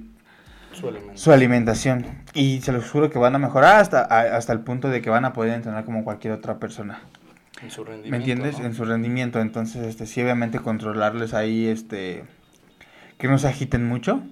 su, 1.14 1.32
alimentación. 1.32 2.06
Y 2.32 2.60
se 2.60 2.72
los 2.72 2.88
juro 2.90 3.10
que 3.10 3.18
van 3.18 3.34
a 3.34 3.38
mejorar 3.38 3.80
hasta, 3.80 4.02
hasta 4.02 4.52
el 4.52 4.60
punto 4.60 4.88
de 4.88 5.02
que 5.02 5.10
van 5.10 5.24
a 5.24 5.32
poder 5.32 5.54
entrenar 5.54 5.84
como 5.84 6.04
cualquier 6.04 6.32
otra 6.32 6.58
persona. 6.58 7.00
En 7.62 7.70
su 7.70 7.84
rendimiento. 7.84 8.10
¿Me 8.10 8.16
entiendes? 8.18 8.60
En 8.60 8.74
su 8.74 8.84
rendimiento. 8.84 9.40
Entonces, 9.40 9.86
este, 9.86 10.06
sí, 10.06 10.22
obviamente 10.22 10.58
controlarles 10.58 11.34
ahí, 11.34 11.66
este, 11.66 12.24
que 13.18 13.28
no 13.28 13.38
se 13.38 13.48
agiten 13.48 13.86
mucho. 13.86 14.22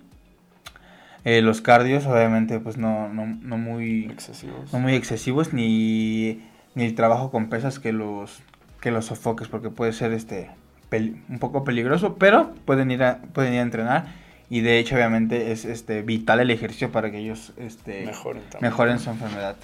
Eh, 1.25 1.43
los 1.43 1.61
cardios, 1.61 2.07
obviamente, 2.07 2.61
pues 2.61 2.77
no, 2.77 3.09
no, 3.09 3.27
no 3.27 3.59
muy 3.59 4.05
excesivos. 4.05 4.73
No 4.73 4.79
muy 4.79 4.95
excesivos, 4.95 5.53
ni, 5.53 6.41
ni 6.75 6.85
el 6.85 6.95
trabajo 6.95 7.31
con 7.31 7.49
pesas 7.49 7.81
que 7.81 7.93
los, 7.93 8.43
que 8.81 8.93
los 8.93 9.07
sofoques, 9.07 9.49
porque 9.49 9.71
puede 9.71 9.93
ser 9.93 10.13
este 10.13 10.51
un 11.29 11.39
poco 11.39 11.65
peligroso, 11.65 12.17
pero 12.17 12.55
pueden 12.65 12.91
ir 12.91 13.03
a, 13.03 13.19
pueden 13.19 13.55
ir 13.55 13.61
a 13.61 13.63
entrenar 13.63 14.07
y 14.49 14.61
de 14.61 14.79
hecho 14.79 14.95
obviamente 14.95 15.53
es 15.53 15.65
este 15.65 16.03
vital 16.03 16.41
el 16.41 16.51
ejercicio 16.51 16.93
para 16.93 17.11
que 17.11 17.19
ellos 17.19 17.53
este 17.57 18.07
mejoren, 18.07 18.43
mejoren 18.61 18.99
su 18.99 19.11
enfermedad. 19.11 19.57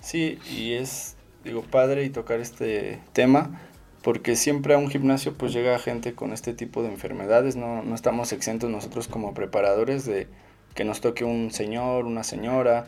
Sí, 0.00 0.38
y 0.56 0.72
es 0.72 1.16
digo 1.44 1.62
padre 1.62 2.04
y 2.04 2.10
tocar 2.10 2.40
este 2.40 3.00
tema 3.12 3.60
porque 4.02 4.36
siempre 4.36 4.74
a 4.74 4.78
un 4.78 4.88
gimnasio 4.88 5.34
pues 5.34 5.52
llega 5.52 5.78
gente 5.78 6.14
con 6.14 6.32
este 6.32 6.54
tipo 6.54 6.82
de 6.82 6.88
enfermedades, 6.88 7.56
no, 7.56 7.82
no 7.82 7.94
estamos 7.94 8.32
exentos 8.32 8.70
nosotros 8.70 9.08
como 9.08 9.34
preparadores 9.34 10.06
de 10.06 10.28
que 10.74 10.84
nos 10.84 11.00
toque 11.00 11.24
un 11.24 11.50
señor, 11.50 12.06
una 12.06 12.22
señora, 12.22 12.86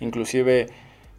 inclusive 0.00 0.68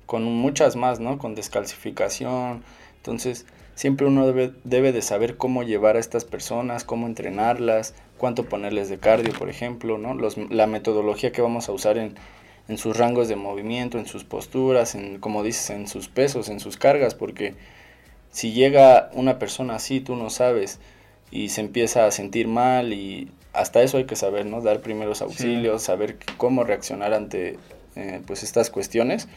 con 0.06 0.24
muchas 0.24 0.76
más, 0.76 1.00
¿no? 1.00 1.18
Con 1.20 1.36
descalcificación. 1.36 2.64
Entonces, 2.96 3.46
siempre 3.76 4.08
uno 4.08 4.26
debe, 4.26 4.54
debe 4.64 4.92
de 4.92 5.02
saber 5.02 5.38
cómo 5.38 5.64
llevar 5.64 5.96
a 5.96 6.00
estas 6.00 6.26
personas, 6.26 6.84
cómo 6.84 7.06
entrenarlas, 7.06 7.94
cuánto 8.18 8.46
ponerles 8.46 8.90
de 8.90 8.98
cardio, 8.98 9.34
por 9.34 9.50
ejemplo, 9.50 9.98
¿no? 9.98 10.16
Los, 10.16 10.38
la 10.50 10.66
metodología 10.66 11.32
que 11.32 11.42
vamos 11.42 11.70
a 11.70 11.74
usar 11.74 11.98
en, 11.98 12.16
en 12.68 12.78
sus 12.78 12.97
rangos 12.97 13.28
de 13.28 13.36
movimiento, 13.36 13.97
en 13.97 14.05
sus 14.05 14.24
posturas, 14.24 14.95
en, 14.95 15.20
como 15.20 15.43
dices, 15.43 15.70
en 15.70 15.88
sus 15.88 16.09
pesos, 16.09 16.49
en 16.49 16.59
sus 16.59 16.78
cargas, 16.78 17.15
porque 17.15 17.55
si 18.32 18.51
llega 18.51 19.09
una 19.13 19.39
persona 19.39 19.76
así, 19.76 20.01
tú 20.01 20.15
no 20.15 20.30
sabes, 20.30 20.80
y 21.32 21.49
se 21.49 21.61
empieza 21.61 22.05
a 22.05 22.11
sentir 22.11 22.47
mal 22.47 22.93
y 22.93 23.32
hasta 23.53 23.82
eso 23.82 23.97
hay 23.97 24.05
que 24.05 24.15
saber, 24.15 24.45
¿no? 24.45 24.61
Dar 24.61 24.82
primeros 24.82 25.22
auxilios, 25.22 25.82
saber 25.82 26.18
cómo 26.38 26.63
reaccionar 26.63 27.13
ante 27.13 27.57
eh, 27.95 28.22
pues 28.26 28.43
estas 28.43 28.70
cuestiones. 28.70 29.28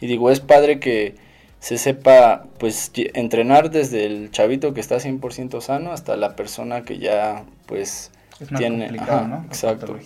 Y 0.00 0.06
digo, 0.06 0.30
es 0.30 0.40
padre 0.40 0.80
que 0.80 1.14
se 1.60 1.76
sepa 1.76 2.46
pues 2.58 2.90
entrenar 2.94 3.70
desde 3.70 4.06
el 4.06 4.30
chavito 4.30 4.72
que 4.72 4.80
está 4.80 4.96
100% 4.96 5.60
sano 5.60 5.92
hasta 5.92 6.16
la 6.16 6.34
persona 6.34 6.82
que 6.82 6.98
ya 6.98 7.44
pues 7.66 8.10
tiene... 8.56 8.90
¿no? 8.90 9.44
Exacto. 9.46 9.98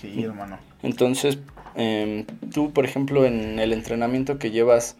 Sí, 0.00 0.22
hermano. 0.22 0.58
Entonces, 0.82 1.38
em, 1.78 2.26
tú, 2.52 2.72
por 2.72 2.84
ejemplo, 2.84 3.24
en 3.24 3.58
el 3.58 3.72
entrenamiento 3.72 4.38
que 4.38 4.50
llevas 4.50 4.96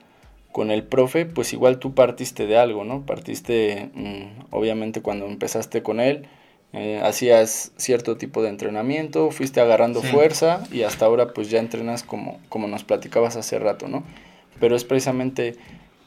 con 0.52 0.70
el 0.70 0.82
profe, 0.82 1.26
pues 1.26 1.52
igual 1.52 1.78
tú 1.78 1.94
partiste 1.94 2.46
de 2.46 2.56
algo, 2.56 2.84
¿no? 2.84 3.04
Partiste, 3.04 3.90
mm, 3.94 4.46
obviamente, 4.50 5.02
cuando 5.02 5.26
empezaste 5.26 5.82
con 5.82 6.00
él, 6.00 6.26
eh, 6.72 7.00
hacías 7.02 7.72
cierto 7.76 8.16
tipo 8.16 8.42
de 8.42 8.50
entrenamiento, 8.50 9.30
fuiste 9.30 9.60
agarrando 9.60 10.02
fuerza 10.02 10.64
y 10.70 10.82
hasta 10.82 11.06
ahora 11.06 11.32
pues 11.32 11.50
ya 11.50 11.60
entrenas 11.60 12.02
como, 12.02 12.40
como 12.50 12.68
nos 12.68 12.84
platicabas 12.84 13.36
hace 13.36 13.58
rato, 13.58 13.88
¿no? 13.88 14.04
Pero 14.60 14.76
es 14.76 14.84
precisamente 14.84 15.56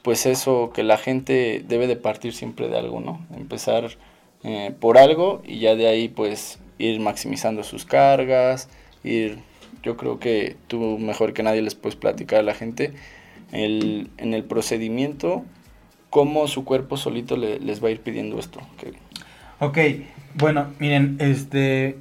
pues 0.03 0.25
eso 0.25 0.71
que 0.73 0.83
la 0.83 0.97
gente 0.97 1.63
debe 1.67 1.87
de 1.87 1.95
partir 1.95 2.33
siempre 2.33 2.67
de 2.67 2.77
algo, 2.77 2.99
¿no? 2.99 3.25
Empezar 3.35 3.97
eh, 4.43 4.73
por 4.79 4.99
algo 4.99 5.41
y 5.45 5.59
ya 5.59 5.75
de 5.75 5.87
ahí 5.87 6.09
pues 6.09 6.59
ir 6.77 6.99
maximizando 6.99 7.63
sus 7.63 7.85
cargas, 7.85 8.69
ir, 9.03 9.39
yo 9.83 9.97
creo 9.97 10.19
que 10.19 10.55
tú 10.67 10.97
mejor 10.99 11.33
que 11.33 11.43
nadie 11.43 11.61
les 11.61 11.75
puedes 11.75 11.95
platicar 11.95 12.39
a 12.39 12.43
la 12.43 12.53
gente 12.53 12.93
el, 13.51 14.09
en 14.17 14.33
el 14.33 14.43
procedimiento 14.43 15.45
cómo 16.11 16.47
su 16.47 16.65
cuerpo 16.65 16.97
solito 16.97 17.37
les 17.37 17.83
va 17.83 17.87
a 17.87 17.91
ir 17.91 18.01
pidiendo 18.01 18.37
esto. 18.37 18.59
Ok, 19.59 19.77
bueno, 20.35 20.67
miren, 20.77 21.17
este, 21.19 21.97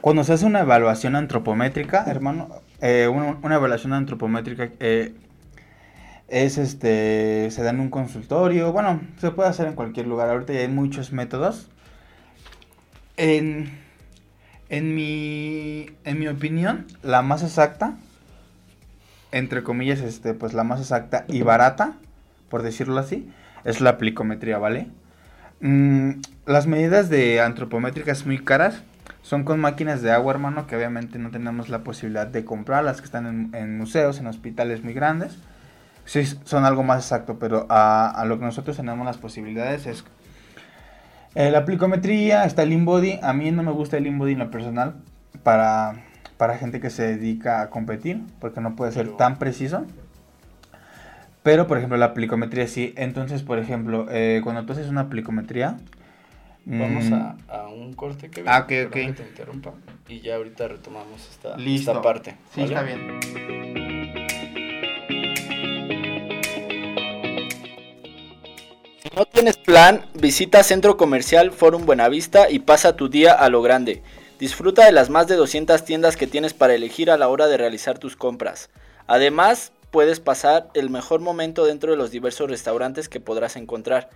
cuando 0.00 0.22
se 0.24 0.34
hace 0.34 0.46
una 0.46 0.60
evaluación 0.60 1.16
antropométrica, 1.16 2.04
hermano, 2.06 2.48
eh, 2.80 3.08
una, 3.08 3.54
evaluación 3.54 3.94
antropométrica 3.94 4.70
eh, 4.78 5.14
es 6.28 6.58
este, 6.58 7.50
se 7.50 7.62
da 7.62 7.70
en 7.70 7.80
un 7.80 7.88
consultorio, 7.88 8.72
bueno, 8.72 9.00
se 9.18 9.30
puede 9.30 9.48
hacer 9.48 9.66
en 9.68 9.74
cualquier 9.74 10.06
lugar, 10.06 10.28
ahorita 10.28 10.52
ya 10.52 10.60
hay 10.60 10.68
muchos 10.68 11.12
métodos. 11.12 11.70
En, 13.16 13.85
en, 14.68 14.94
mi, 14.94 15.90
en 16.04 16.18
mi 16.18 16.28
opinión, 16.28 16.86
la 17.02 17.22
más 17.22 17.42
exacta, 17.42 17.94
entre 19.32 19.62
comillas, 19.62 20.00
este, 20.00 20.34
pues 20.34 20.54
la 20.54 20.64
más 20.64 20.80
exacta 20.80 21.24
y 21.28 21.42
barata, 21.42 21.94
por 22.48 22.62
decirlo 22.62 22.98
así, 22.98 23.30
es 23.64 23.80
la 23.80 23.98
plicometría, 23.98 24.58
¿vale? 24.58 24.88
Mm, 25.60 26.20
las 26.46 26.66
medidas 26.66 27.08
de 27.08 27.40
antropométricas 27.40 28.26
muy 28.26 28.38
caras 28.38 28.82
son 29.22 29.44
con 29.44 29.58
máquinas 29.60 30.02
de 30.02 30.12
agua, 30.12 30.34
hermano, 30.34 30.66
que 30.66 30.76
obviamente 30.76 31.18
no 31.18 31.30
tenemos 31.30 31.68
la 31.68 31.80
posibilidad 31.80 32.26
de 32.26 32.44
comprar, 32.44 32.84
las 32.84 33.00
que 33.00 33.06
están 33.06 33.50
en, 33.54 33.78
museos, 33.78 34.18
en 34.20 34.26
hospitales 34.26 34.84
muy 34.84 34.92
grandes. 34.92 35.36
Sí, 36.04 36.24
son 36.44 36.64
algo 36.64 36.84
más 36.84 37.02
exacto, 37.02 37.36
pero 37.40 37.66
a, 37.68 38.08
a 38.08 38.24
lo 38.24 38.38
que 38.38 38.44
nosotros 38.44 38.76
tenemos 38.76 39.04
las 39.04 39.18
posibilidades 39.18 39.86
es 39.86 40.04
eh, 41.36 41.50
la 41.50 41.64
plicometría, 41.64 42.44
está 42.44 42.62
el 42.62 42.72
InBody. 42.72 43.18
A 43.22 43.32
mí 43.32 43.50
no 43.50 43.62
me 43.62 43.72
gusta 43.72 43.96
el 43.96 44.06
InBody 44.06 44.32
en 44.32 44.38
lo 44.40 44.50
personal 44.50 44.96
para, 45.42 46.02
para 46.36 46.58
gente 46.58 46.80
que 46.80 46.90
se 46.90 47.16
dedica 47.16 47.62
a 47.62 47.70
competir, 47.70 48.22
porque 48.40 48.60
no 48.60 48.74
puede 48.74 48.92
ser 48.92 49.16
tan 49.16 49.38
preciso. 49.38 49.84
Pero, 51.42 51.68
por 51.68 51.78
ejemplo, 51.78 51.96
la 51.96 52.12
plicometría 52.14 52.66
sí. 52.66 52.92
Entonces, 52.96 53.42
por 53.42 53.58
ejemplo, 53.58 54.06
eh, 54.10 54.40
cuando 54.42 54.64
tú 54.64 54.72
haces 54.72 54.88
una 54.88 55.08
plicometría... 55.08 55.76
Vamos 56.64 57.04
mm, 57.04 57.14
a, 57.14 57.36
a, 57.46 57.68
un 57.68 57.92
corte 57.92 58.28
que 58.28 58.42
ah, 58.44 58.62
ok, 58.64 58.88
ok. 58.88 58.92
te 58.92 59.02
interrumpa. 59.28 59.74
Y 60.08 60.18
ya 60.18 60.34
ahorita 60.34 60.66
retomamos 60.66 61.28
esta, 61.30 61.54
esta 61.54 62.02
parte. 62.02 62.34
Sí, 62.52 62.62
está 62.62 62.82
bien. 62.82 63.85
No 69.16 69.24
tienes 69.24 69.56
plan, 69.56 70.04
visita 70.12 70.62
Centro 70.62 70.98
Comercial 70.98 71.50
Forum 71.50 71.86
Buenavista 71.86 72.50
y 72.50 72.58
pasa 72.58 72.96
tu 72.96 73.08
día 73.08 73.32
a 73.32 73.48
lo 73.48 73.62
grande. 73.62 74.02
Disfruta 74.38 74.84
de 74.84 74.92
las 74.92 75.08
más 75.08 75.26
de 75.26 75.36
200 75.36 75.86
tiendas 75.86 76.18
que 76.18 76.26
tienes 76.26 76.52
para 76.52 76.74
elegir 76.74 77.10
a 77.10 77.16
la 77.16 77.28
hora 77.28 77.46
de 77.46 77.56
realizar 77.56 77.98
tus 77.98 78.14
compras. 78.14 78.68
Además, 79.06 79.72
puedes 79.90 80.20
pasar 80.20 80.68
el 80.74 80.90
mejor 80.90 81.20
momento 81.20 81.64
dentro 81.64 81.92
de 81.92 81.96
los 81.96 82.10
diversos 82.10 82.50
restaurantes 82.50 83.08
que 83.08 83.18
podrás 83.18 83.56
encontrar. 83.56 84.10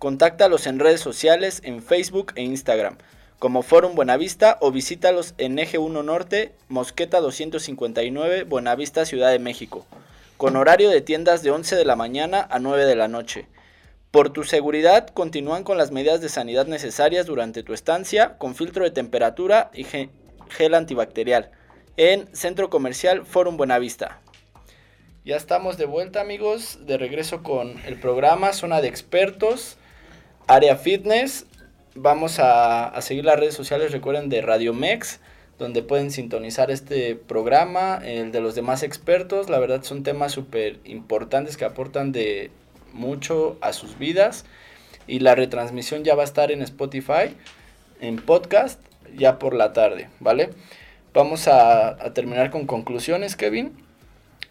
Contáctalos 0.00 0.66
en 0.66 0.80
redes 0.80 1.00
sociales, 1.00 1.60
en 1.62 1.80
Facebook 1.80 2.32
e 2.34 2.42
Instagram, 2.42 2.96
como 3.38 3.62
Forum 3.62 3.94
Buenavista 3.94 4.58
o 4.60 4.72
visítalos 4.72 5.34
en 5.38 5.60
Eje 5.60 5.78
1 5.78 6.02
Norte, 6.02 6.52
Mosqueta 6.68 7.20
259, 7.20 8.42
Buenavista, 8.42 9.04
Ciudad 9.04 9.30
de 9.30 9.38
México, 9.38 9.86
con 10.36 10.56
horario 10.56 10.90
de 10.90 11.00
tiendas 11.00 11.44
de 11.44 11.52
11 11.52 11.76
de 11.76 11.84
la 11.84 11.94
mañana 11.94 12.48
a 12.50 12.58
9 12.58 12.86
de 12.86 12.96
la 12.96 13.06
noche. 13.06 13.46
Por 14.12 14.28
tu 14.28 14.44
seguridad, 14.44 15.08
continúan 15.08 15.64
con 15.64 15.78
las 15.78 15.90
medidas 15.90 16.20
de 16.20 16.28
sanidad 16.28 16.66
necesarias 16.66 17.24
durante 17.24 17.62
tu 17.62 17.72
estancia, 17.72 18.36
con 18.36 18.54
filtro 18.54 18.84
de 18.84 18.90
temperatura 18.90 19.70
y 19.72 19.84
gel 19.84 20.74
antibacterial, 20.74 21.50
en 21.96 22.28
Centro 22.36 22.68
Comercial 22.68 23.24
Forum 23.24 23.56
Buenavista. 23.56 24.20
Ya 25.24 25.36
estamos 25.36 25.78
de 25.78 25.86
vuelta 25.86 26.20
amigos, 26.20 26.80
de 26.84 26.98
regreso 26.98 27.42
con 27.42 27.80
el 27.86 27.98
programa 27.98 28.52
Zona 28.52 28.82
de 28.82 28.88
Expertos. 28.88 29.78
Área 30.46 30.76
Fitness. 30.76 31.46
Vamos 31.94 32.38
a, 32.38 32.88
a 32.88 33.00
seguir 33.00 33.24
las 33.24 33.40
redes 33.40 33.54
sociales, 33.54 33.92
recuerden, 33.92 34.28
de 34.28 34.42
Radio 34.42 34.74
Mex 34.74 35.20
donde 35.58 35.82
pueden 35.82 36.10
sintonizar 36.10 36.70
este 36.70 37.14
programa, 37.14 38.00
el 38.04 38.32
de 38.32 38.40
los 38.40 38.54
demás 38.54 38.82
expertos. 38.82 39.48
La 39.48 39.58
verdad 39.58 39.82
son 39.84 40.02
temas 40.02 40.32
súper 40.32 40.80
importantes 40.84 41.56
que 41.56 41.64
aportan 41.64 42.10
de 42.10 42.50
mucho 42.92 43.56
a 43.60 43.72
sus 43.72 43.98
vidas. 43.98 44.44
Y 45.06 45.18
la 45.18 45.34
retransmisión 45.34 46.04
ya 46.04 46.14
va 46.14 46.22
a 46.22 46.24
estar 46.24 46.52
en 46.52 46.62
Spotify, 46.62 47.36
en 48.00 48.16
podcast, 48.16 48.80
ya 49.16 49.38
por 49.38 49.54
la 49.54 49.72
tarde, 49.72 50.08
¿vale? 50.20 50.50
Vamos 51.12 51.48
a, 51.48 51.96
terminar 52.14 52.50
con 52.50 52.66
conclusiones, 52.66 53.36
Kevin. 53.36 53.72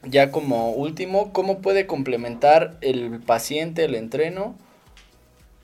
Ya 0.04 0.32
como 0.32 0.72
último, 0.72 1.32
¿cómo 1.32 1.60
puede 1.60 1.88
complementar 1.88 2.78
el 2.82 3.20
paciente 3.20 3.86
el 3.86 3.96
entreno, 3.96 4.56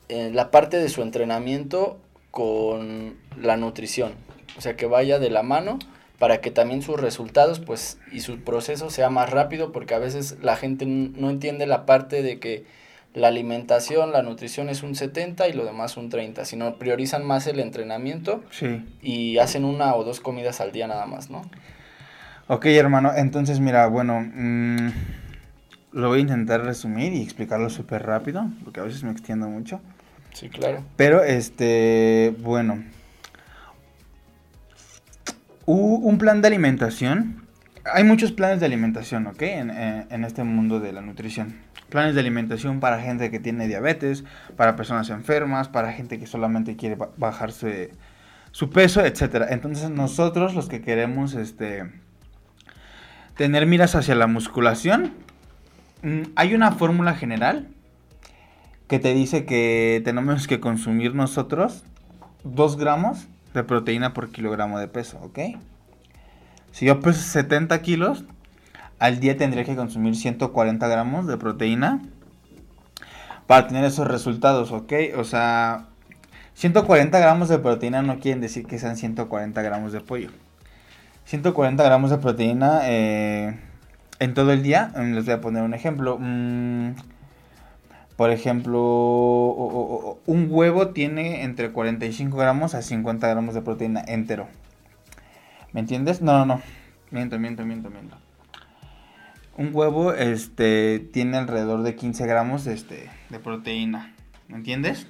en 0.09 0.35
la 0.35 0.51
parte 0.51 0.77
de 0.77 0.89
su 0.89 1.01
entrenamiento 1.01 1.97
con 2.31 3.17
la 3.35 3.57
nutrición? 3.57 4.13
o 4.57 4.61
sea, 4.61 4.75
que 4.75 4.87
vaya 4.87 5.19
de 5.19 5.29
la 5.29 5.43
mano 5.43 5.77
para 6.19 6.41
que 6.41 6.51
también 6.51 6.81
sus 6.81 6.99
resultados 6.99 7.59
pues 7.59 7.99
y 8.11 8.21
su 8.21 8.39
proceso 8.39 8.89
sea 8.89 9.09
más 9.09 9.29
rápido 9.29 9.71
porque 9.71 9.93
a 9.93 9.99
veces 9.99 10.37
la 10.41 10.55
gente 10.55 10.85
no 10.85 11.29
entiende 11.29 11.67
la 11.67 11.85
parte 11.85 12.21
de 12.21 12.39
que 12.39 12.65
la 13.13 13.29
alimentación, 13.29 14.11
la 14.11 14.21
nutrición 14.21 14.69
es 14.69 14.83
un 14.83 14.95
70 14.95 15.47
y 15.47 15.53
lo 15.53 15.65
demás 15.65 15.97
un 15.97 16.09
30, 16.09 16.45
sino 16.45 16.75
priorizan 16.75 17.25
más 17.25 17.47
el 17.47 17.59
entrenamiento 17.59 18.43
sí. 18.51 18.85
y 19.01 19.39
hacen 19.39 19.65
una 19.65 19.95
o 19.95 20.03
dos 20.03 20.19
comidas 20.19 20.61
al 20.61 20.71
día 20.71 20.87
nada 20.87 21.05
más, 21.07 21.29
¿no? 21.29 21.41
Ok, 22.47 22.65
hermano, 22.67 23.11
entonces 23.15 23.59
mira, 23.59 23.87
bueno, 23.87 24.21
mm, 24.21 24.89
lo 25.93 26.09
voy 26.09 26.19
a 26.19 26.21
intentar 26.21 26.63
resumir 26.63 27.13
y 27.13 27.21
explicarlo 27.21 27.69
súper 27.69 28.05
rápido, 28.05 28.47
porque 28.63 28.79
a 28.79 28.83
veces 28.83 29.03
me 29.03 29.11
extiendo 29.11 29.47
mucho. 29.49 29.81
Sí, 30.33 30.49
claro. 30.49 30.83
Pero, 30.95 31.23
este, 31.23 32.35
bueno, 32.39 32.83
un 35.67 36.17
plan 36.17 36.41
de 36.41 36.47
alimentación. 36.47 37.43
Hay 37.93 38.03
muchos 38.03 38.31
planes 38.31 38.59
de 38.59 38.65
alimentación, 38.65 39.27
¿ok? 39.27 39.41
En, 39.41 40.23
este 40.23 40.43
mundo 40.43 40.79
de 40.79 40.93
la 40.93 41.01
nutrición. 41.01 41.55
Planes 41.89 42.15
de 42.15 42.21
alimentación 42.21 42.79
para 42.79 43.01
gente 43.01 43.29
que 43.31 43.39
tiene 43.39 43.67
diabetes, 43.67 44.23
para 44.55 44.75
personas 44.75 45.09
enfermas, 45.09 45.67
para 45.67 45.93
gente 45.93 46.19
que 46.19 46.27
solamente 46.27 46.75
quiere 46.75 46.97
bajarse 47.17 47.91
su 48.51 48.69
peso, 48.69 49.05
etc. 49.05 49.47
Entonces 49.49 49.89
nosotros 49.89 50.55
los 50.55 50.67
que 50.67 50.81
queremos 50.81 51.33
este, 51.33 51.91
tener 53.35 53.65
miras 53.67 53.95
hacia 53.95 54.15
la 54.15 54.27
musculación, 54.27 55.13
mm, 56.01 56.21
hay 56.35 56.55
una 56.55 56.71
fórmula 56.71 57.13
general 57.13 57.67
que 58.87 58.99
te 58.99 59.13
dice 59.13 59.45
que 59.45 60.01
tenemos 60.03 60.47
que 60.47 60.59
consumir 60.59 61.13
nosotros 61.13 61.83
2 62.43 62.77
gramos 62.77 63.27
de 63.57 63.63
proteína 63.63 64.13
por 64.13 64.31
kilogramo 64.31 64.79
de 64.79 64.87
peso, 64.87 65.19
¿ok? 65.21 65.39
Si 66.71 66.85
yo 66.85 66.99
peso 66.99 67.21
70 67.21 67.81
kilos, 67.81 68.23
al 68.99 69.19
día 69.19 69.35
tendría 69.35 69.63
que 69.63 69.75
consumir 69.75 70.15
140 70.15 70.87
gramos 70.87 71.27
de 71.27 71.37
proteína 71.37 72.01
para 73.47 73.67
tener 73.67 73.83
esos 73.83 74.07
resultados, 74.07 74.71
¿ok? 74.71 74.93
O 75.17 75.23
sea, 75.23 75.87
140 76.53 77.19
gramos 77.19 77.49
de 77.49 77.59
proteína 77.59 78.01
no 78.01 78.19
quieren 78.19 78.41
decir 78.41 78.65
que 78.65 78.79
sean 78.79 78.95
140 78.95 79.61
gramos 79.61 79.91
de 79.91 80.01
pollo. 80.01 80.29
140 81.25 81.83
gramos 81.83 82.11
de 82.11 82.17
proteína 82.17 82.81
eh, 82.83 83.59
en 84.19 84.33
todo 84.33 84.51
el 84.51 84.63
día, 84.63 84.91
les 84.95 85.25
voy 85.25 85.33
a 85.33 85.41
poner 85.41 85.63
un 85.63 85.73
ejemplo. 85.73 86.17
Mm, 86.19 86.95
por 88.17 88.31
ejemplo, 88.31 90.19
un 90.25 90.47
huevo 90.49 90.87
tiene 90.89 91.43
entre 91.43 91.71
45 91.71 92.35
gramos 92.35 92.73
a 92.73 92.81
50 92.81 93.27
gramos 93.27 93.53
de 93.53 93.61
proteína 93.61 94.03
entero. 94.07 94.47
¿Me 95.71 95.81
entiendes? 95.81 96.21
No, 96.21 96.33
no, 96.39 96.45
no. 96.47 96.61
Miento, 97.11 97.37
miento, 97.37 97.63
miento, 97.63 97.91
miento. 97.91 98.17
Un 99.55 99.69
huevo 99.71 100.13
este, 100.13 100.99
tiene 101.13 101.37
alrededor 101.37 101.83
de 101.83 101.95
15 101.95 102.25
gramos 102.25 102.65
este, 102.65 103.07
de 103.29 103.39
proteína. 103.39 104.15
¿Me 104.47 104.57
entiendes? 104.57 105.05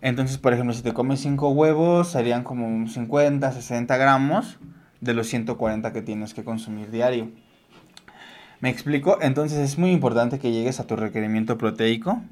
Entonces, 0.00 0.38
por 0.38 0.52
ejemplo, 0.52 0.74
si 0.74 0.82
te 0.82 0.92
comes 0.92 1.18
5 1.20 1.50
huevos, 1.50 2.12
serían 2.12 2.44
como 2.44 2.86
50, 2.88 3.50
60 3.50 3.96
gramos 3.96 4.58
de 5.00 5.12
los 5.12 5.26
140 5.26 5.92
que 5.92 6.02
tienes 6.02 6.34
que 6.34 6.44
consumir 6.44 6.92
diario. 6.92 7.32
¿Me 8.60 8.70
explico? 8.70 9.18
Entonces 9.20 9.58
es 9.58 9.78
muy 9.78 9.90
importante 9.90 10.38
que 10.38 10.50
llegues 10.50 10.80
a 10.80 10.86
tu 10.86 10.96
requerimiento 10.96 11.58
proteico 11.58 12.22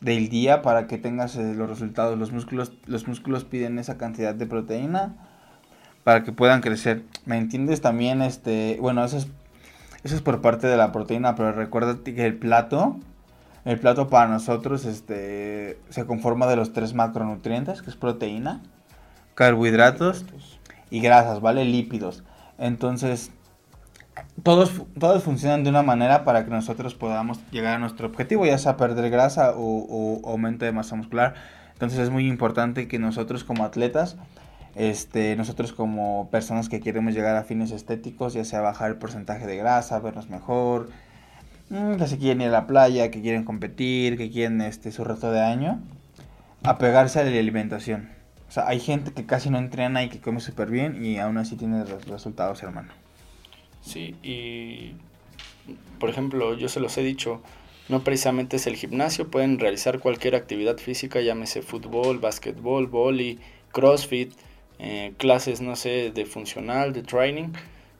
del 0.00 0.30
día 0.30 0.62
para 0.62 0.86
que 0.86 0.96
tengas 0.96 1.36
eh, 1.36 1.54
los 1.54 1.68
resultados. 1.68 2.18
Los 2.18 2.32
músculos, 2.32 2.72
los 2.86 3.06
músculos 3.06 3.44
piden 3.44 3.78
esa 3.78 3.98
cantidad 3.98 4.34
de 4.34 4.46
proteína 4.46 5.16
para 6.02 6.22
que 6.22 6.32
puedan 6.32 6.62
crecer. 6.62 7.04
¿Me 7.26 7.36
entiendes? 7.36 7.82
También, 7.82 8.22
este, 8.22 8.78
bueno, 8.80 9.04
eso 9.04 9.18
es, 9.18 9.28
eso 10.02 10.16
es 10.16 10.22
por 10.22 10.40
parte 10.40 10.66
de 10.66 10.78
la 10.78 10.92
proteína, 10.92 11.34
pero 11.34 11.52
recuerda 11.52 11.98
que 12.02 12.24
el 12.24 12.36
plato, 12.36 12.96
el 13.66 13.78
plato 13.78 14.08
para 14.08 14.28
nosotros, 14.28 14.86
este, 14.86 15.78
se 15.90 16.06
conforma 16.06 16.46
de 16.46 16.56
los 16.56 16.72
tres 16.72 16.94
macronutrientes, 16.94 17.82
que 17.82 17.90
es 17.90 17.96
proteína, 17.96 18.62
carbohidratos 19.34 20.24
y 20.90 21.00
grasas, 21.00 21.42
¿vale? 21.42 21.66
Lípidos. 21.66 22.24
Entonces, 22.56 23.30
todos, 24.42 24.82
todos 24.98 25.22
funcionan 25.22 25.64
de 25.64 25.70
una 25.70 25.82
manera 25.82 26.24
para 26.24 26.44
que 26.44 26.50
nosotros 26.50 26.94
podamos 26.94 27.38
llegar 27.50 27.74
a 27.74 27.78
nuestro 27.78 28.06
objetivo, 28.06 28.46
ya 28.46 28.58
sea 28.58 28.76
perder 28.76 29.10
grasa 29.10 29.52
o, 29.56 30.20
aumento 30.24 30.64
de 30.64 30.72
masa 30.72 30.96
muscular. 30.96 31.34
Entonces 31.72 31.98
es 31.98 32.10
muy 32.10 32.26
importante 32.26 32.88
que 32.88 32.98
nosotros 32.98 33.44
como 33.44 33.64
atletas, 33.64 34.16
este, 34.74 35.36
nosotros 35.36 35.72
como 35.72 36.28
personas 36.30 36.68
que 36.68 36.80
queremos 36.80 37.14
llegar 37.14 37.36
a 37.36 37.44
fines 37.44 37.70
estéticos, 37.70 38.34
ya 38.34 38.44
sea 38.44 38.60
bajar 38.60 38.90
el 38.90 38.96
porcentaje 38.96 39.46
de 39.46 39.56
grasa, 39.56 39.98
vernos 39.98 40.28
mejor, 40.28 40.90
mm, 41.70 41.96
que 41.96 42.06
se 42.06 42.18
quieren 42.18 42.42
ir 42.42 42.48
a 42.48 42.52
la 42.52 42.66
playa, 42.66 43.10
que 43.10 43.22
quieren 43.22 43.44
competir, 43.44 44.16
que 44.16 44.30
quieren 44.30 44.60
este, 44.60 44.92
su 44.92 45.04
reto 45.04 45.32
de 45.32 45.40
año, 45.40 45.80
apegarse 46.62 47.20
a 47.20 47.24
la 47.24 47.30
alimentación. 47.30 48.10
O 48.48 48.52
sea, 48.52 48.66
hay 48.66 48.80
gente 48.80 49.12
que 49.12 49.26
casi 49.26 49.48
no 49.48 49.58
entrena 49.58 50.02
y 50.02 50.08
que 50.08 50.20
come 50.20 50.40
súper 50.40 50.70
bien 50.70 51.04
y 51.04 51.18
aún 51.18 51.38
así 51.38 51.56
tiene 51.56 51.84
resultados, 51.84 52.62
hermano. 52.62 52.99
Sí, 53.82 54.14
y 54.22 54.92
por 55.98 56.10
ejemplo, 56.10 56.54
yo 56.56 56.68
se 56.68 56.80
los 56.80 56.96
he 56.98 57.02
dicho, 57.02 57.40
no 57.88 58.02
precisamente 58.02 58.56
es 58.56 58.66
el 58.66 58.76
gimnasio, 58.76 59.30
pueden 59.30 59.58
realizar 59.58 60.00
cualquier 60.00 60.34
actividad 60.34 60.78
física, 60.78 61.20
llámese 61.20 61.62
fútbol, 61.62 62.18
básquetbol, 62.18 62.86
vóley, 62.86 63.38
crossfit, 63.72 64.32
eh, 64.78 65.12
clases, 65.18 65.60
no 65.60 65.76
sé, 65.76 66.10
de 66.10 66.26
funcional, 66.26 66.92
de 66.92 67.02
training, 67.02 67.48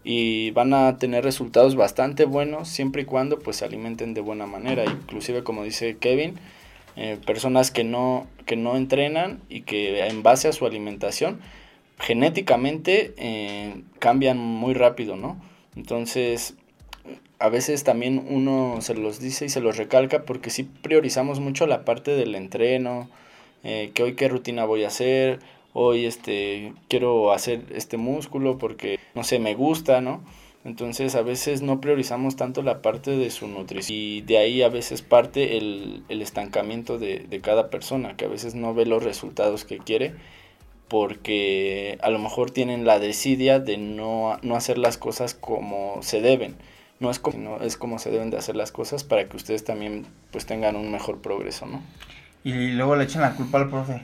y 0.02 0.50
van 0.52 0.72
a 0.72 0.96
tener 0.96 1.24
resultados 1.24 1.76
bastante 1.76 2.24
buenos 2.24 2.68
siempre 2.68 3.02
y 3.02 3.04
cuando 3.04 3.38
pues 3.38 3.58
se 3.58 3.66
alimenten 3.66 4.14
de 4.14 4.22
buena 4.22 4.46
manera, 4.46 4.84
inclusive 4.84 5.44
como 5.44 5.62
dice 5.62 5.98
Kevin, 5.98 6.36
eh, 6.96 7.18
personas 7.26 7.70
que 7.70 7.84
no, 7.84 8.26
que 8.46 8.56
no 8.56 8.76
entrenan 8.76 9.40
y 9.48 9.62
que 9.62 10.06
en 10.06 10.22
base 10.22 10.48
a 10.48 10.52
su 10.52 10.66
alimentación 10.66 11.40
genéticamente 11.98 13.14
eh, 13.18 13.82
cambian 13.98 14.38
muy 14.38 14.72
rápido, 14.72 15.16
¿no? 15.16 15.49
Entonces, 15.76 16.54
a 17.38 17.48
veces 17.48 17.84
también 17.84 18.24
uno 18.28 18.78
se 18.80 18.94
los 18.94 19.18
dice 19.18 19.46
y 19.46 19.48
se 19.48 19.60
los 19.60 19.76
recalca 19.76 20.24
porque 20.24 20.50
sí 20.50 20.64
priorizamos 20.64 21.40
mucho 21.40 21.66
la 21.66 21.84
parte 21.84 22.12
del 22.12 22.34
entreno, 22.34 23.08
eh, 23.64 23.90
que 23.94 24.02
hoy 24.02 24.14
qué 24.14 24.28
rutina 24.28 24.64
voy 24.64 24.84
a 24.84 24.88
hacer, 24.88 25.40
hoy 25.72 26.04
este 26.04 26.74
quiero 26.88 27.32
hacer 27.32 27.64
este 27.74 27.96
músculo 27.96 28.58
porque 28.58 28.98
no 29.14 29.24
sé, 29.24 29.38
me 29.38 29.54
gusta, 29.54 30.00
¿no? 30.00 30.22
Entonces 30.64 31.14
a 31.14 31.22
veces 31.22 31.62
no 31.62 31.80
priorizamos 31.80 32.36
tanto 32.36 32.62
la 32.62 32.82
parte 32.82 33.12
de 33.12 33.30
su 33.30 33.46
nutrición 33.48 33.98
y 33.98 34.20
de 34.20 34.36
ahí 34.36 34.62
a 34.62 34.68
veces 34.68 35.00
parte 35.00 35.56
el, 35.56 36.02
el 36.10 36.20
estancamiento 36.20 36.98
de, 36.98 37.20
de 37.20 37.40
cada 37.40 37.70
persona, 37.70 38.16
que 38.16 38.26
a 38.26 38.28
veces 38.28 38.54
no 38.54 38.74
ve 38.74 38.84
los 38.84 39.02
resultados 39.02 39.64
que 39.64 39.78
quiere 39.78 40.12
porque 40.90 41.98
a 42.02 42.10
lo 42.10 42.18
mejor 42.18 42.50
tienen 42.50 42.84
la 42.84 42.98
desidia 42.98 43.60
de 43.60 43.78
no, 43.78 44.38
hacer 44.56 44.76
las 44.76 44.98
cosas 44.98 45.34
como 45.34 46.02
se 46.02 46.20
deben. 46.20 46.56
No 46.98 47.12
es 47.12 47.20
como, 47.20 47.58
es 47.60 47.76
como 47.76 48.00
se 48.00 48.10
deben 48.10 48.30
de 48.30 48.36
hacer 48.36 48.56
las 48.56 48.72
cosas 48.72 49.04
para 49.04 49.26
que 49.28 49.36
ustedes 49.36 49.64
también 49.64 50.04
pues 50.32 50.46
tengan 50.46 50.74
un 50.74 50.90
mejor 50.90 51.18
progreso, 51.22 51.64
¿no? 51.64 51.80
Y 52.42 52.72
luego 52.72 52.96
le 52.96 53.04
echan 53.04 53.22
la 53.22 53.34
culpa 53.36 53.58
al 53.58 53.70
profe. 53.70 54.02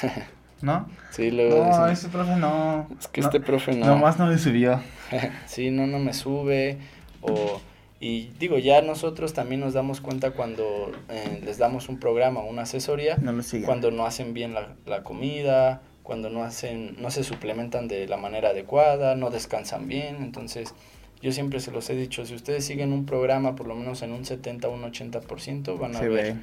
¿No? 0.62 0.88
Sí, 1.10 1.30
luego 1.30 1.66
No, 1.66 1.86
ese 1.88 2.08
profe 2.08 2.36
no. 2.36 2.88
Es 2.98 3.08
que 3.08 3.20
este 3.20 3.38
profe 3.38 3.76
no. 3.76 3.84
Nomás 3.84 4.18
no 4.18 4.26
le 4.28 4.38
subió. 4.38 4.80
sí, 5.46 5.70
no, 5.70 5.86
no 5.86 5.98
me 5.98 6.14
sube. 6.14 6.78
O, 7.20 7.60
y 8.00 8.30
digo, 8.38 8.58
ya 8.58 8.80
nosotros 8.80 9.34
también 9.34 9.60
nos 9.60 9.74
damos 9.74 10.00
cuenta 10.00 10.30
cuando 10.30 10.92
eh, 11.10 11.42
les 11.44 11.58
damos 11.58 11.90
un 11.90 12.00
programa, 12.00 12.40
una 12.40 12.62
asesoría, 12.62 13.16
no 13.18 13.38
cuando 13.66 13.90
no 13.90 14.06
hacen 14.06 14.32
bien 14.32 14.54
la, 14.54 14.68
la 14.86 15.04
comida, 15.04 15.82
cuando 16.02 16.30
no 16.30 16.42
hacen, 16.42 16.96
no 17.00 17.10
se 17.10 17.24
suplementan 17.24 17.88
de 17.88 18.06
la 18.08 18.16
manera 18.16 18.50
adecuada, 18.50 19.14
no 19.14 19.30
descansan 19.30 19.88
bien, 19.88 20.16
entonces 20.16 20.74
yo 21.20 21.30
siempre 21.32 21.60
se 21.60 21.70
los 21.70 21.88
he 21.90 21.94
dicho, 21.94 22.26
si 22.26 22.34
ustedes 22.34 22.64
siguen 22.64 22.92
un 22.92 23.06
programa 23.06 23.54
por 23.54 23.66
lo 23.66 23.76
menos 23.76 24.02
en 24.02 24.12
un 24.12 24.24
70 24.24 24.68
o 24.68 24.72
un 24.72 24.82
80%, 24.82 25.78
van 25.78 25.94
a 25.94 26.00
ver 26.00 26.36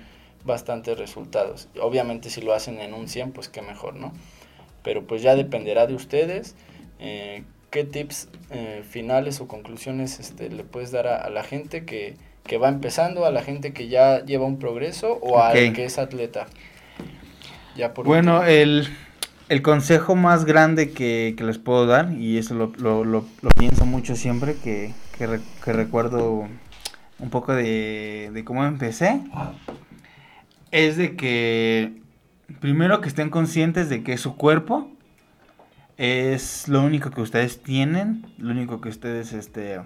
bastantes 0.46 0.98
resultados. 0.98 1.68
Obviamente 1.82 2.30
si 2.30 2.42
lo 2.42 2.54
hacen 2.54 2.80
en 2.80 2.94
un 2.94 3.08
100, 3.08 3.32
pues 3.32 3.50
qué 3.50 3.62
mejor, 3.62 3.96
¿no? 3.96 4.14
Pero 4.84 5.06
pues 5.06 5.22
ya 5.22 5.36
dependerá 5.36 5.86
de 5.86 5.96
ustedes. 5.96 6.56
Eh, 7.00 7.44
¿Qué 7.72 7.84
tips 7.84 8.30
eh, 8.50 8.84
finales 8.90 9.42
o 9.42 9.48
conclusiones 9.48 10.20
este, 10.20 10.50
le 10.50 10.64
puedes 10.64 10.92
dar 10.92 11.08
a, 11.08 11.30
la 11.30 11.44
gente 11.44 11.86
que, 11.86 12.16
que, 12.46 12.58
va 12.58 12.70
empezando, 12.70 13.26
a 13.26 13.32
la 13.32 13.44
gente 13.44 13.74
que 13.74 13.90
ya 13.90 14.26
lleva 14.26 14.46
un 14.46 14.58
progreso 14.58 15.20
o 15.22 15.40
a 15.40 15.50
al 15.50 15.74
que 15.74 15.86
es 15.86 16.00
atleta? 16.00 16.48
Ya 17.76 17.94
por 17.94 18.06
bueno, 18.06 18.44
el, 18.44 18.88
el, 19.50 19.62
consejo 19.62 20.16
más 20.16 20.46
grande 20.46 20.92
que, 20.92 21.36
les 21.38 21.58
puedo 21.58 21.86
dar, 21.86 22.14
y 22.14 22.38
eso 22.38 22.56
lo, 22.56 23.26
pienso 23.56 23.86
mucho 23.86 24.16
siempre, 24.16 24.56
que, 24.56 24.94
recuerdo 25.66 26.48
un 27.20 27.30
poco 27.30 27.54
de, 27.54 28.32
de 28.34 28.44
cómo 28.46 28.64
empecé, 28.66 29.22
es 30.72 30.98
de 30.98 31.16
que 31.16 32.00
primero 32.60 33.02
que 33.02 33.10
estén 33.10 33.30
conscientes 33.30 33.90
de 33.90 34.04
que 34.04 34.18
su 34.18 34.36
cuerpo 34.36 34.90
es 35.98 36.68
lo 36.68 36.82
único 36.82 37.12
que 37.12 37.22
ustedes 37.22 37.62
tienen, 37.62 38.26
lo 38.38 38.52
único 38.52 38.82
que 38.82 38.90
ustedes 38.90 39.34
este 39.34 39.80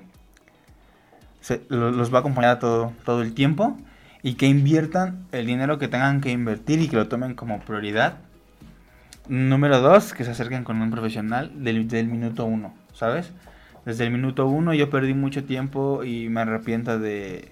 los 1.70 2.14
va 2.14 2.18
a 2.18 2.20
acompañar 2.22 2.60
todo, 2.60 2.94
todo 3.04 3.22
el 3.22 3.34
tiempo 3.34 3.78
y 4.22 4.36
que 4.36 4.48
inviertan 4.48 5.26
el 5.32 5.46
dinero 5.46 5.78
que 5.78 5.88
tengan 5.88 6.22
que 6.22 6.32
invertir 6.32 6.80
y 6.80 6.88
que 6.88 6.96
lo 6.96 7.08
tomen 7.08 7.34
como 7.34 7.60
prioridad. 7.60 8.20
Número 9.28 9.80
dos, 9.80 10.14
que 10.14 10.26
se 10.26 10.32
acerquen 10.32 10.66
con 10.66 10.82
un 10.82 10.92
profesional 10.92 11.64
del, 11.64 11.88
del 11.88 12.08
minuto 12.08 12.44
uno, 12.46 12.74
¿sabes? 12.94 13.32
Desde 13.86 14.04
el 14.04 14.12
minuto 14.12 14.48
uno 14.48 14.74
yo 14.74 14.90
perdí 14.90 15.14
mucho 15.14 15.46
tiempo 15.46 16.04
y 16.04 16.30
me 16.30 16.42
arrepiento 16.42 17.00
de... 17.00 17.52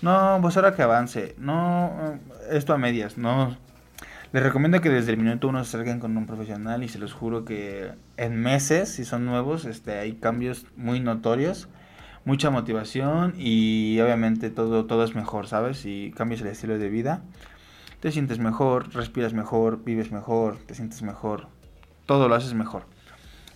No, 0.00 0.38
pues 0.40 0.56
ahora 0.56 0.74
que 0.74 0.82
avance. 0.82 1.34
No, 1.38 2.18
esto 2.50 2.72
a 2.72 2.78
medias. 2.78 3.18
No. 3.18 3.56
Les 4.32 4.42
recomiendo 4.42 4.80
que 4.80 4.90
desde 4.90 5.12
el 5.12 5.16
minuto 5.16 5.48
uno 5.48 5.64
se 5.64 5.76
acerquen 5.76 5.98
con 5.98 6.16
un 6.16 6.26
profesional 6.26 6.84
y 6.84 6.88
se 6.88 6.98
los 6.98 7.12
juro 7.12 7.44
que 7.44 7.92
en 8.16 8.40
meses, 8.40 8.88
si 8.90 9.04
son 9.04 9.24
nuevos, 9.24 9.64
este, 9.64 9.98
hay 9.98 10.12
cambios 10.12 10.66
muy 10.76 11.00
notorios, 11.00 11.68
mucha 12.24 12.50
motivación 12.50 13.34
y 13.38 13.98
obviamente 14.00 14.50
todo, 14.50 14.84
todo 14.84 15.02
es 15.02 15.16
mejor, 15.16 15.48
¿sabes? 15.48 15.78
Si 15.78 16.12
cambias 16.16 16.42
el 16.42 16.48
estilo 16.48 16.78
de 16.78 16.90
vida, 16.90 17.22
te 18.00 18.12
sientes 18.12 18.38
mejor, 18.38 18.94
respiras 18.94 19.32
mejor, 19.32 19.84
vives 19.84 20.12
mejor, 20.12 20.56
te 20.58 20.74
sientes 20.74 21.02
mejor, 21.02 21.48
todo 22.06 22.28
lo 22.28 22.34
haces 22.34 22.54
mejor. 22.54 22.84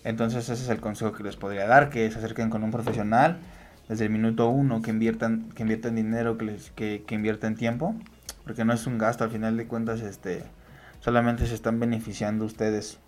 Entonces 0.03 0.49
ese 0.49 0.63
es 0.63 0.69
el 0.69 0.81
consejo 0.81 1.13
que 1.13 1.23
les 1.23 1.35
podría 1.35 1.65
dar, 1.65 1.89
que 1.89 2.09
se 2.11 2.17
acerquen 2.17 2.49
con 2.49 2.63
un 2.63 2.71
profesional 2.71 3.37
desde 3.87 4.05
el 4.05 4.11
minuto 4.11 4.49
uno, 4.49 4.81
que 4.81 4.91
inviertan, 4.91 5.49
que 5.55 5.63
inviertan 5.63 5.95
dinero, 5.95 6.37
que, 6.37 6.45
les, 6.45 6.71
que, 6.71 7.03
que 7.05 7.15
inviertan 7.15 7.55
tiempo, 7.55 7.95
porque 8.43 8.65
no 8.65 8.73
es 8.73 8.85
un 8.87 8.97
gasto, 8.97 9.23
al 9.23 9.31
final 9.31 9.55
de 9.55 9.67
cuentas 9.67 10.01
este, 10.01 10.43
solamente 10.99 11.45
se 11.47 11.53
están 11.53 11.79
beneficiando 11.79 12.45
ustedes 12.45 12.99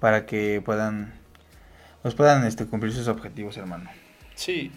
para 0.00 0.26
que 0.26 0.62
puedan, 0.64 1.12
pues 2.02 2.14
puedan 2.14 2.44
este, 2.44 2.66
cumplir 2.66 2.92
sus 2.92 3.08
objetivos, 3.08 3.56
hermano. 3.56 3.90
Sí, 4.34 4.70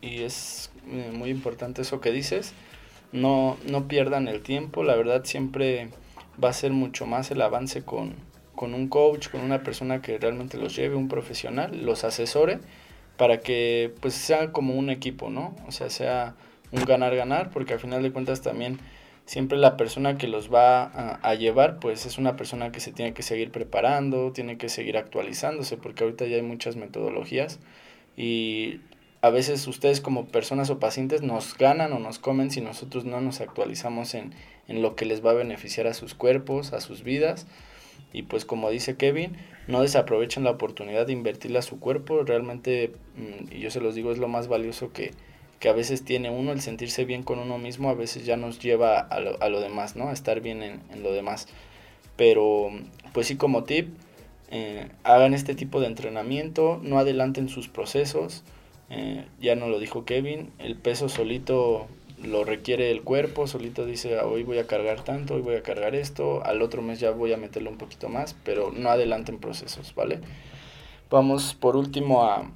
y 0.00 0.22
es 0.22 0.70
eh, 0.88 1.10
muy 1.14 1.30
importante 1.30 1.82
eso 1.82 2.00
que 2.00 2.12
dices. 2.12 2.52
No, 3.12 3.56
no 3.68 3.88
pierdan 3.88 4.28
el 4.28 4.42
tiempo, 4.42 4.82
la 4.82 4.96
verdad 4.96 5.24
siempre 5.24 5.88
va 6.42 6.50
a 6.50 6.52
ser 6.52 6.72
mucho 6.72 7.06
más 7.06 7.30
el 7.30 7.40
avance 7.40 7.82
con, 7.82 8.14
con 8.54 8.74
un 8.74 8.88
coach, 8.88 9.28
con 9.28 9.40
una 9.40 9.62
persona 9.62 10.02
que 10.02 10.18
realmente 10.18 10.58
los 10.58 10.74
lleve, 10.76 10.96
un 10.96 11.08
profesional, 11.08 11.84
los 11.84 12.04
asesore, 12.04 12.58
para 13.16 13.40
que 13.40 13.94
pues 14.00 14.14
sea 14.14 14.52
como 14.52 14.74
un 14.74 14.90
equipo, 14.90 15.30
¿no? 15.30 15.54
O 15.66 15.72
sea, 15.72 15.88
sea 15.88 16.34
un 16.72 16.84
ganar-ganar, 16.84 17.50
porque 17.50 17.74
al 17.74 17.80
final 17.80 18.02
de 18.02 18.12
cuentas 18.12 18.42
también 18.42 18.78
siempre 19.26 19.58
la 19.58 19.76
persona 19.76 20.16
que 20.16 20.28
los 20.28 20.52
va 20.52 20.84
a, 20.84 21.34
llevar, 21.34 21.78
pues 21.80 22.06
es 22.06 22.16
una 22.16 22.36
persona 22.36 22.70
que 22.72 22.80
se 22.80 22.92
tiene 22.92 23.12
que 23.12 23.22
seguir 23.22 23.50
preparando, 23.50 24.32
tiene 24.32 24.56
que 24.56 24.68
seguir 24.68 24.96
actualizándose, 24.96 25.76
porque 25.76 26.04
ahorita 26.04 26.26
ya 26.26 26.36
hay 26.36 26.42
muchas 26.42 26.76
metodologías 26.76 27.58
y 28.16 28.80
a 29.26 29.30
veces 29.30 29.66
ustedes 29.66 30.00
como 30.00 30.26
personas 30.26 30.70
o 30.70 30.78
pacientes 30.78 31.22
nos 31.22 31.56
ganan 31.58 31.92
o 31.92 31.98
nos 31.98 32.18
comen 32.18 32.50
si 32.50 32.60
nosotros 32.60 33.04
no 33.04 33.20
nos 33.20 33.40
actualizamos 33.40 34.14
en, 34.14 34.32
en 34.68 34.82
lo 34.82 34.94
que 34.94 35.04
les 35.04 35.24
va 35.24 35.30
a 35.30 35.34
beneficiar 35.34 35.86
a 35.86 35.94
sus 35.94 36.14
cuerpos, 36.14 36.72
a 36.72 36.80
sus 36.80 37.02
vidas 37.02 37.46
y 38.12 38.22
pues 38.22 38.44
como 38.44 38.70
dice 38.70 38.96
Kevin, 38.96 39.36
no 39.66 39.82
desaprovechen 39.82 40.44
la 40.44 40.52
oportunidad 40.52 41.06
de 41.06 41.12
invertirle 41.12 41.58
a 41.58 41.62
su 41.62 41.78
cuerpo. 41.78 42.22
Realmente, 42.22 42.92
mm, 43.16 43.50
yo 43.56 43.70
se 43.70 43.80
los 43.80 43.94
digo, 43.94 44.12
es 44.12 44.18
lo 44.18 44.28
más 44.28 44.48
valioso 44.48 44.92
que, 44.92 45.12
que 45.60 45.68
a 45.68 45.72
veces 45.72 46.04
tiene 46.04 46.30
uno, 46.30 46.52
el 46.52 46.60
sentirse 46.60 47.04
bien 47.04 47.22
con 47.22 47.38
uno 47.38 47.58
mismo, 47.58 47.90
a 47.90 47.94
veces 47.94 48.24
ya 48.24 48.36
nos 48.36 48.58
lleva 48.58 48.98
a 49.00 49.20
lo, 49.20 49.42
a 49.42 49.48
lo 49.48 49.60
demás, 49.60 49.96
¿no? 49.96 50.08
A 50.08 50.12
estar 50.12 50.40
bien 50.40 50.62
en, 50.62 50.80
en, 50.90 51.02
lo 51.02 51.12
demás. 51.12 51.48
Pero, 52.16 52.70
pues 53.12 53.26
sí, 53.26 53.36
como 53.36 53.64
tip, 53.64 53.88
eh, 54.50 54.88
hagan 55.04 55.34
este 55.34 55.54
tipo 55.54 55.80
de 55.80 55.88
entrenamiento, 55.88 56.80
no 56.82 56.98
adelanten 56.98 57.48
sus 57.48 57.68
procesos. 57.68 58.44
Eh, 58.90 59.24
ya 59.40 59.56
no 59.56 59.68
lo 59.68 59.78
dijo 59.78 60.04
Kevin, 60.04 60.50
el 60.58 60.76
peso 60.76 61.08
solito 61.08 61.88
lo 62.22 62.44
requiere 62.44 62.90
el 62.90 63.02
cuerpo, 63.02 63.46
solito 63.46 63.84
dice, 63.84 64.18
ah, 64.18 64.26
hoy 64.26 64.42
voy 64.42 64.58
a 64.58 64.66
cargar 64.66 65.02
tanto, 65.02 65.34
hoy 65.34 65.42
voy 65.42 65.56
a 65.56 65.62
cargar 65.62 65.94
esto, 65.94 66.44
al 66.44 66.62
otro 66.62 66.82
mes 66.82 67.00
ya 67.00 67.10
voy 67.10 67.32
a 67.32 67.36
meterlo 67.36 67.70
un 67.70 67.78
poquito 67.78 68.08
más, 68.08 68.34
pero 68.44 68.70
no 68.70 68.88
adelanten 68.88 69.38
procesos, 69.38 69.94
¿vale? 69.94 70.20
Vamos 71.10 71.54
por 71.54 71.76
último 71.76 72.24
a, 72.24 72.50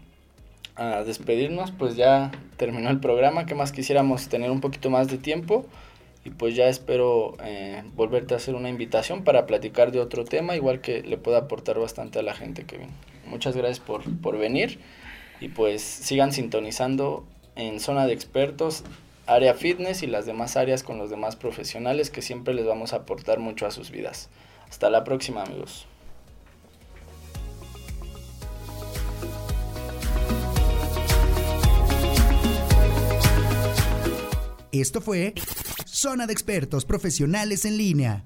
a 0.77 1.05
despedirnos, 1.05 1.73
pues 1.73 1.97
ya 1.97 2.31
terminó 2.57 2.91
el 2.91 3.01
programa, 3.01 3.45
que 3.45 3.55
más 3.55 3.73
quisiéramos 3.73 4.29
tener 4.29 4.51
un 4.51 4.61
poquito 4.61 4.89
más 4.89 5.09
de 5.09 5.19
tiempo 5.19 5.67
y 6.25 6.31
pues 6.31 6.55
ya 6.55 6.69
espero 6.69 7.37
eh, 7.45 7.83
volverte 7.97 8.35
a 8.35 8.37
hacer 8.37 8.55
una 8.55 8.69
invitación 8.69 9.25
para 9.25 9.47
platicar 9.47 9.91
de 9.91 10.01
otro 10.01 10.25
tema, 10.25 10.57
igual 10.57 10.81
que 10.81 11.03
le 11.03 11.17
pueda 11.17 11.39
aportar 11.39 11.79
bastante 11.79 12.19
a 12.19 12.23
la 12.23 12.35
gente, 12.35 12.65
Kevin. 12.65 12.91
Muchas 13.27 13.57
gracias 13.57 13.81
por, 13.81 14.03
por 14.21 14.39
venir 14.39 14.79
y 15.41 15.49
pues 15.49 15.83
sigan 15.83 16.33
sintonizando 16.33 17.25
en 17.57 17.81
Zona 17.81 18.07
de 18.07 18.13
Expertos 18.13 18.85
área 19.27 19.55
fitness 19.55 20.03
y 20.03 20.07
las 20.07 20.27
demás 20.27 20.57
áreas 20.57 20.83
con 20.83 20.99
los 20.99 21.09
demás 21.09 21.37
profesionales 21.37 22.11
que 22.11 22.23
siempre 22.23 22.53
les 22.53 22.67
vamos 22.67 22.93
a 22.93 22.97
aportar 22.97 23.39
mucho 23.39 23.67
a 23.67 23.71
sus 23.71 23.91
vidas. 23.91 24.29
Hasta 24.69 24.91
la 24.91 25.05
próxima 25.05 25.43
amigos. 25.43 25.87
Esto 34.73 35.01
fue 35.01 35.35
Zona 35.85 36.27
de 36.27 36.33
Expertos 36.33 36.85
Profesionales 36.85 37.65
en 37.65 37.77
Línea. 37.77 38.25